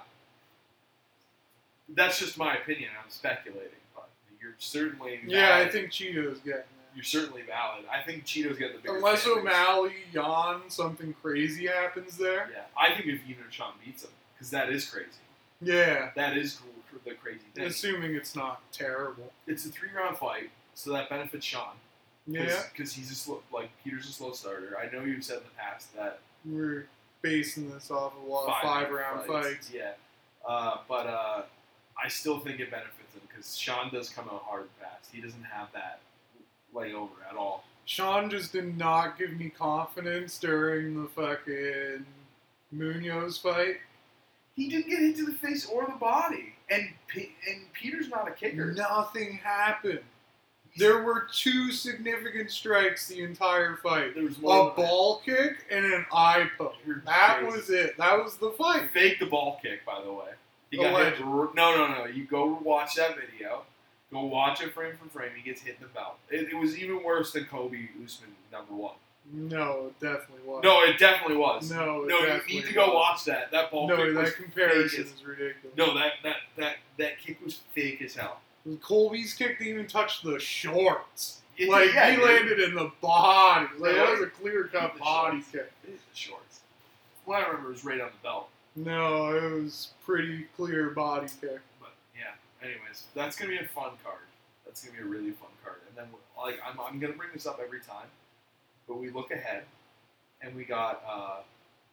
That's 1.95 2.19
just 2.19 2.39
my 2.39 2.57
opinion. 2.57 2.91
I'm 3.03 3.11
speculating, 3.11 3.71
but 3.95 4.09
you're 4.41 4.55
certainly 4.59 5.21
Yeah, 5.27 5.57
I 5.57 5.69
think 5.69 5.91
Chito's 5.91 6.39
getting 6.39 6.53
that. 6.61 6.67
you're 6.95 7.05
certainly 7.05 7.43
valid. 7.43 7.85
I 7.93 8.03
think 8.03 8.25
Chito's 8.25 8.59
got 8.59 8.73
the 8.73 8.79
bigger. 8.79 8.97
Unless 8.97 9.25
fan 9.25 9.35
base. 9.35 9.43
O'Malley, 9.43 9.93
Jan, 10.13 10.61
something 10.69 11.15
crazy 11.23 11.67
happens 11.67 12.17
there. 12.17 12.49
Yeah, 12.53 12.63
I 12.77 12.95
think 12.95 13.07
if 13.07 13.21
even 13.29 13.45
if 13.49 13.53
Sean 13.53 13.73
beats 13.85 14.05
him, 14.05 14.11
because 14.35 14.51
that 14.51 14.71
is 14.71 14.89
crazy. 14.89 15.09
Yeah, 15.63 16.11
That 16.17 16.37
is 16.39 16.55
cool 16.57 16.73
for 16.91 17.09
the 17.09 17.15
crazy 17.17 17.41
thing. 17.55 17.65
assuming 17.67 18.15
it's 18.15 18.35
not 18.35 18.63
terrible. 18.73 19.33
It's 19.47 19.67
a 19.67 19.69
three 19.69 19.91
round 19.95 20.17
fight, 20.17 20.51
so 20.75 20.93
that 20.93 21.09
benefits 21.11 21.45
Sean. 21.45 21.75
Yeah, 22.27 22.63
because 22.73 22.93
he's 22.93 23.11
a 23.11 23.15
slow, 23.15 23.43
like 23.53 23.71
Peter's 23.83 24.09
a 24.09 24.13
slow 24.13 24.33
starter. 24.33 24.79
I 24.79 24.95
know 24.95 25.03
you've 25.05 25.25
said 25.25 25.39
in 25.39 25.43
the 25.45 25.51
past 25.59 25.95
that 25.97 26.21
we're 26.45 26.87
basing 27.23 27.71
this 27.71 27.91
off 27.91 28.13
of 28.17 28.23
a 28.23 28.31
lot 28.31 28.49
of 28.49 28.63
five 28.63 28.91
round 28.91 29.27
fights. 29.27 29.71
Yeah, 29.75 29.93
uh, 30.49 30.79
but 30.89 31.07
uh, 31.07 31.43
I 32.03 32.09
still 32.09 32.39
think 32.41 32.61
it 32.61 32.71
benefits 32.71 33.15
him 33.15 33.21
because 33.29 33.57
Sean 33.57 33.91
does 33.93 34.09
come 34.09 34.27
out 34.27 34.43
hard 34.47 34.63
and 34.63 34.71
fast. 34.81 35.11
He 35.13 35.21
doesn't 35.21 35.43
have 35.45 35.69
that 35.73 36.01
layover 36.75 37.11
at 37.29 37.37
all. 37.37 37.65
Sean 37.85 38.31
just 38.31 38.53
did 38.53 38.77
not 38.79 39.19
give 39.19 39.33
me 39.33 39.49
confidence 39.51 40.39
during 40.39 41.03
the 41.03 41.09
fucking 41.09 42.07
Munhoz 42.75 43.41
fight. 43.41 43.77
He 44.55 44.69
didn't 44.69 44.89
get 44.91 44.99
hit 45.01 45.17
to 45.17 45.27
the 45.27 45.33
face 45.33 45.67
or 45.67 45.87
the 45.87 45.93
body, 45.99 46.55
and 46.69 46.89
P- 47.09 47.33
and 47.49 47.73
Peter's 47.73 48.09
not 48.09 48.29
a 48.29 48.33
kicker. 48.33 48.73
Nothing 48.73 49.35
happened. 49.43 50.01
There 50.77 51.03
were 51.03 51.27
two 51.33 51.73
significant 51.73 52.51
strikes 52.51 53.09
the 53.09 53.23
entire 53.23 53.77
fight. 53.77 54.15
there 54.15 54.23
was 54.23 54.37
A 54.39 54.41
ball 54.41 55.21
kick 55.25 55.65
and 55.71 55.85
an 55.85 56.07
eye 56.13 56.49
poke. 56.57 56.75
That 57.07 57.45
was 57.45 57.71
it. 57.71 57.97
That 57.97 58.23
was 58.23 58.37
the 58.37 58.51
fight. 58.53 58.91
Fake 58.93 59.19
the 59.19 59.27
ball 59.27 59.59
kick, 59.63 59.85
by 59.85 60.01
the 60.05 60.13
way. 60.13 60.29
He 60.71 60.77
got 60.77 60.93
Alleged. 60.93 61.17
hit. 61.19 61.27
r- 61.27 61.51
No, 61.55 61.77
no, 61.77 61.89
no. 61.89 62.05
You 62.07 62.25
go 62.25 62.59
watch 62.63 62.95
that 62.97 63.17
video. 63.17 63.63
Go 64.13 64.25
watch 64.25 64.61
it 64.61 64.73
frame 64.75 64.95
for 65.01 65.09
frame. 65.09 65.31
He 65.37 65.43
gets 65.43 65.63
hit 65.63 65.77
in 65.81 65.83
the 65.83 65.89
belt. 65.93 66.17
It, 66.31 66.49
it 66.53 66.57
was 66.57 66.77
even 66.79 67.03
worse 67.03 67.33
than 67.33 67.45
Colby 67.45 67.89
Usman 68.05 68.31
number 68.53 68.73
one. 68.75 68.95
No, 69.33 69.87
it 69.89 70.01
definitely 70.01 70.43
was. 70.47 70.63
No, 70.65 70.83
it 70.83 70.99
definitely 70.99 71.37
was. 71.37 71.71
no, 71.71 72.03
it 72.03 72.09
No, 72.09 72.19
you 72.49 72.55
need 72.61 72.65
to 72.67 72.73
go 72.73 72.87
was. 72.87 72.95
watch 72.95 73.25
that. 73.27 73.51
That 73.53 73.71
ball 73.71 73.87
No, 73.89 73.97
kick 73.97 74.15
that 74.15 74.35
comparison 74.37 75.05
is 75.05 75.25
ridiculous. 75.25 75.77
no, 75.77 75.95
that 75.95 76.15
that 76.25 76.37
that 76.57 76.77
that 76.99 77.19
kick 77.21 77.39
was 77.45 77.61
fake 77.73 78.03
as 78.03 78.15
hell. 78.15 78.41
Colby's 78.81 79.35
kick 79.35 79.59
didn't 79.59 79.73
even 79.75 79.87
touch 79.87 80.23
the 80.23 80.39
shorts. 80.41 81.41
It- 81.57 81.69
like 81.69 81.93
yeah, 81.95 82.11
he 82.11 82.23
landed 82.23 82.59
in 82.59 82.75
the 82.75 82.91
body. 83.01 83.69
Like 83.79 83.95
that 83.95 84.11
was 84.11 84.21
a 84.23 84.27
clear 84.27 84.65
cut 84.65 84.99
body 84.99 85.37
shorts. 85.39 85.51
kick. 85.53 85.73
It 85.85 85.91
is 85.91 86.01
the 86.11 86.17
shorts. 86.17 86.61
What 87.27 87.43
I 87.43 87.47
remember 87.49 87.69
was 87.71 87.85
right 87.85 88.01
on 88.01 88.09
the 88.09 88.23
belt. 88.27 88.49
No, 88.77 89.37
it 89.37 89.63
was 89.63 89.89
pretty 90.05 90.45
clear 90.57 90.91
body 90.91 91.27
kick. 91.41 91.61
But 91.81 91.93
yeah. 92.17 92.33
Anyways, 92.63 93.05
that's 93.15 93.37
gonna 93.37 93.51
be 93.51 93.59
a 93.59 93.67
fun 93.69 93.93
card. 94.05 94.23
That's 94.65 94.85
gonna 94.85 94.97
be 94.99 95.03
a 95.03 95.07
really 95.07 95.33
fun 95.33 95.51
card. 95.65 95.79
And 95.89 95.97
then 95.97 96.07
like 96.39 96.59
I'm 96.67 96.79
I'm 96.81 96.99
gonna 97.01 97.15
bring 97.15 97.31
this 97.35 97.47
up 97.47 97.61
every 97.63 97.81
time, 97.81 98.07
but 98.87 98.99
we 98.99 99.11
look 99.11 99.31
ahead, 99.31 99.65
and 100.43 100.55
we 100.55 100.65
got. 100.65 101.03
uh 101.09 101.41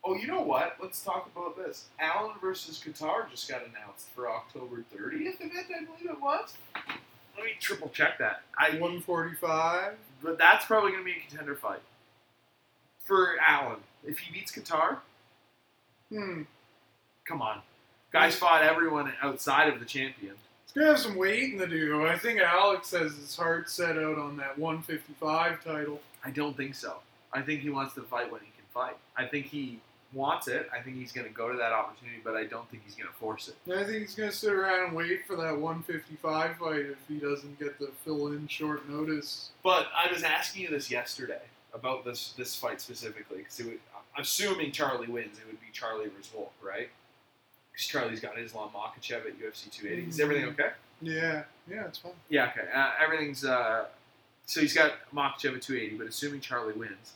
Oh, 0.04 0.16
you 0.16 0.28
know 0.28 0.42
what? 0.42 0.78
Let's 0.82 1.02
talk 1.04 1.30
about 1.36 1.58
this. 1.58 1.86
Allen 2.00 2.32
versus 2.40 2.82
Kattar 2.82 3.30
just 3.30 3.50
got 3.50 3.62
announced 3.66 4.08
for 4.16 4.30
October 4.30 4.86
30th 4.96 5.42
event, 5.42 5.68
I 5.76 5.84
believe 5.84 6.10
it 6.12 6.22
was. 6.22 6.54
Let 7.36 7.44
me 7.44 7.52
triple 7.60 7.90
check 7.90 8.18
that. 8.20 8.44
I 8.58 8.70
145. 8.80 9.96
But 10.24 10.38
that's 10.38 10.66
probably 10.66 10.92
going 10.92 11.02
to 11.04 11.06
be 11.06 11.18
a 11.18 11.28
contender 11.28 11.56
fight 11.56 11.82
for 13.04 13.36
Allen. 13.46 13.80
If 14.06 14.20
he 14.20 14.32
beats 14.32 14.52
Kattar, 14.54 15.00
Hmm. 16.10 16.44
Come 17.28 17.42
on. 17.42 17.60
Guys 18.12 18.36
fought 18.36 18.64
everyone 18.64 19.12
outside 19.22 19.72
of 19.72 19.80
the 19.80 19.86
champion. 19.86 20.34
It's 20.64 20.74
gonna 20.74 20.88
have 20.88 21.00
some 21.00 21.16
waiting 21.16 21.60
to 21.60 21.68
do. 21.68 22.08
I 22.08 22.18
think 22.18 22.40
Alex 22.40 22.92
has 22.92 23.16
his 23.16 23.36
heart 23.36 23.70
set 23.70 23.98
out 23.98 24.18
on 24.18 24.38
that 24.38 24.58
155 24.58 25.64
title. 25.64 26.00
I 26.24 26.32
don't 26.32 26.56
think 26.56 26.76
so. 26.76 26.98
I 27.34 27.42
think 27.42 27.62
he 27.62 27.70
wants 27.70 27.94
to 27.96 28.02
fight 28.02 28.32
when 28.32 28.42
he 28.42 28.48
can 28.48 28.66
fight. 28.74 28.98
I 29.18 29.26
think 29.26 29.48
he 29.48 29.80
wants 30.14 30.48
it. 30.48 30.70
I 30.74 30.82
think 30.82 30.96
he's 30.96 31.12
going 31.12 31.28
to 31.28 31.34
go 31.34 31.52
to 31.52 31.58
that 31.58 31.74
opportunity, 31.74 32.20
but 32.24 32.36
I 32.36 32.46
don't 32.46 32.68
think 32.70 32.84
he's 32.86 32.96
going 32.96 33.10
to 33.10 33.14
force 33.16 33.50
it. 33.50 33.56
I 33.72 33.84
think 33.84 34.00
he's 34.00 34.16
gonna 34.16 34.32
sit 34.32 34.54
around 34.54 34.88
and 34.88 34.96
wait 34.96 35.28
for 35.28 35.36
that 35.36 35.58
155 35.58 36.58
fight 36.58 36.80
if 36.80 36.98
he 37.08 37.20
doesn't 37.20 37.60
get 37.60 37.78
the 37.80 37.92
fill 38.06 38.28
in 38.28 38.48
short 38.48 38.88
notice. 38.90 39.50
But 39.64 39.88
I 39.96 40.12
was 40.12 40.24
asking 40.24 40.64
you 40.64 40.70
this 40.70 40.90
yesterday 40.90 41.42
about 41.74 42.06
this 42.06 42.34
this 42.38 42.56
fight 42.56 42.80
specifically 42.82 43.40
because 43.40 43.62
assuming 44.18 44.72
Charlie 44.72 45.08
wins, 45.08 45.38
it 45.38 45.46
would 45.46 45.60
be 45.60 45.68
Charlie 45.74 46.08
versus 46.08 46.32
Wolf, 46.34 46.52
right? 46.62 46.90
Because 47.78 47.90
Charlie's 47.90 48.20
got 48.20 48.40
Islam 48.40 48.70
Makhachev 48.74 49.28
at 49.28 49.40
UFC 49.40 49.70
280. 49.70 50.10
Is 50.10 50.20
everything 50.20 50.46
okay? 50.46 50.70
Yeah, 51.00 51.44
yeah, 51.70 51.86
it's 51.86 52.00
fine. 52.00 52.14
Yeah, 52.28 52.50
okay. 52.50 52.68
Uh, 52.74 52.90
everything's 53.00 53.46
uh, 53.46 53.86
so 54.48 54.62
he's 54.62 54.74
got 54.74 54.94
Makhachev 55.14 55.56
at 55.56 55.62
280, 55.62 55.96
but 55.96 56.08
assuming 56.08 56.42
Charlie 56.42 56.74
wins, 56.74 57.14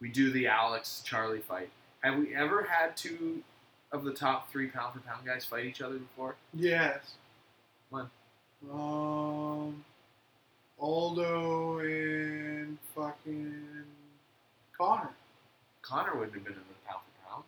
we 0.00 0.08
do 0.08 0.32
the 0.32 0.48
Alex 0.48 1.02
Charlie 1.04 1.38
fight. 1.38 1.68
Have 2.00 2.18
we 2.18 2.34
ever 2.34 2.64
had 2.64 2.96
two 2.96 3.44
of 3.92 4.02
the 4.02 4.12
top 4.12 4.50
three 4.50 4.66
pound 4.66 4.94
for 4.94 5.00
pound 5.00 5.24
guys 5.24 5.44
fight 5.44 5.64
each 5.64 5.80
other 5.80 5.98
before? 5.98 6.34
Yes. 6.54 7.14
When? 7.90 8.06
Um, 8.72 9.84
Aldo 10.80 11.78
and 11.78 12.78
fucking 12.96 13.84
Conor. 14.76 15.10
Conor 15.82 16.14
wouldn't 16.14 16.34
have 16.34 16.44
been 16.44 16.54
in 16.54 16.58
the 16.58 16.88
pound 16.88 17.02
for 17.04 17.30
pound. 17.30 17.44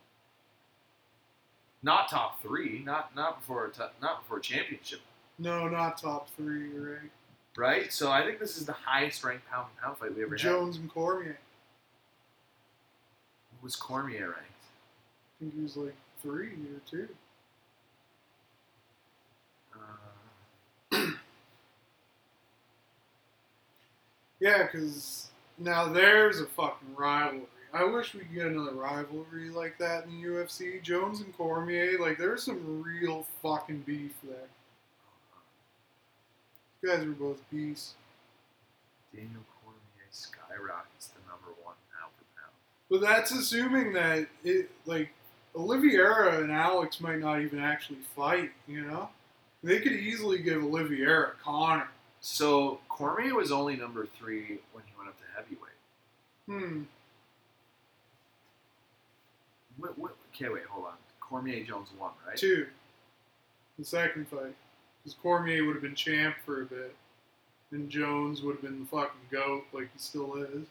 Not 1.83 2.09
top 2.09 2.41
three, 2.43 2.83
not 2.85 3.15
not 3.17 3.41
before 3.41 3.67
a 3.67 3.71
t- 3.71 3.83
not 4.01 4.23
before 4.23 4.39
a 4.39 4.41
championship, 4.41 5.01
No, 5.39 5.69
not 5.69 5.99
top 5.99 6.29
three. 6.37 6.69
Right. 6.79 7.11
right? 7.57 7.93
So 7.93 8.11
I 8.11 8.23
think 8.25 8.39
this 8.39 8.57
is 8.57 8.67
the 8.67 8.73
highest 8.73 9.25
ranked 9.25 9.49
pound 9.51 9.67
for 9.75 9.83
pound 9.83 9.99
fight 9.99 10.15
we 10.17 10.23
ever 10.23 10.33
had. 10.35 10.39
Jones 10.41 10.77
and 10.77 10.89
Cormier. 10.93 11.39
Was 13.63 13.75
Cormier 13.77 14.27
ranked? 14.27 14.39
I 14.39 15.35
think 15.41 15.55
he 15.55 15.61
was 15.63 15.77
like 15.77 15.95
three 16.21 16.49
or 16.51 16.81
two. 16.89 17.09
Uh, 20.93 21.07
Yeah, 24.41 24.65
because 24.65 25.29
now 25.59 25.87
there's 25.93 26.41
a 26.41 26.47
fucking 26.47 26.97
rivalry. 26.97 27.43
I 27.75 27.85
wish 27.85 28.13
we 28.13 28.21
could 28.21 28.35
get 28.35 28.47
another 28.49 28.73
rivalry 28.73 29.49
like 29.49 29.79
that 29.79 30.05
in 30.05 30.21
the 30.21 30.29
UFC. 30.29 30.83
Jones 30.83 31.21
and 31.21 31.35
Cormier, 31.37 31.99
like 31.99 32.19
there's 32.19 32.43
some 32.43 32.83
real 32.83 33.27
fucking 33.43 33.85
beef 33.87 34.13
there. 34.23 34.49
Guys 36.85 37.07
were 37.07 37.13
both 37.13 37.39
beasts. 37.51 37.95
Daniel 39.15 39.43
Cormier 39.63 40.09
skyrockets 40.11 41.09
to 41.09 41.15
number 41.29 41.49
one 41.63 41.77
pound 41.97 42.13
for 42.19 42.25
pound. 42.37 42.53
But 42.91 43.01
that's 43.01 43.31
assuming 43.31 43.95
that 43.95 44.27
it 44.45 44.71
like 44.85 45.11
Oliveira 45.57 46.43
and 46.43 46.53
Alex 46.53 47.01
might 47.01 47.21
not 47.21 47.41
even 47.41 47.59
actually 47.59 48.01
fight, 48.15 48.51
you 48.67 48.83
know? 48.83 49.09
They 49.63 49.79
could 49.79 49.93
easily 49.93 50.39
give 50.39 50.63
Oliveira 50.63 51.33
Conor. 51.43 51.89
So 52.21 52.81
Cormier 52.89 53.35
was 53.35 53.53
only 53.53 53.77
number 53.77 54.07
three 54.19 54.59
when 54.73 54.85
he 54.85 54.93
went 54.99 55.09
up 55.09 55.17
to 55.19 55.25
heavyweight. 55.37 55.73
Hmm. 56.47 56.83
What, 59.79 59.99
what, 59.99 60.17
okay, 60.35 60.53
wait, 60.53 60.65
hold 60.65 60.87
on. 60.87 60.93
Cormier 61.21 61.65
Jones 61.65 61.89
won, 61.99 62.11
right? 62.27 62.37
Two. 62.37 62.67
The 63.79 63.85
second 63.85 64.29
fight. 64.29 64.55
Because 65.03 65.17
Cormier 65.23 65.65
would 65.65 65.75
have 65.75 65.83
been 65.83 65.95
champ 65.95 66.37
for 66.45 66.63
a 66.63 66.67
bit. 66.67 66.95
And 67.71 67.89
Jones 67.89 68.43
would 68.43 68.57
have 68.57 68.63
been 68.63 68.81
the 68.81 68.87
fucking 68.87 69.21
GOAT 69.31 69.65
like 69.73 69.89
he 69.93 69.99
still 69.99 70.37
is. 70.37 70.67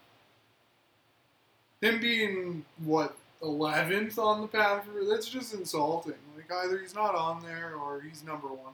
Him 1.82 2.00
being, 2.00 2.64
what, 2.84 3.18
11th 3.42 4.20
on 4.20 4.42
the 4.42 4.48
pound 4.48 4.84
for 4.84 5.04
that's 5.04 5.28
just 5.28 5.54
insulting. 5.54 6.14
Like, 6.36 6.52
either 6.64 6.78
he's 6.78 6.94
not 6.94 7.16
on 7.16 7.42
there 7.42 7.74
or 7.76 8.02
he's 8.02 8.24
number 8.24 8.48
one. 8.48 8.74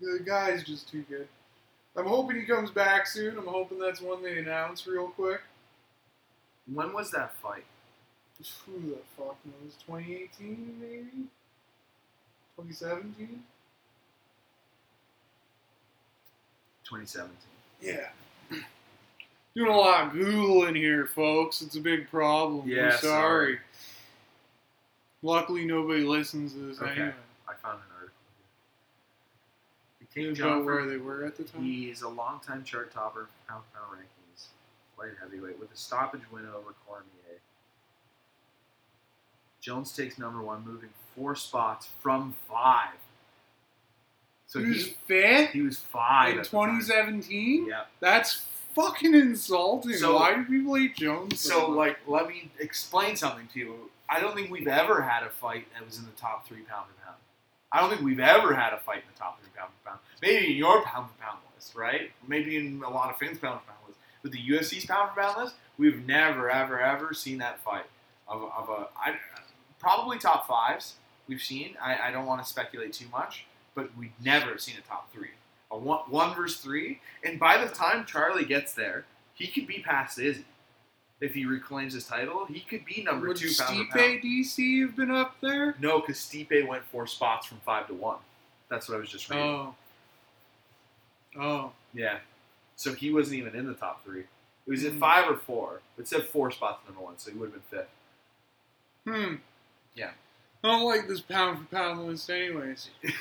The 0.00 0.20
guy's 0.24 0.64
just 0.64 0.90
too 0.90 1.04
good. 1.08 1.28
I'm 1.96 2.06
hoping 2.06 2.36
he 2.36 2.46
comes 2.46 2.70
back 2.70 3.06
soon. 3.06 3.38
I'm 3.38 3.46
hoping 3.46 3.78
that's 3.78 4.00
one 4.00 4.22
they 4.22 4.38
announce 4.38 4.86
real 4.86 5.08
quick. 5.08 5.40
When 6.72 6.92
was 6.92 7.10
that 7.12 7.34
fight? 7.36 7.64
Who 8.66 8.72
the 8.90 8.98
fuck 9.16 9.36
knows? 9.44 9.74
2018, 9.86 10.76
maybe? 10.80 11.28
2017. 12.56 13.42
2017. 16.84 17.36
Yeah. 17.80 18.08
Doing 19.56 19.70
a 19.70 19.76
lot 19.76 20.06
of 20.08 20.12
Googling 20.12 20.76
here, 20.76 21.06
folks. 21.06 21.62
It's 21.62 21.76
a 21.76 21.80
big 21.80 22.10
problem. 22.10 22.68
Yeah, 22.68 22.86
We're 22.86 22.90
sorry. 22.98 23.00
sorry. 23.00 23.58
Luckily, 25.22 25.64
nobody 25.64 26.02
listens 26.02 26.52
to 26.52 26.58
this 26.58 26.80
Okay. 26.80 26.90
anyway. 26.90 27.14
I 27.48 27.54
found 27.54 27.78
an 27.78 27.84
article 27.94 28.12
here. 30.14 30.24
King 30.26 30.34
John 30.34 30.64
where 30.64 30.84
they 30.86 30.96
were 30.98 31.24
at 31.24 31.36
the 31.36 31.44
time. 31.44 31.62
He's 31.62 32.02
a 32.02 32.08
longtime 32.08 32.64
chart 32.64 32.92
topper, 32.92 33.28
pound 33.48 33.64
pound 33.74 33.98
rankings, 33.98 34.15
light 34.98 35.10
heavyweight, 35.20 35.58
with 35.58 35.72
a 35.72 35.76
stoppage 35.76 36.22
win 36.32 36.46
over 36.46 36.74
Cormier. 36.86 37.40
Jones 39.60 39.92
takes 39.92 40.18
number 40.18 40.40
one, 40.42 40.64
moving 40.64 40.90
four 41.16 41.34
spots 41.34 41.88
from 42.00 42.34
five. 42.48 42.94
So 44.46 44.60
he 44.60 44.66
was 44.68 44.84
he, 44.86 44.96
fifth 45.06 45.50
he 45.50 45.62
was 45.62 45.78
five 45.78 46.34
in 46.34 46.38
at 46.38 46.44
the 46.44 46.50
time. 46.50 46.78
2017. 46.80 47.66
Yeah. 47.68 47.82
That's 48.00 48.44
fucking 48.74 49.14
insulting. 49.14 49.94
So- 49.94 50.14
Why 50.16 50.34
do 50.34 50.44
people 50.44 50.74
hate 50.76 50.96
Jones? 50.96 51.40
So, 51.40 51.68
like, 51.70 51.98
let 52.06 52.28
me 52.28 52.50
explain 52.60 53.16
something 53.16 53.48
to 53.54 53.58
you. 53.58 53.90
I 54.08 54.20
don't 54.20 54.36
think 54.36 54.50
we've 54.50 54.68
ever 54.68 55.02
had 55.02 55.24
a 55.24 55.30
fight 55.30 55.66
that 55.74 55.84
was 55.84 55.98
in 55.98 56.04
the 56.04 56.12
top 56.12 56.46
three 56.46 56.62
pound 56.62 56.86
for 56.86 57.04
pound. 57.04 57.16
I 57.72 57.80
don't 57.80 57.90
think 57.90 58.02
we've 58.02 58.20
ever 58.20 58.54
had 58.54 58.72
a 58.72 58.78
fight 58.78 58.98
in 58.98 59.02
the 59.12 59.18
top 59.18 59.40
three 59.40 59.50
pound 59.56 59.72
for 59.82 59.88
pound. 59.90 60.00
Maybe 60.22 60.52
in 60.52 60.56
your 60.56 60.82
pound 60.84 61.10
for 61.10 61.20
pound 61.20 61.38
list, 61.56 61.74
right? 61.74 62.12
Maybe 62.28 62.56
in 62.56 62.84
a 62.86 62.90
lot 62.90 63.10
of 63.10 63.18
fans' 63.18 63.38
pound 63.38 63.60
for 63.62 63.66
pound. 63.66 63.75
But 64.26 64.32
the 64.32 64.44
UFC's 64.44 64.86
pound 64.86 65.10
for 65.14 65.20
pound 65.20 65.40
list, 65.40 65.54
we've 65.78 66.04
never, 66.04 66.50
ever, 66.50 66.80
ever 66.80 67.14
seen 67.14 67.38
that 67.38 67.60
fight 67.60 67.84
of, 68.26 68.42
of 68.42 68.68
a 68.68 68.88
I, 68.98 69.14
probably 69.78 70.18
top 70.18 70.48
fives. 70.48 70.94
We've 71.28 71.40
seen. 71.40 71.76
I, 71.80 72.08
I 72.08 72.10
don't 72.10 72.26
want 72.26 72.42
to 72.42 72.48
speculate 72.48 72.92
too 72.92 73.04
much, 73.12 73.46
but 73.76 73.96
we've 73.96 74.10
never 74.20 74.58
seen 74.58 74.74
a 74.78 74.88
top 74.88 75.12
three. 75.12 75.30
A 75.70 75.78
one, 75.78 76.00
one 76.08 76.34
versus 76.34 76.60
three, 76.60 76.98
and 77.22 77.38
by 77.38 77.64
the 77.64 77.72
time 77.72 78.04
Charlie 78.04 78.44
gets 78.44 78.72
there, 78.74 79.04
he 79.32 79.46
could 79.46 79.68
be 79.68 79.78
past 79.78 80.18
Izzy 80.18 80.44
if 81.20 81.32
he 81.32 81.46
reclaims 81.46 81.94
his 81.94 82.04
title. 82.04 82.46
He 82.46 82.58
could 82.58 82.84
be 82.84 83.04
number 83.04 83.28
would 83.28 83.36
two 83.36 83.46
Stipe 83.46 83.90
pound. 83.90 84.22
DC 84.24 84.80
have 84.80 84.96
been 84.96 85.12
up 85.12 85.36
there? 85.40 85.76
No, 85.80 86.00
because 86.00 86.16
Stipe 86.16 86.66
went 86.66 86.84
four 86.86 87.06
spots 87.06 87.46
from 87.46 87.58
five 87.58 87.86
to 87.86 87.94
one. 87.94 88.18
That's 88.70 88.88
what 88.88 88.96
I 88.96 88.98
was 88.98 89.08
just 89.08 89.30
reading. 89.30 89.44
Oh. 89.44 89.74
Oh. 91.38 91.70
Yeah. 91.94 92.18
So 92.76 92.92
he 92.92 93.10
wasn't 93.12 93.38
even 93.38 93.54
in 93.56 93.66
the 93.66 93.74
top 93.74 94.04
three. 94.04 94.20
It 94.66 94.70
was 94.70 94.84
at 94.84 94.92
Hmm. 94.92 94.98
five 94.98 95.30
or 95.30 95.36
four. 95.36 95.80
It 95.98 96.06
said 96.08 96.24
four 96.24 96.50
spots 96.50 96.80
in 96.86 96.92
number 96.94 97.04
one, 97.06 97.18
so 97.18 97.30
he 97.30 97.38
would 97.38 97.52
have 97.52 97.70
been 97.70 97.78
fifth. 97.80 97.88
Hmm. 99.06 99.34
Yeah. 99.94 100.10
I 100.64 100.68
don't 100.68 100.82
like 100.84 101.06
this 101.08 101.20
pound 101.20 101.58
for 101.58 101.64
pound 101.76 102.06
list, 102.06 102.28
anyways. 102.28 102.90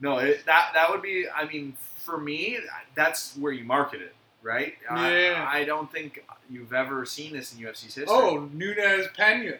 no, 0.00 0.18
it, 0.18 0.44
that 0.46 0.70
that 0.74 0.86
would 0.90 1.02
be. 1.02 1.26
I 1.28 1.44
mean, 1.46 1.74
for 2.04 2.18
me, 2.18 2.58
that's 2.94 3.36
where 3.36 3.52
you 3.52 3.64
market 3.64 4.00
it, 4.00 4.14
right? 4.42 4.74
Yeah. 4.90 5.46
I, 5.50 5.58
I 5.60 5.64
don't 5.64 5.90
think 5.90 6.24
you've 6.48 6.72
ever 6.72 7.04
seen 7.04 7.32
this 7.32 7.52
in 7.52 7.60
UFC's 7.60 7.82
history. 7.94 8.06
Oh, 8.08 8.48
Nunes 8.52 9.06
Pena. 9.16 9.56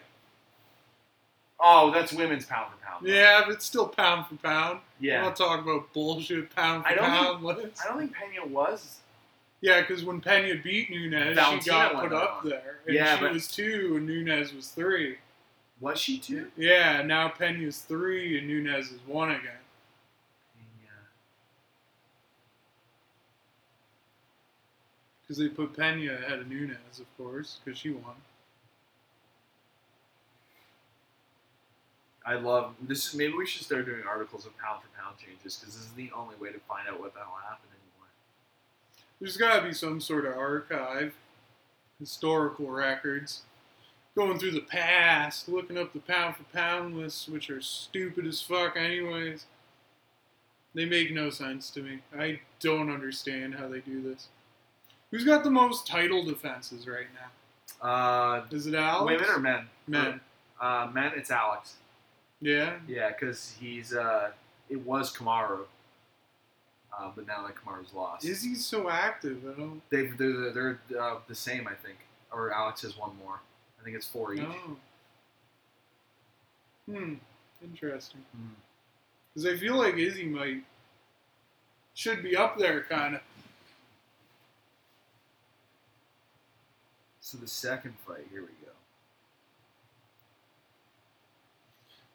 Oh, 1.59 1.91
that's 1.91 2.13
women's 2.13 2.45
pound 2.45 2.71
for 2.71 2.85
pound. 2.85 3.05
though. 3.05 3.11
Yeah, 3.11 3.41
but 3.45 3.55
it's 3.55 3.65
still 3.65 3.87
pound 3.87 4.27
for 4.27 4.35
pound. 4.35 4.79
yeah. 4.99 5.17
I'm 5.19 5.25
not 5.25 5.35
talking 5.35 5.63
about 5.69 5.91
bullshit 5.93 6.55
pound 6.55 6.83
for 6.83 6.89
I 6.89 6.95
don't 6.95 7.05
pound 7.05 7.43
lists. 7.43 7.81
I 7.83 7.89
don't 7.89 7.99
think 7.99 8.13
Pena 8.13 8.45
was. 8.45 8.99
Yeah, 9.61 9.81
because 9.81 10.05
when 10.05 10.21
Pena 10.21 10.55
beat 10.63 10.89
Nunes, 10.89 11.35
Valentina 11.35 11.61
she 11.61 11.69
got 11.69 11.95
put 12.01 12.13
up 12.13 12.39
on. 12.43 12.49
there. 12.49 12.79
And 12.85 12.95
Yeah, 12.95 13.15
she 13.17 13.21
but- 13.23 13.33
was 13.33 13.47
two, 13.49 13.95
and 13.97 14.07
Nunes 14.07 14.53
was 14.53 14.69
three. 14.69 15.17
Was 15.81 15.99
she 15.99 16.17
two? 16.17 16.47
Yeah, 16.57 17.01
now 17.01 17.27
Pena's 17.29 17.79
three, 17.79 18.37
and 18.37 18.47
Nunes 18.47 18.89
is 18.91 18.99
one 19.05 19.31
again. 19.31 19.51
Because 25.21 25.37
they 25.37 25.47
put 25.49 25.75
Pena 25.75 26.13
ahead 26.13 26.39
of 26.39 26.47
Nunes, 26.47 26.99
of 26.99 27.05
course, 27.17 27.59
because 27.63 27.77
she 27.79 27.91
won. 27.91 28.15
I 32.25 32.35
love 32.35 32.73
this. 32.81 33.07
Is 33.09 33.15
maybe 33.15 33.33
we 33.33 33.45
should 33.45 33.63
start 33.65 33.85
doing 33.85 34.01
articles 34.07 34.45
of 34.45 34.57
pound 34.57 34.81
for 34.81 35.01
pound 35.01 35.17
changes 35.17 35.57
because 35.57 35.75
this 35.75 35.85
is 35.85 35.91
the 35.93 36.11
only 36.15 36.35
way 36.35 36.51
to 36.51 36.59
find 36.67 36.87
out 36.87 36.99
what 36.99 37.13
the 37.13 37.19
hell 37.19 37.37
happened 37.47 37.71
anymore. 37.71 38.09
There's 39.19 39.37
got 39.37 39.59
to 39.59 39.65
be 39.67 39.73
some 39.73 39.99
sort 40.01 40.25
of 40.25 40.37
archive, 40.37 41.13
historical 41.99 42.69
records, 42.69 43.41
going 44.15 44.37
through 44.37 44.51
the 44.51 44.61
past, 44.61 45.47
looking 45.49 45.77
up 45.77 45.93
the 45.93 45.99
pound 45.99 46.35
for 46.35 46.43
pound 46.55 46.97
lists, 46.97 47.27
which 47.27 47.49
are 47.49 47.61
stupid 47.61 48.25
as 48.27 48.41
fuck, 48.41 48.75
anyways. 48.75 49.45
They 50.75 50.85
make 50.85 51.11
no 51.13 51.29
sense 51.31 51.69
to 51.71 51.81
me. 51.81 51.99
I 52.17 52.41
don't 52.59 52.91
understand 52.91 53.55
how 53.55 53.67
they 53.67 53.79
do 53.79 54.01
this. 54.01 54.27
Who's 55.09 55.23
got 55.23 55.43
the 55.43 55.49
most 55.49 55.87
title 55.87 56.23
defenses 56.23 56.85
right 56.87 57.07
now? 57.15 57.87
Uh, 57.87 58.45
Is 58.51 58.67
it 58.67 58.75
Alex? 58.75 59.05
women 59.05 59.29
or 59.35 59.39
men? 59.39 59.67
men? 59.87 60.19
Uh, 60.61 60.89
men. 60.93 61.13
It's 61.15 61.31
Alex. 61.31 61.75
Yeah. 62.41 62.77
Yeah, 62.87 63.09
because 63.09 63.55
he's. 63.59 63.93
Uh, 63.93 64.31
it 64.69 64.85
was 64.85 65.15
Kamaru, 65.15 65.61
uh, 66.97 67.11
but 67.15 67.25
now 67.25 67.45
that 67.45 67.55
Kamaru's 67.55 67.93
lost, 67.93 68.23
Is 68.25 68.43
he 68.43 68.55
so 68.55 68.89
active? 68.89 69.43
I 69.47 69.59
don't 69.59 69.81
they've 69.89 70.15
they're 70.17 70.51
they're, 70.51 70.79
they're 70.89 71.01
uh, 71.01 71.15
the 71.27 71.35
same. 71.35 71.67
I 71.67 71.73
think, 71.73 71.97
or 72.31 72.53
Alex 72.53 72.83
has 72.83 72.97
one 72.97 73.11
more. 73.23 73.39
I 73.79 73.83
think 73.83 73.95
it's 73.95 74.05
four 74.05 74.33
each. 74.33 74.41
know. 74.41 74.77
Hmm. 76.87 77.13
Interesting. 77.63 78.21
Hmm. 78.35 78.53
Because 79.33 79.45
I 79.53 79.57
feel 79.57 79.75
like 79.75 79.95
Izzy 79.95 80.25
might 80.25 80.63
should 81.93 82.23
be 82.23 82.35
up 82.35 82.57
there, 82.57 82.81
kind 82.83 83.15
of. 83.15 83.21
So 87.21 87.37
the 87.37 87.47
second 87.47 87.93
fight, 88.07 88.25
here 88.31 88.41
we 88.41 88.47
go. 88.47 88.58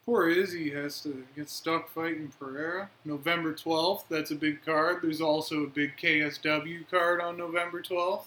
Poor 0.07 0.29
Izzy 0.29 0.71
has 0.71 1.01
to 1.01 1.25
get 1.35 1.49
stuck 1.49 1.89
fighting 1.89 2.31
Pereira. 2.39 2.91
November 3.07 3.55
12th, 3.55 4.05
that's 4.11 4.31
a 4.31 4.35
big 4.35 4.63
card. 4.65 4.99
There's 5.03 5.23
also 5.23 5.63
a 5.63 5.67
big 5.67 5.97
KSW 5.97 6.91
card 6.91 7.23
on 7.23 7.39
November 7.39 7.81
12th. 7.81 8.25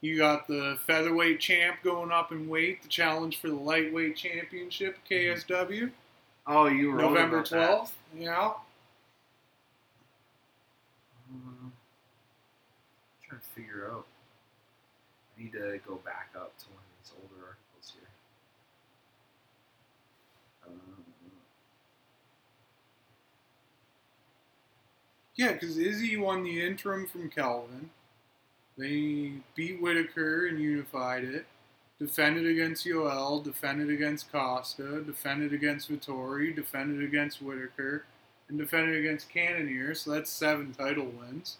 You 0.00 0.18
got 0.18 0.46
the 0.46 0.78
featherweight 0.86 1.40
champ 1.40 1.78
going 1.82 2.12
up 2.12 2.30
in 2.30 2.48
weight, 2.48 2.82
the 2.82 2.88
challenge 2.88 3.40
for 3.40 3.48
the 3.48 3.54
lightweight 3.54 4.14
championship, 4.16 4.98
KSW. 5.10 5.90
Oh, 6.46 6.66
you 6.66 6.92
wrote 6.92 7.10
November 7.10 7.38
about 7.38 7.50
that. 7.50 7.70
12th. 7.70 7.90
Yeah. 8.16 8.52
Um, 11.32 11.72
trying 13.26 13.40
to 13.40 13.46
figure 13.54 13.90
out. 13.90 14.04
I 15.38 15.42
need 15.42 15.52
to 15.52 15.80
go 15.86 15.96
back 16.04 16.28
up 16.36 16.56
to 16.58 16.66
one 16.66 16.78
of 16.78 17.02
these 17.02 17.12
older 17.16 17.42
articles 17.42 17.92
here. 17.94 18.08
Um, 20.66 21.04
Yeah, 25.36 25.52
because 25.52 25.76
Izzy 25.78 26.16
won 26.16 26.44
the 26.44 26.64
interim 26.64 27.06
from 27.06 27.28
Kelvin. 27.28 27.90
They 28.76 29.32
beat 29.54 29.80
Whitaker 29.80 30.46
and 30.46 30.60
unified 30.60 31.24
it. 31.24 31.46
Defended 32.00 32.46
against 32.46 32.84
Yoel, 32.84 33.42
defended 33.42 33.88
against 33.88 34.30
Costa, 34.32 35.00
defended 35.02 35.52
against 35.52 35.90
Vettori, 35.90 36.54
defended 36.54 37.04
against 37.04 37.40
Whitaker, 37.40 38.04
and 38.48 38.58
defended 38.58 38.98
against 38.98 39.28
Cannonier. 39.30 39.94
So 39.94 40.10
that's 40.10 40.30
seven 40.30 40.74
title 40.74 41.06
wins. 41.06 41.58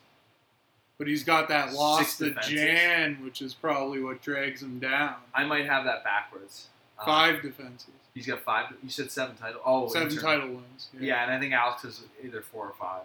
But 0.99 1.07
he's 1.07 1.25
got 1.25 1.49
that 1.49 1.73
loss 1.73 2.19
to. 2.19 2.35
Jan, 2.43 3.19
which 3.25 3.43
is 3.43 3.55
probably 3.55 4.03
what 4.03 4.23
drags 4.23 4.63
him 4.63 4.79
down. 4.79 5.15
I 5.35 5.45
might 5.45 5.67
have 5.67 5.85
that 5.85 6.05
backwards. 6.05 6.69
Um, 6.99 7.07
Five 7.07 7.43
defenses, 7.43 7.89
He's 8.15 8.27
got 8.27 8.41
five. 8.43 8.67
You 8.83 8.91
said 8.91 9.11
seven 9.11 9.35
title. 9.37 9.61
Oh, 9.65 9.89
seven 9.89 10.09
interim. 10.09 10.25
title 10.25 10.49
wins. 10.55 10.89
Yeah. 10.99 11.25
and 11.25 11.33
I 11.33 11.41
think 11.41 11.53
Alex 11.53 11.85
is 11.85 12.03
either 12.23 12.43
four 12.43 12.67
or 12.67 12.75
five. 12.79 13.03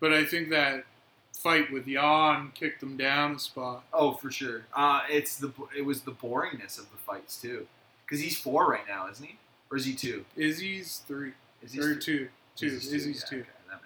But 0.00 0.12
I 0.12 0.24
think 0.24 0.50
that 0.50 0.84
fight 1.32 1.72
with 1.72 1.86
Jan 1.86 2.52
kicked 2.54 2.82
him 2.82 2.96
down 2.96 3.36
a 3.36 3.38
spot. 3.38 3.84
Oh, 3.92 4.12
for 4.12 4.30
sure. 4.30 4.64
Uh, 4.74 5.02
it's 5.08 5.36
the 5.36 5.52
it 5.76 5.84
was 5.84 6.02
the 6.02 6.12
boringness 6.12 6.78
of 6.78 6.90
the 6.90 6.98
fights 6.98 7.40
too, 7.40 7.66
because 8.04 8.20
he's 8.20 8.38
four 8.38 8.66
right 8.68 8.86
now, 8.88 9.08
isn't 9.10 9.24
he? 9.24 9.36
Or 9.70 9.76
is 9.76 9.84
he 9.84 9.94
two? 9.94 10.24
Izzy's 10.36 11.02
three. 11.06 11.32
Is 11.62 11.72
he 11.72 11.80
or 11.80 11.94
two. 11.94 12.28
Two. 12.56 12.66
Izzy's 12.66 12.92
Izzy's 12.92 13.24
Yeah, 13.24 13.38
two. 13.38 13.40
Okay, 13.40 13.50
that 13.70 13.80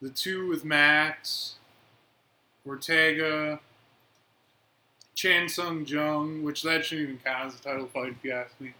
the 0.00 0.10
two 0.10 0.48
with 0.48 0.64
Max, 0.64 1.54
Ortega, 2.66 3.60
Chan 5.20 5.50
Sung 5.50 5.84
Jung, 5.84 6.42
which 6.42 6.62
that 6.62 6.82
shouldn't 6.84 7.08
even 7.10 7.20
count 7.22 7.48
as 7.52 7.60
a 7.60 7.62
title 7.62 7.86
fight 7.92 8.12
if 8.12 8.24
you 8.24 8.32
ask 8.32 8.58
me. 8.58 8.72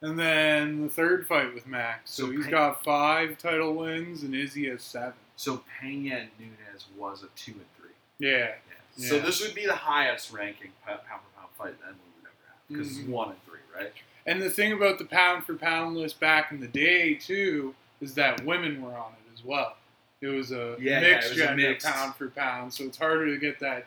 And 0.00 0.18
then 0.18 0.80
the 0.82 0.88
third 0.88 1.26
fight 1.26 1.52
with 1.52 1.66
Max. 1.66 2.10
So, 2.12 2.24
So 2.26 2.32
he's 2.32 2.46
got 2.46 2.82
five 2.82 3.36
title 3.36 3.74
wins 3.74 4.22
and 4.22 4.34
Izzy 4.34 4.70
has 4.70 4.82
seven. 4.82 5.12
So 5.36 5.62
Pena 5.80 6.28
Nunes 6.38 6.86
was 6.96 7.22
a 7.22 7.26
two 7.36 7.52
and 7.52 7.66
three. 7.78 7.90
Yeah. 8.18 8.52
So 8.96 9.16
Yeah. 9.16 9.22
this 9.22 9.42
would 9.42 9.54
be 9.54 9.66
the 9.66 9.74
highest 9.76 10.32
ranking 10.32 10.72
pound 10.86 11.00
for 11.00 11.38
pound 11.38 11.50
fight 11.58 11.78
that 11.82 11.92
we 11.92 12.22
would 12.22 12.24
ever 12.24 12.48
have 12.48 12.68
because 12.68 12.96
Mhm. 12.96 13.00
it's 13.00 13.08
one 13.08 13.28
and 13.30 13.44
three, 13.44 13.60
right? 13.76 13.92
And 14.24 14.40
the 14.40 14.50
thing 14.50 14.72
about 14.72 14.98
the 14.98 15.04
pound 15.04 15.44
for 15.44 15.54
pound 15.56 15.96
list 15.98 16.18
back 16.18 16.50
in 16.52 16.60
the 16.60 16.68
day 16.68 17.14
too 17.14 17.74
is 18.00 18.14
that 18.14 18.42
women 18.46 18.80
were 18.80 18.96
on 18.96 19.12
it 19.12 19.32
as 19.34 19.44
well. 19.44 19.76
It 20.22 20.28
was 20.28 20.52
a 20.52 20.76
Yeah, 20.80 21.00
yeah, 21.00 21.00
mixed 21.00 21.26
it 21.28 21.30
was 21.32 21.40
a 21.40 21.44
gender 21.48 21.68
mixed. 21.68 21.86
pound 21.86 22.16
for 22.16 22.28
pound, 22.30 22.72
so 22.72 22.84
it's 22.84 22.96
harder 22.96 23.26
to 23.26 23.36
get 23.38 23.58
that 23.60 23.86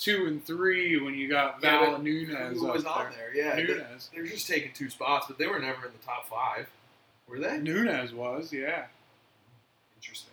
two 0.00 0.26
and 0.26 0.44
three 0.44 0.98
when 1.00 1.14
you 1.14 1.28
got 1.28 1.58
Yeah, 1.62 1.80
Val 1.80 1.92
but 1.92 2.02
Nunes 2.02 2.58
Who 2.58 2.66
up 2.68 2.74
was 2.74 2.84
on 2.84 3.10
there. 3.10 3.30
there? 3.32 3.44
Yeah, 3.44 3.54
they, 3.56 3.64
Nunes. 3.64 4.10
they're 4.12 4.26
just 4.26 4.48
taking 4.48 4.72
two 4.72 4.90
spots, 4.90 5.26
but 5.28 5.38
they 5.38 5.46
were 5.46 5.58
never 5.60 5.86
in 5.86 5.92
the 5.92 6.04
top 6.04 6.28
five, 6.28 6.66
were 7.28 7.38
they? 7.38 7.58
Nunes 7.58 8.12
was, 8.12 8.52
yeah. 8.52 8.86
Interesting. 9.96 10.32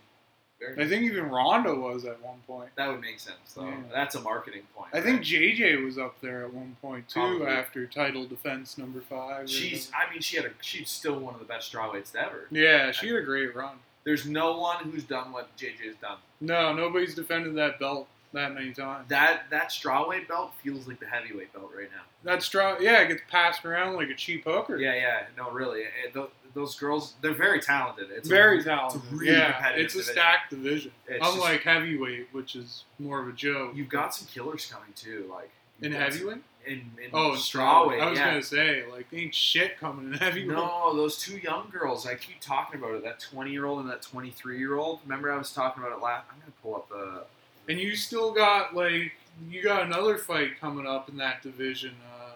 Very 0.59 0.83
I 0.83 0.87
think 0.87 1.03
even 1.03 1.29
Ronda 1.29 1.75
was 1.75 2.05
at 2.05 2.19
one 2.23 2.39
point. 2.47 2.69
That 2.77 2.87
would 2.89 3.01
make 3.01 3.19
sense, 3.19 3.37
though. 3.55 3.65
Yeah. 3.67 3.75
That's 3.93 4.15
a 4.15 4.21
marketing 4.21 4.63
point. 4.75 4.89
I 4.91 5.01
think? 5.01 5.21
JJ 5.21 5.85
was 5.85 5.99
up 5.99 6.19
there 6.19 6.45
at 6.45 6.51
one 6.53 6.75
point 6.81 7.07
too 7.09 7.19
Probably. 7.19 7.45
after 7.47 7.85
title 7.85 8.25
defense 8.25 8.75
number 8.75 8.99
five. 9.01 9.47
She's, 9.47 9.91
I 9.93 10.11
mean, 10.11 10.21
she 10.21 10.35
had 10.37 10.45
a. 10.47 10.49
She's 10.61 10.89
still 10.89 11.19
one 11.19 11.35
of 11.35 11.39
the 11.39 11.45
best 11.45 11.71
strawweights 11.71 12.15
ever. 12.15 12.47
yeah, 12.49 12.91
she 12.91 13.07
had 13.09 13.17
a 13.17 13.21
great 13.21 13.55
run. 13.55 13.75
There's 14.03 14.25
no 14.25 14.57
one 14.57 14.85
who's 14.89 15.03
done 15.03 15.31
what 15.31 15.55
JJ's 15.57 15.97
done. 16.01 16.17
No, 16.41 16.73
nobody's 16.73 17.13
defended 17.13 17.53
that 17.55 17.77
belt 17.79 18.07
that 18.33 18.53
many 18.53 18.73
times. 18.73 19.05
That 19.09 19.43
that 19.49 19.69
strawweight 19.69 20.27
belt 20.27 20.51
feels 20.63 20.87
like 20.87 20.99
the 20.99 21.05
heavyweight 21.07 21.53
belt 21.53 21.71
right 21.75 21.89
now. 21.91 22.03
That 22.23 22.43
straw, 22.43 22.77
yeah, 22.79 23.01
it 23.01 23.07
gets 23.07 23.21
passed 23.29 23.63
around 23.65 23.95
like 23.95 24.09
a 24.09 24.15
cheap 24.15 24.43
hooker. 24.45 24.77
Yeah, 24.77 24.95
yeah. 24.95 25.23
No, 25.37 25.49
really. 25.51 25.81
It- 25.81 26.13
tho- 26.13 26.31
those 26.53 26.73
girls, 26.75 27.13
they're 27.21 27.35
very 27.35 27.59
talented. 27.61 28.07
It's 28.09 28.27
very 28.27 28.61
a, 28.61 28.63
talented. 28.63 29.01
it's 29.03 29.11
a 29.11 29.15
really 29.15 29.31
yeah, 29.31 29.67
it's 29.75 29.93
a 29.93 29.97
division. 29.99 30.13
stacked 30.13 30.49
division. 30.49 30.91
It's 31.07 31.27
Unlike 31.27 31.61
heavyweight, 31.61 32.29
which 32.31 32.55
is 32.55 32.83
more 32.97 33.21
of 33.21 33.27
a 33.27 33.31
joke. 33.31 33.73
You've 33.75 33.89
got 33.89 34.15
some 34.15 34.27
killers 34.27 34.65
coming 34.65 34.91
too, 34.95 35.29
like 35.31 35.51
in 35.81 35.91
heavyweight. 35.91 36.37
In, 36.65 36.73
in 36.73 37.09
Oh, 37.13 37.33
in 37.33 37.37
strawweight. 37.37 38.01
I 38.01 38.09
was 38.09 38.17
yeah. 38.19 38.29
gonna 38.29 38.41
say 38.43 38.83
like 38.91 39.05
ain't 39.13 39.35
shit 39.35 39.77
coming 39.79 40.07
in 40.07 40.13
heavyweight. 40.19 40.57
No, 40.57 40.95
those 40.95 41.17
two 41.19 41.37
young 41.37 41.69
girls. 41.71 42.07
I 42.07 42.15
keep 42.15 42.41
talking 42.41 42.79
about 42.81 42.95
it. 42.95 43.03
That 43.03 43.19
twenty-year-old 43.19 43.79
and 43.81 43.89
that 43.91 44.01
twenty-three-year-old. 44.01 45.01
Remember, 45.03 45.31
I 45.31 45.37
was 45.37 45.51
talking 45.53 45.83
about 45.83 45.95
it 45.95 46.01
last. 46.01 46.25
I'm 46.31 46.39
gonna 46.39 46.51
pull 46.63 46.75
up 46.75 46.89
the. 46.89 47.23
And 47.67 47.79
you 47.79 47.95
still 47.95 48.31
got 48.31 48.75
like 48.75 49.13
you 49.49 49.61
got 49.61 49.83
another 49.83 50.17
fight 50.17 50.59
coming 50.59 50.87
up 50.87 51.09
in 51.09 51.17
that 51.17 51.41
division. 51.41 51.93
Uh, 52.05 52.31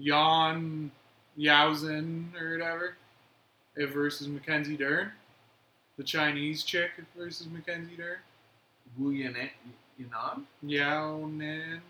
Jan 0.00 0.90
Yaozin 1.38 2.40
or 2.40 2.52
whatever, 2.52 2.96
eh, 3.78 3.86
versus 3.86 4.28
Mackenzie 4.28 4.76
Dern, 4.76 5.12
the 5.96 6.04
Chinese 6.04 6.62
chick 6.62 6.90
versus 7.16 7.46
Mackenzie 7.50 7.96
Dern. 7.96 8.18
Wu 8.98 9.12
Yanan. 9.12 9.50
Yanan. 10.00 10.42
Yao 10.62 11.26
Nan. 11.26 11.80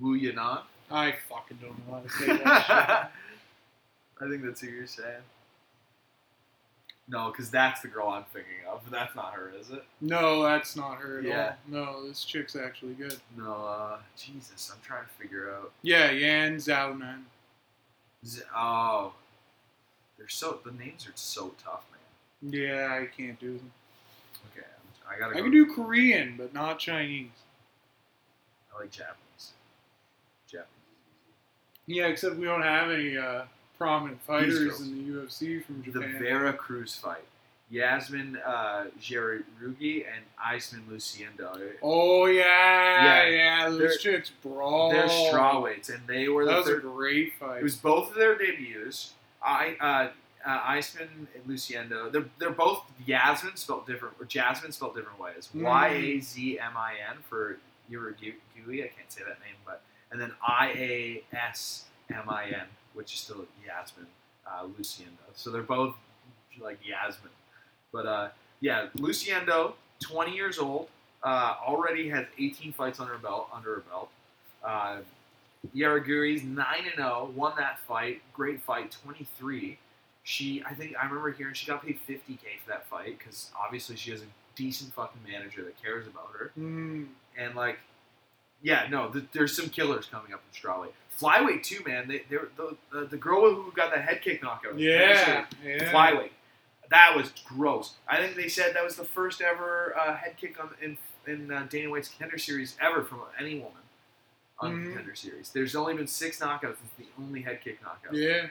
Wu 0.00 0.18
Yanan. 0.18 0.62
I 0.90 1.14
fucking 1.28 1.58
don't 1.60 1.86
know 1.86 1.94
how 1.96 2.00
to 2.00 2.08
say 2.08 2.26
that. 2.44 3.12
I 4.20 4.28
think 4.28 4.42
that's 4.42 4.60
who 4.60 4.68
you're 4.68 4.86
saying. 4.86 5.22
No, 7.10 7.30
because 7.30 7.50
that's 7.50 7.80
the 7.80 7.88
girl 7.88 8.08
I'm 8.08 8.24
thinking 8.24 8.52
of. 8.70 8.82
But 8.84 8.92
that's 8.92 9.16
not 9.16 9.32
her, 9.32 9.50
is 9.58 9.70
it? 9.70 9.82
No, 10.02 10.42
that's 10.42 10.76
not 10.76 10.98
her 10.98 11.18
at 11.18 11.24
Yeah. 11.24 11.54
all. 11.72 11.84
No, 12.02 12.06
this 12.06 12.22
chick's 12.24 12.54
actually 12.54 12.92
good. 12.94 13.18
No. 13.36 13.54
Uh, 13.54 13.98
Jesus, 14.16 14.70
I'm 14.74 14.80
trying 14.82 15.04
to 15.04 15.10
figure 15.12 15.50
out. 15.54 15.72
Yeah, 15.82 16.10
Yan 16.10 16.56
Xiaonan. 16.56 17.22
Z- 18.26 18.42
oh, 18.54 19.14
they're 20.18 20.28
so. 20.28 20.60
The 20.64 20.72
names 20.72 21.06
are 21.06 21.12
so 21.14 21.54
tough, 21.62 21.84
man. 21.90 22.52
Yeah, 22.52 22.98
I 23.00 23.06
can't 23.06 23.38
do 23.40 23.56
them. 23.56 23.70
Okay, 24.52 24.66
I'm, 24.66 25.14
I 25.16 25.18
gotta. 25.18 25.32
I 25.34 25.38
go. 25.38 25.44
can 25.44 25.52
do 25.52 25.72
Korean, 25.72 26.34
but 26.36 26.52
not 26.52 26.78
Chinese. 26.78 27.30
I 28.74 28.80
like 28.80 28.90
Japanese. 28.90 29.52
Japanese. 30.46 30.68
Yeah, 31.86 32.06
except 32.08 32.36
we 32.36 32.44
don't 32.44 32.62
have 32.62 32.90
any 32.90 33.16
uh, 33.16 33.42
prominent 33.78 34.20
fighters 34.22 34.80
in 34.80 34.92
the 34.98 35.12
UFC 35.12 35.64
from 35.64 35.82
The 35.82 35.92
Japan. 35.92 36.18
Vera 36.18 36.52
Cruz 36.52 36.94
fight. 36.96 37.24
Yasmin 37.70 38.38
uh, 38.46 38.86
Jauregui 38.98 40.06
and 40.06 40.24
Iceman 40.42 40.84
Lucindo. 40.90 41.54
oh 41.82 42.24
yeah, 42.26 43.04
Yeah. 43.04 43.28
yeah, 43.28 43.68
those 43.68 43.98
chicks 43.98 44.30
brawl. 44.42 44.90
They're 44.90 45.06
strawweights, 45.06 45.90
and 45.94 46.00
they 46.06 46.28
were 46.28 46.44
the 46.46 46.50
That 46.52 46.58
was 46.60 46.68
a 46.70 46.76
great 46.78 47.34
fight. 47.38 47.58
It 47.58 47.62
was 47.62 47.76
both 47.76 48.10
of 48.10 48.14
their 48.16 48.36
debuts. 48.38 49.12
I 49.42 49.76
uh, 49.80 50.48
uh, 50.48 50.60
Iceman 50.64 51.28
and 51.34 51.44
Lucindo. 51.46 52.10
They're 52.10 52.24
they're 52.38 52.50
both 52.50 52.84
Yasmin 53.04 53.56
spelled 53.56 53.86
different 53.86 54.14
or 54.18 54.24
Jasmine 54.24 54.72
spelled 54.72 54.96
different 54.96 55.20
ways. 55.20 55.50
Mhm. 55.54 55.62
Y 55.62 55.88
a 55.88 56.20
z 56.20 56.58
m 56.58 56.72
i 56.76 56.94
n 57.10 57.18
for 57.28 57.58
Urugui. 57.92 58.34
I 58.82 58.88
can't 58.88 59.10
say 59.12 59.20
that 59.28 59.40
name, 59.40 59.56
but 59.66 59.82
and 60.10 60.18
then 60.18 60.32
I 60.42 60.68
a 60.70 61.22
s 61.36 61.84
m 62.10 62.30
i 62.30 62.46
n, 62.46 62.62
which 62.98 63.14
is 63.14 63.20
still 63.20 63.46
Yasmin 63.64 64.08
uh, 64.44 64.64
Lucindo. 64.76 65.22
So 65.36 65.50
they're 65.50 65.62
both 65.62 65.94
like 66.60 66.80
Yasmin. 66.84 67.30
But 67.92 68.06
uh, 68.06 68.28
yeah, 68.60 68.88
Lucindo, 68.96 69.74
20 70.00 70.34
years 70.34 70.58
old, 70.58 70.88
uh, 71.22 71.54
already 71.64 72.08
has 72.08 72.26
18 72.36 72.72
fights 72.72 72.98
under 72.98 73.12
her 73.12 73.18
belt. 73.20 73.48
Under 73.54 73.76
her 73.76 73.84
belt. 73.88 74.10
Uh, 74.64 74.96
Yaraguri's 75.76 76.42
9 76.42 76.66
and 76.86 76.96
0, 76.96 77.30
won 77.36 77.52
that 77.56 77.78
fight. 77.78 78.20
Great 78.32 78.60
fight, 78.62 78.96
23. 79.04 79.78
She, 80.24 80.64
I 80.68 80.74
think, 80.74 80.96
I 81.00 81.06
remember 81.06 81.30
hearing 81.30 81.54
she 81.54 81.68
got 81.68 81.86
paid 81.86 82.00
50k 82.08 82.38
for 82.64 82.70
that 82.70 82.88
fight 82.88 83.16
because 83.16 83.52
obviously 83.56 83.94
she 83.94 84.10
has 84.10 84.22
a 84.22 84.26
decent 84.56 84.92
fucking 84.92 85.20
manager 85.30 85.62
that 85.62 85.80
cares 85.80 86.08
about 86.08 86.30
her. 86.36 86.50
Mm. 86.58 87.06
And 87.38 87.54
like, 87.54 87.78
yeah, 88.62 88.86
no, 88.90 89.08
th- 89.10 89.26
there's 89.32 89.54
some 89.56 89.68
killers 89.68 90.06
coming 90.06 90.32
up 90.32 90.40
in 90.52 90.60
strawweight. 90.60 90.92
Flyweight 91.20 91.62
too, 91.64 91.82
man. 91.86 92.06
They, 92.08 92.22
they're 92.30 92.48
the, 92.56 92.76
the 92.92 93.06
the 93.06 93.16
girl 93.16 93.52
who 93.54 93.72
got 93.72 93.92
the 93.92 94.00
head 94.00 94.22
kick 94.22 94.42
knockout. 94.42 94.78
Yeah, 94.78 95.44
yeah. 95.64 95.92
Flyweight. 95.92 96.30
That 96.90 97.14
was 97.16 97.32
gross. 97.44 97.94
I 98.08 98.16
think 98.18 98.34
they 98.36 98.48
said 98.48 98.74
that 98.74 98.84
was 98.84 98.96
the 98.96 99.04
first 99.04 99.40
ever 99.42 99.94
uh, 99.98 100.14
head 100.16 100.36
kick 100.40 100.58
on 100.62 100.70
in 100.80 100.96
in 101.26 101.50
uh, 101.52 101.66
Dana 101.68 101.90
White's 101.90 102.08
contender 102.08 102.38
series 102.38 102.76
ever 102.80 103.02
from 103.04 103.20
any 103.38 103.56
woman 103.56 103.72
on 104.60 104.72
Mhm. 104.76 104.84
contender 104.86 105.14
series. 105.14 105.50
There's 105.50 105.74
only 105.76 105.94
been 105.94 106.06
six 106.06 106.40
knockouts. 106.40 106.76
It's 106.84 106.94
the 106.98 107.06
only 107.20 107.42
head 107.42 107.60
kick 107.62 107.82
knockout. 107.82 108.14
Yeah. 108.14 108.46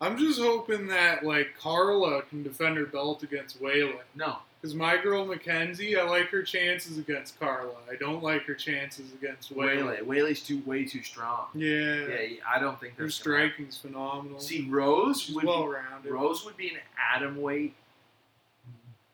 I'm 0.00 0.18
just 0.18 0.38
hoping 0.40 0.88
that 0.88 1.24
like 1.24 1.56
Carla 1.58 2.22
can 2.22 2.42
defend 2.42 2.76
her 2.76 2.84
belt 2.84 3.22
against 3.22 3.62
Weili. 3.62 3.96
No, 4.14 4.38
Because 4.66 4.74
my 4.74 4.96
girl 4.96 5.24
Mackenzie, 5.24 5.96
I 5.96 6.02
like 6.02 6.28
her 6.30 6.42
chances 6.42 6.98
against 6.98 7.38
Carla. 7.38 7.76
I 7.88 7.94
don't 7.94 8.20
like 8.20 8.42
her 8.46 8.54
chances 8.54 9.12
against 9.12 9.54
Weili. 9.54 10.00
Weili. 10.00 10.00
Weili's 10.00 10.42
too 10.42 10.60
way 10.66 10.84
too 10.84 11.04
strong. 11.04 11.46
Yeah. 11.54 12.08
Yeah, 12.08 12.40
I 12.52 12.58
don't 12.58 12.80
think 12.80 12.94
Her 12.94 13.04
there's 13.04 13.20
gonna 13.20 13.36
striking's 13.36 13.78
phenomenal. 13.78 14.40
See, 14.40 14.66
Rose 14.68 15.30
would 15.32 15.44
well 15.44 15.68
rounded. 15.68 16.10
Rose 16.10 16.44
would 16.44 16.56
be 16.56 16.70
an 16.70 16.80
atom 17.14 17.40
weight 17.40 17.76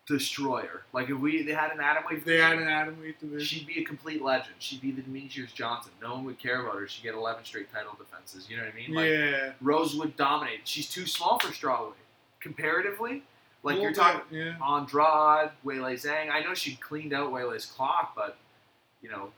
destroyer. 0.06 0.84
Like 0.94 1.10
if 1.10 1.18
we 1.18 1.42
they 1.42 1.52
had 1.52 1.70
an 1.70 1.80
atom 1.80 2.04
weight, 2.08 2.20
If 2.20 2.24
they 2.24 2.38
had 2.38 2.56
an 2.56 2.64
atomweight 2.64 3.18
division. 3.20 3.40
she'd 3.40 3.66
be 3.66 3.82
a 3.82 3.84
complete 3.84 4.22
legend. 4.22 4.54
She'd 4.58 4.80
be 4.80 4.90
the 4.90 5.02
Demetrious 5.02 5.52
Johnson. 5.52 5.92
No 6.00 6.14
one 6.14 6.24
would 6.24 6.38
care 6.38 6.62
about 6.62 6.80
her. 6.80 6.88
She'd 6.88 7.02
get 7.02 7.12
11 7.14 7.44
straight 7.44 7.70
title 7.70 7.92
defenses. 7.98 8.48
You 8.48 8.56
know 8.56 8.62
what 8.62 8.72
I 8.72 8.74
mean? 8.74 8.94
Like 8.94 9.10
yeah. 9.10 9.52
Rose 9.60 9.94
would 9.96 10.16
dominate. 10.16 10.60
She's 10.64 10.88
too 10.88 11.04
small 11.04 11.38
for 11.38 11.48
strawweight 11.48 11.92
comparatively. 12.40 13.24
Like 13.62 13.80
you're 13.80 13.92
talking 13.92 14.20
that- 14.30 14.36
Yeah. 14.36 14.74
Andrade, 14.76 15.50
Weili 15.64 15.94
Zhang. 15.94 16.30
I 16.30 16.40
know 16.42 16.54
she 16.54 16.74
cleaned 16.76 17.12
out 17.12 17.32
Weili's 17.32 17.66
clock, 17.66 18.12
but 18.16 18.36
you 19.02 19.08
know, 19.10 19.30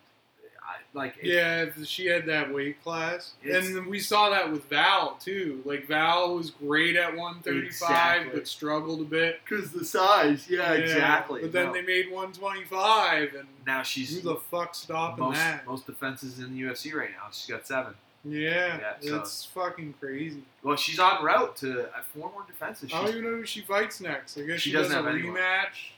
I, 0.67 0.77
like 0.95 1.17
it- 1.21 1.27
Yeah, 1.27 1.85
she 1.85 2.07
had 2.07 2.25
that 2.27 2.53
weight 2.53 2.83
class, 2.83 3.35
and 3.45 3.87
we 3.87 4.01
saw 4.01 4.31
that 4.31 4.51
with 4.51 4.65
Val 4.71 5.19
too. 5.23 5.61
Like 5.67 5.87
Val 5.87 6.37
was 6.37 6.51
great 6.51 6.97
at 6.97 7.15
135, 7.15 7.67
Exactly. 7.67 8.31
but 8.39 8.49
struggled 8.49 9.01
a 9.03 9.05
bit. 9.05 9.41
Because 9.45 9.73
the 9.73 9.85
size, 9.85 10.49
yeah, 10.49 10.73
Yeah, 10.73 10.81
exactly. 10.81 11.43
But 11.43 11.53
then 11.53 11.67
No. 11.67 11.73
they 11.75 11.83
made 11.83 12.11
125, 12.11 13.35
and 13.35 13.47
now 13.67 13.79
who 13.81 13.85
she's 13.85 14.23
the 14.23 14.37
fuck 14.37 14.75
stopping 14.75 15.25
most 15.25 15.37
that? 15.37 15.67
most 15.67 15.87
defenses 15.87 16.39
in 16.39 16.55
the 16.55 16.63
UFC 16.63 16.95
right 16.95 17.11
now. 17.11 17.29
She's 17.31 17.47
got 17.51 17.67
seven. 17.67 17.95
Yeah, 18.25 18.79
Yeah, 18.79 18.93
so- 19.01 19.17
it's 19.21 19.45
fucking 19.47 19.95
crazy. 20.01 20.43
Well, 20.63 20.77
she's 20.77 20.99
on 20.99 21.23
route 21.25 21.57
to 21.57 21.83
uh, 21.89 22.03
four 22.15 22.31
more 22.33 22.45
defenses. 22.47 22.91
I 22.93 23.01
don't 23.03 23.11
even 23.11 23.25
know 23.25 23.37
who 23.37 23.45
she 23.47 23.61
fights 23.61 24.01
next. 24.01 24.39
I 24.39 24.43
guess 24.43 24.61
She 24.61 24.71
she, 24.71 24.77
does 24.77 24.89
doesn't 24.89 24.99
a 25.05 25.09
have 25.11 25.15
anyone. 25.15 25.37
rematch. 25.37 25.91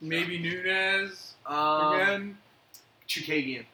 Maybe 0.00 0.38
Nunes 0.38 1.34
um, 1.46 1.94
again. 1.94 2.38
Chookagian. 3.08 3.64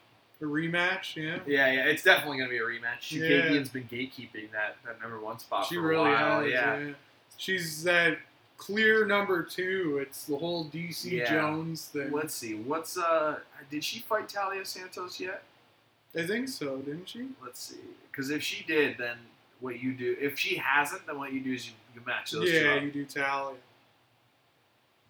A 0.41 0.45
rematch, 0.45 1.17
yeah. 1.17 1.39
Yeah, 1.47 1.71
yeah, 1.71 1.85
it's 1.85 2.03
definitely 2.03 2.39
gonna 2.39 2.49
be 2.51 2.57
a 2.59 2.63
rematch. 2.63 3.11
Yeah. 3.13 3.23
Chookagian's 3.29 3.69
been 3.69 3.85
gatekeeping 3.89 4.51
that, 4.53 4.77
that 4.87 5.01
number 5.01 5.21
one 5.21 5.39
spot 5.39 5.67
She 5.67 5.75
for 5.75 5.81
a 5.83 5.85
really 5.85 6.11
has. 6.11 6.51
yeah. 6.51 6.79
Yeah. 6.79 6.93
She's 7.37 7.83
that 7.85 8.19
clear 8.57 9.05
number 9.07 9.43
two. 9.43 9.99
It's 10.01 10.25
the 10.25 10.37
whole 10.37 10.65
DC 10.71 11.11
Yeah. 11.13 11.31
Jones 11.31 11.87
thing. 11.87 12.11
Let's 12.11 12.35
see. 12.35 12.55
What's 12.55 12.97
uh? 12.99 13.39
Did 13.71 13.85
she 13.85 14.01
fight 14.01 14.29
Taila 14.29 14.67
Santos 14.67 15.21
yet? 15.21 15.43
I 16.17 16.27
think 16.27 16.49
so, 16.49 16.79
didn't 16.79 17.09
she? 17.09 17.29
Let's 17.43 17.61
see. 17.61 17.81
Because 18.11 18.31
if 18.31 18.43
she 18.43 18.65
did, 18.65 18.99
then 18.99 19.17
what 19.61 19.81
you 19.81 19.93
do? 19.93 20.17
If 20.21 20.39
she 20.39 20.57
hasn't, 20.57 21.07
then 21.07 21.19
what 21.19 21.33
you 21.33 21.41
do 21.41 21.53
is 21.53 21.69
you, 21.69 21.75
you 21.95 22.01
match 22.07 22.33
those 22.33 22.51
two 22.51 22.57
yeah, 22.57 22.75
up. 22.75 22.83
you 22.83 22.91
do 22.91 23.07
Taila. 23.07 23.55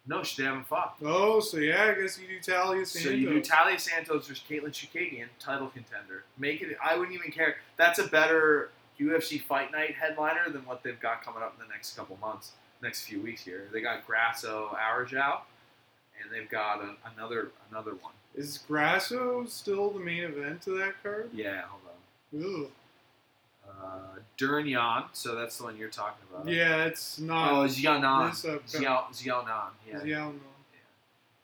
No, 0.07 0.22
she- 0.22 0.42
they 0.42 0.48
haven't 0.48 0.66
fought. 0.66 0.96
Oh, 1.05 1.40
so 1.40 1.59
yeah, 1.59 1.84
I 1.96 2.01
guess 2.01 2.18
you 2.18 2.26
do 2.28 2.38
Taila 2.38 2.86
Santos. 2.86 3.03
So 3.05 3.11
you 3.11 3.28
do 3.28 3.40
Taila 3.40 3.78
Santos 3.78 4.28
versus 4.28 4.42
Katlyn 4.48 4.70
Chookagian, 4.72 5.26
title 5.38 5.68
contender. 5.68 6.24
Make 6.38 6.62
it. 6.62 6.76
I 6.82 6.96
wouldn't 6.96 7.16
even 7.16 7.30
care. 7.30 7.57
That's 7.76 7.98
a 7.98 8.07
better 8.07 8.70
UFC 8.98 9.40
fight 9.40 9.72
night 9.72 9.94
headliner 9.94 10.51
than 10.51 10.64
what 10.66 10.82
they've 10.82 11.01
got 11.01 11.22
coming 11.22 11.42
up 11.42 11.55
in 11.59 11.66
the 11.66 11.72
next 11.72 11.96
couple 11.96 12.18
months, 12.20 12.53
next 12.82 13.05
few 13.05 13.20
weeks 13.20 13.42
here. 13.42 13.68
They 13.72 13.80
got 13.80 14.07
Grasso, 14.07 14.76
Araujo, 14.78 15.40
and 16.20 16.30
they've 16.32 16.51
got 16.51 16.82
an, 16.82 16.96
another 17.16 17.51
another 17.70 17.92
one. 17.92 18.12
Is 18.35 18.59
Grasso 18.59 19.45
still 19.47 19.91
the 19.91 19.99
main 20.01 20.22
event 20.24 20.62
to 20.62 20.70
that 20.78 21.03
card? 21.03 21.31
Yeah, 21.33 21.62
hold 21.62 21.83
on. 21.87 22.62
Ugh. 22.64 22.70
Uh, 23.68 25.07
so 25.12 25.35
that's 25.35 25.59
the 25.59 25.64
one 25.64 25.76
you're 25.76 25.89
talking 25.89 26.24
about. 26.33 26.49
Yeah, 26.49 26.85
it's 26.85 27.18
not. 27.18 27.53
Oh, 27.53 27.64
Xiaonan. 27.66 28.31
this 28.31 28.45
upcoming- 28.45 28.87
Xiao, 28.89 29.09
Xiaonan, 29.47 29.70
yeah. 29.89 30.03
Yeah. 30.05 30.33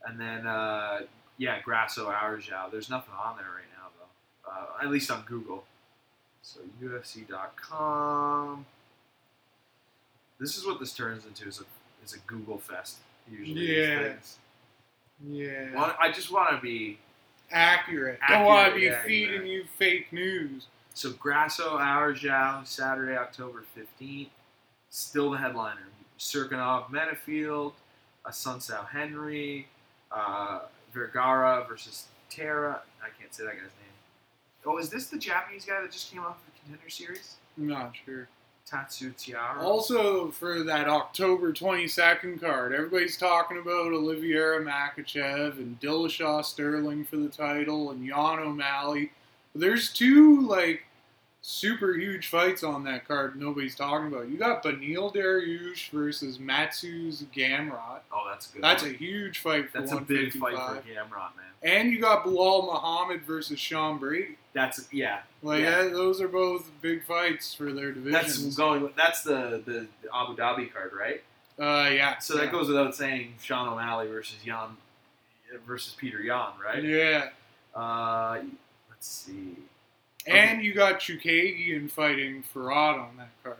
And 0.04 0.20
then, 0.20 0.46
uh, 0.46 1.00
yeah, 1.38 1.60
Grasso, 1.62 2.08
Araujo. 2.08 2.68
There's 2.70 2.88
nothing 2.88 3.12
on 3.14 3.36
there 3.36 3.46
right 3.46 3.64
now, 3.76 3.88
though. 3.98 4.50
Uh, 4.50 4.82
at 4.84 4.90
least 4.90 5.10
on 5.10 5.22
Google. 5.22 5.64
So, 6.42 6.60
UFC.com. 6.80 8.66
This 10.38 10.56
is 10.56 10.66
what 10.66 10.78
this 10.78 10.92
turns 10.94 11.24
into 11.26 11.48
is 11.48 11.60
a, 11.60 11.64
is 12.04 12.12
a 12.14 12.18
Google 12.20 12.58
fest, 12.58 12.98
usually. 13.30 13.54
these 13.66 13.76
Yeah. 13.88 14.12
Yeah. 15.24 15.74
Well, 15.74 15.96
I 16.00 16.10
just 16.10 16.32
want 16.32 16.50
to 16.50 16.60
be. 16.60 16.98
Accurate. 17.52 18.18
Don't 18.28 18.44
want 18.44 18.70
to 18.70 18.74
be 18.74 18.86
yeah, 18.86 19.02
feeding 19.04 19.28
exactly. 19.28 19.52
you 19.52 19.64
fake 19.78 20.12
news. 20.12 20.66
So, 20.94 21.12
Grasso, 21.12 21.78
Araujo, 21.78 22.62
Saturday, 22.64 23.16
October 23.16 23.62
15th. 23.76 24.30
Still 24.90 25.30
the 25.30 25.38
headliner. 25.38 25.88
Serkinov, 26.18 26.88
Metafield, 26.88 27.72
uh, 28.24 28.30
Sunsao 28.30 28.88
Henry, 28.88 29.68
uh, 30.10 30.60
Vergara 30.92 31.64
versus 31.68 32.06
Taira. 32.30 32.80
I 33.02 33.08
can't 33.20 33.32
say 33.34 33.44
that 33.44 33.52
guy's 33.52 33.62
name. 33.62 33.96
Oh, 34.64 34.78
is 34.78 34.88
this 34.88 35.06
the 35.06 35.18
Japanese 35.18 35.64
guy 35.64 35.80
that 35.80 35.92
just 35.92 36.10
came 36.10 36.22
off 36.22 36.38
the 36.44 36.52
contender 36.60 36.90
series? 36.90 37.36
I'm 37.56 37.68
not 37.68 37.92
sure. 38.04 38.28
Tatsu 38.66 39.12
Taira. 39.12 39.60
Also, 39.62 40.30
for 40.32 40.64
that 40.64 40.88
October 40.88 41.52
22nd 41.52 42.40
card, 42.40 42.74
everybody's 42.74 43.16
talking 43.16 43.58
about 43.58 43.92
Oliveira 43.92 44.64
Makhachev 44.64 45.58
and 45.58 45.78
Dillashaw 45.80 46.44
Sterling 46.44 47.04
for 47.04 47.16
the 47.16 47.28
title 47.28 47.92
and 47.92 48.04
Jan 48.04 48.40
O'Malley. 48.40 49.12
But 49.52 49.60
there's 49.60 49.92
two, 49.92 50.40
like, 50.40 50.82
super 51.42 51.94
huge 51.94 52.26
fights 52.26 52.64
on 52.64 52.82
that 52.82 53.06
card 53.06 53.40
nobody's 53.40 53.76
talking 53.76 54.08
about. 54.08 54.28
You 54.28 54.36
got 54.36 54.64
Beneil 54.64 55.14
Dariush 55.14 55.90
versus 55.90 56.38
Mateusz 56.38 57.24
Gamrot. 57.26 58.00
oh, 58.12 58.24
that's 58.28 58.48
good. 58.48 58.62
That's 58.62 58.82
a 58.82 58.88
huge 58.88 59.38
fight 59.38 59.70
for 59.70 59.80
that's 59.80 59.92
a 59.92 60.00
big 60.00 60.32
fight 60.32 60.56
for 60.56 60.82
Gamrot, 60.82 61.36
man. 61.36 61.44
And 61.62 61.92
you 61.92 62.00
got 62.00 62.24
Belal 62.24 62.66
Muhammad 62.66 63.22
versus 63.22 63.60
Sean 63.60 63.98
Brady. 63.98 64.36
That's 64.56 64.88
yeah. 64.90 65.18
Like, 65.42 65.60
Yeah. 65.60 65.82
yeah, 65.84 65.88
those 65.90 66.20
are 66.22 66.28
both 66.28 66.70
big 66.80 67.04
fights 67.04 67.52
for 67.52 67.72
their 67.74 67.92
That's 67.92 68.28
divisions. 68.36 68.56
going. 68.56 68.88
That's 68.96 69.22
the, 69.22 69.62
the 69.66 69.86
the 70.02 70.08
Abu 70.14 70.34
Dhabi 70.34 70.72
card, 70.72 70.92
right? 70.98 71.22
uh, 71.58 71.90
yeah. 71.90 72.18
So 72.18 72.36
that 72.38 72.50
goes 72.50 72.66
without 72.68 72.94
saying. 72.96 73.34
Sean 73.42 73.68
O'Malley 73.68 74.08
versus 74.08 74.36
Jan 74.44 74.76
versus 75.66 75.94
Peter 75.98 76.20
Yan, 76.22 76.52
right? 76.64 76.82
Yeah. 76.82 77.28
Uh, 77.74 78.38
let's 78.88 79.06
see. 79.06 79.56
And 80.26 80.62
you 80.64 80.72
got 80.74 81.00
Chookagian 81.00 81.90
fighting 81.90 82.42
Fiorot 82.54 82.98
on 82.98 83.16
that 83.18 83.28
card. 83.44 83.58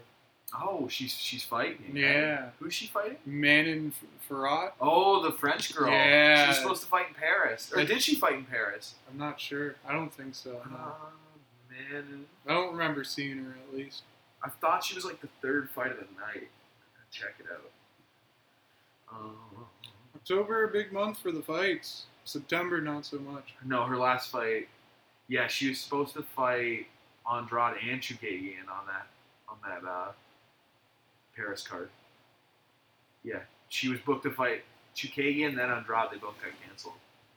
Oh, 0.54 0.86
she's 0.88 1.12
she's 1.12 1.42
fighting. 1.42 1.90
Yeah. 1.96 2.50
Who's 2.60 2.72
she 2.72 2.86
fighting? 2.86 3.16
Manon 3.26 3.92
F- 4.00 4.08
Fiorot? 4.30 4.72
Oh, 4.80 5.20
the 5.22 5.32
French 5.32 5.74
girl. 5.74 5.90
Yeah. 5.90 6.46
She's 6.48 6.58
supposed 6.58 6.82
to 6.82 6.88
fight 6.88 7.08
in 7.08 7.14
Paris. 7.14 7.72
Or 7.74 7.84
did 7.84 8.00
she 8.00 8.14
fight 8.14 8.34
in 8.34 8.44
Paris? 8.44 8.94
I'm 9.10 9.18
not 9.18 9.40
sure. 9.40 9.74
I 9.86 9.92
don't 9.92 10.12
think 10.12 10.34
so. 10.34 10.52
No. 10.70 10.76
Uh, 10.76 10.90
man, 11.70 12.24
I 12.46 12.54
don't 12.54 12.72
remember 12.72 13.02
seeing 13.02 13.38
her 13.38 13.56
at 13.68 13.76
least. 13.76 14.02
I 14.42 14.48
thought 14.48 14.84
she 14.84 14.94
was 14.94 15.04
like 15.04 15.20
the 15.20 15.28
third 15.42 15.68
fight 15.70 15.90
of 15.90 15.96
the 15.98 16.06
night. 16.20 16.48
Check 17.10 17.34
it 17.40 17.46
out. 17.52 17.70
Uh, 19.12 19.62
October, 20.14 20.64
a 20.64 20.68
big 20.68 20.92
month 20.92 21.18
for 21.18 21.32
the 21.32 21.42
fights. 21.42 22.04
September, 22.24 22.80
not 22.80 23.04
so 23.06 23.18
much. 23.18 23.54
no, 23.64 23.84
her 23.84 23.96
last 23.96 24.30
fight. 24.30 24.68
Yeah, 25.28 25.46
she 25.48 25.68
was 25.70 25.80
supposed 25.80 26.14
to 26.14 26.22
fight 26.22 26.86
Andrade 27.32 27.76
and 27.88 28.00
Chookagian 28.00 28.68
on 28.70 28.86
that 28.86 29.06
on 29.48 29.56
that 29.64 29.88
uh, 29.88 30.08
Paris 31.36 31.66
card. 31.66 31.88
Yeah, 33.22 33.40
she 33.68 33.88
was 33.88 33.98
booked 34.00 34.24
to 34.24 34.30
fight 34.30 34.64
Chookagian, 34.96 35.56
then 35.56 35.70
Andrade. 35.70 36.08
They 36.12 36.18
both 36.18 36.40
got 36.42 36.52
canceled. 36.66 36.94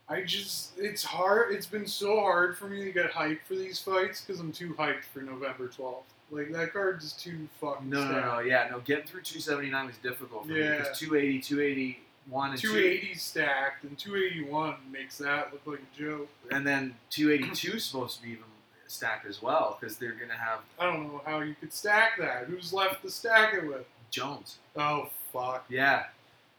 I 0.08 0.24
just, 0.24 0.72
it's 0.78 1.04
hard. 1.04 1.54
It's 1.54 1.68
been 1.68 1.86
so 1.86 2.20
hard 2.20 2.58
for 2.58 2.66
me 2.68 2.84
to 2.84 2.92
get 2.92 3.12
hyped 3.12 3.42
for 3.48 3.56
these 3.56 3.80
fights 3.80 4.22
because 4.22 4.40
I'm 4.40 4.52
too 4.52 4.74
hyped 4.74 5.04
for 5.14 5.22
November 5.22 5.68
12th. 5.68 6.04
Like, 6.32 6.52
that 6.52 6.74
card 6.74 7.02
is 7.04 7.14
too 7.14 7.48
fucking 7.60 7.90
No, 7.90 8.08
no, 8.12 8.22
no, 8.22 8.40
yeah, 8.40 8.68
no. 8.72 8.80
Getting 8.80 9.06
through 9.06 9.22
279 9.22 9.86
was 9.88 9.98
difficult 9.98 10.44
for 10.46 10.52
me 10.52 10.60
Yeah. 10.60 10.78
because 10.78 10.98
280, 11.00 11.42
281, 11.42 12.52
and 12.52 12.60
280 12.60 13.14
stacked, 13.16 13.84
and 13.84 13.98
281 13.98 14.76
makes 14.92 15.18
that 15.20 15.52
look 15.52 15.62
like 15.66 15.80
a 15.96 16.00
joke. 16.00 16.30
and 16.52 16.66
then 16.66 16.96
282 17.10 17.78
is 17.78 17.84
supposed 17.86 18.18
to 18.18 18.24
be 18.24 18.30
even 18.32 18.44
stacked 18.92 19.26
as 19.28 19.42
well 19.42 19.78
because 19.80 19.98
they're 19.98 20.14
gonna 20.14 20.34
have 20.38 20.60
I 20.80 20.86
don't 20.86 21.04
know 21.04 21.22
how 21.26 21.40
you 21.42 21.56
could 21.60 21.72
stack 21.74 22.18
that. 22.20 22.46
Who's 22.46 22.74
left 22.74 23.02
to 23.04 23.10
stack 23.10 23.54
it 23.54 23.68
with? 23.68 23.86
Jones. 24.12 24.58
Oh, 24.76 25.10
fuck. 25.32 25.66
Yeah, 25.70 26.06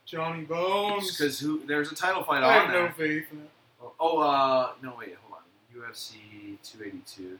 Johnny 0.06 0.42
Bones. 0.44 1.16
because 1.16 1.40
who? 1.40 1.62
There's 1.66 1.90
a 1.92 1.94
title 1.94 2.22
fight 2.22 2.42
I 2.42 2.58
on 2.58 2.64
have 2.66 2.72
there. 2.72 2.82
no 2.86 2.92
faith 2.92 3.26
in 3.32 3.38
it. 3.40 3.50
Oh, 3.98 4.18
uh, 4.18 4.72
no, 4.82 4.94
wait, 4.98 5.16
hold 5.22 5.40
on. 5.40 5.90
UFC 5.90 6.56
282. 6.62 7.38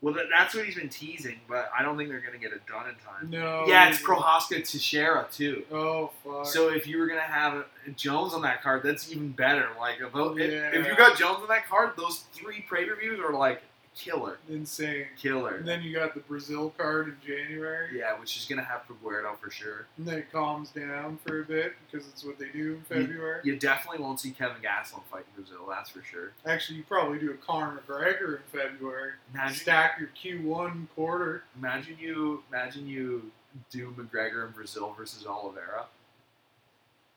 Well, 0.00 0.12
that, 0.14 0.26
that's 0.30 0.54
what 0.54 0.66
he's 0.66 0.74
been 0.74 0.88
teasing, 0.90 1.40
but 1.48 1.70
I 1.76 1.82
don't 1.82 1.96
think 1.96 2.10
they're 2.10 2.20
gonna 2.20 2.38
get 2.38 2.52
it 2.52 2.66
done 2.66 2.88
in 2.88 2.94
time. 2.96 3.30
No. 3.30 3.64
yeah, 3.66 3.88
it's 3.88 4.00
Prochazka 4.00 4.68
Teixeira 4.70 5.26
too. 5.32 5.64
Oh, 5.72 6.10
fuck. 6.22 6.46
So 6.46 6.68
if 6.70 6.86
you 6.86 6.98
were 6.98 7.06
gonna 7.06 7.20
have 7.22 7.64
Jones 7.96 8.34
on 8.34 8.42
that 8.42 8.62
card, 8.62 8.82
that's 8.82 9.10
even 9.10 9.30
better. 9.32 9.68
Like 9.78 9.96
if, 10.00 10.08
if- 10.14 10.52
Yeah. 10.52 10.78
if 10.80 10.86
you 10.86 10.94
got 10.96 11.16
Jones 11.18 11.38
on 11.42 11.48
that 11.48 11.66
card, 11.66 11.92
those 11.96 12.24
three 12.34 12.64
pay 12.70 12.84
per 12.84 12.96
views 12.96 13.18
are 13.20 13.32
like 13.32 13.62
killer, 13.94 14.38
Insane. 14.48 15.06
killer. 15.16 15.56
And 15.56 15.66
then 15.68 15.82
you 15.82 15.94
got 15.94 16.14
the 16.14 16.20
Brazil 16.20 16.70
card 16.76 17.08
in 17.08 17.16
January. 17.26 17.96
Yeah, 17.98 18.18
which 18.20 18.36
is 18.36 18.44
gonna 18.44 18.64
have 18.64 18.82
Figueiredo 18.88 19.38
for 19.38 19.50
sure. 19.50 19.86
And 19.96 20.06
then 20.06 20.18
it 20.18 20.32
calms 20.32 20.70
down 20.70 21.18
for 21.24 21.40
a 21.40 21.44
bit 21.44 21.74
because 21.90 22.06
it's 22.08 22.24
what 22.24 22.38
they 22.38 22.48
do 22.48 22.74
in 22.74 22.82
February. 22.82 23.40
You 23.44 23.56
definitely 23.56 24.02
won't 24.02 24.20
see 24.20 24.32
Kelvin 24.32 24.62
Gastelum 24.62 25.04
fight 25.10 25.24
in 25.36 25.42
Brazil, 25.42 25.64
that's 25.68 25.90
for 25.90 26.02
sure. 26.02 26.32
Actually, 26.44 26.78
you 26.78 26.84
probably 26.84 27.18
do 27.18 27.30
a 27.30 27.34
Conor 27.34 27.80
McGregor 27.88 28.36
in 28.36 28.42
February. 28.52 29.12
Imagine, 29.32 29.56
Stack 29.56 30.00
your 30.00 30.10
Q1 30.42 30.88
quarter. 30.94 31.44
imagine 31.56 31.96
you, 32.00 32.42
imagine 32.52 32.86
you 32.88 33.30
do 33.70 33.94
McGregor 33.96 34.44
in 34.46 34.52
Brazil 34.52 34.92
versus 34.98 35.24
Oliveira. 35.26 35.86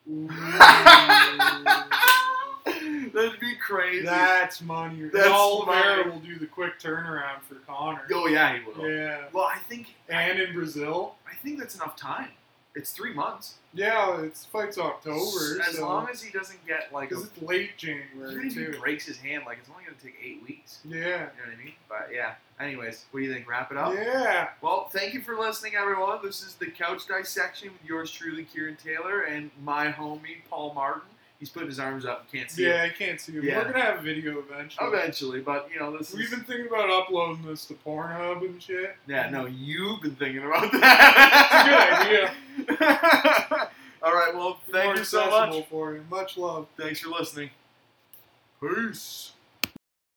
That'd 3.13 3.39
be 3.39 3.55
crazy. 3.55 4.05
That's 4.05 4.61
money. 4.61 5.09
That's 5.11 5.27
Oliveira 5.27 5.97
money. 5.97 6.09
will 6.11 6.19
do 6.19 6.37
the 6.37 6.47
quick 6.47 6.79
turnaround 6.79 7.41
for 7.47 7.55
Conor. 7.67 8.01
oh 8.13 8.27
yeah, 8.27 8.57
he 8.57 8.63
will. 8.65 8.89
Yeah. 8.89 9.25
Well, 9.33 9.49
I 9.51 9.59
think, 9.69 9.95
And 10.09 10.39
in 10.39 10.53
Brazil. 10.53 11.15
I 11.29 11.35
think 11.35 11.59
that's 11.59 11.75
enough 11.75 11.95
time. 11.95 12.29
It's 12.77 12.91
three 12.91 13.13
months. 13.13 13.55
Yeah, 13.73 14.21
it's 14.21 14.45
fights 14.45 14.77
October. 14.77 15.61
As 15.67 15.77
so. 15.77 15.81
long 15.81 16.07
as 16.11 16.21
he 16.21 16.31
doesn't 16.31 16.63
get 16.67 16.93
like 16.93 17.09
Because 17.09 17.25
it's 17.25 17.41
late 17.41 17.71
Even 17.81 18.03
January, 18.11 18.47
if 18.47 18.53
he 18.53 18.65
breaks 18.79 19.05
his 19.07 19.17
hand, 19.17 19.43
like 19.47 19.57
it's 19.59 19.69
only 19.69 19.83
gonna 19.83 19.97
take 20.01 20.15
eight 20.23 20.43
weeks. 20.47 20.79
Yeah. 20.85 20.95
You 20.95 21.07
know 21.07 21.25
what 21.45 21.59
I 21.59 21.63
mean? 21.63 21.73
But 21.89 22.09
yeah. 22.13 22.35
Anyways, 22.59 23.05
what 23.09 23.21
do 23.21 23.25
you 23.25 23.33
think? 23.33 23.49
Wrap 23.49 23.71
it 23.71 23.77
up. 23.77 23.95
Yeah. 23.95 24.49
Well, 24.61 24.89
thank 24.91 25.15
you 25.15 25.21
for 25.21 25.35
listening, 25.37 25.73
everyone. 25.75 26.19
This 26.23 26.43
is 26.43 26.53
the 26.53 26.67
couch 26.67 27.07
dissection 27.07 27.69
with 27.69 27.83
yours 27.87 28.11
truly, 28.11 28.45
Keiran 28.45 28.77
Taylor, 28.77 29.21
and 29.21 29.49
my 29.63 29.91
homie 29.91 30.37
Paul 30.47 30.73
Martin. 30.75 31.09
He's 31.39 31.49
putting 31.49 31.67
his 31.69 31.79
arms 31.79 32.03
up. 32.05 32.21
And 32.21 32.31
can't 32.31 32.49
see 32.51 32.65
Yeah, 32.65 32.83
him 32.83 32.91
I 32.91 32.97
can't 32.97 33.21
see 33.21 33.33
him. 33.33 33.43
Yeah. 33.43 33.57
We're 33.57 33.63
going 33.63 33.75
to 33.75 33.81
have 33.81 33.99
a 33.99 34.01
video 34.01 34.39
eventually. 34.39 34.87
eventually, 34.87 35.39
but 35.41 35.69
you 35.71 35.79
know 35.79 35.95
this 35.95 36.13
We've 36.13 36.25
is. 36.25 36.31
been 36.31 36.43
thinking 36.43 36.67
about 36.67 36.89
uploading 36.89 37.45
this 37.45 37.65
to 37.65 37.75
Pornhub 37.75 38.41
and 38.41 38.61
shit. 38.61 38.95
Yeah, 39.07 39.29
no, 39.29 39.45
you've 39.45 40.01
been 40.01 40.15
thinking 40.15 40.43
about 40.43 40.71
that. 40.71 42.31
Good 42.67 42.69
idea. 42.79 43.69
All 44.03 44.13
right. 44.13 44.33
Well, 44.33 44.59
thank 44.71 44.85
More 44.85 44.95
you 44.97 45.03
so 45.03 45.29
much. 45.29 45.65
for 45.69 45.93
you. 45.93 46.03
Much 46.09 46.37
love. 46.37 46.67
Thanks 46.77 46.99
for 47.01 47.09
listening. 47.09 47.49
Peace. 48.61 49.33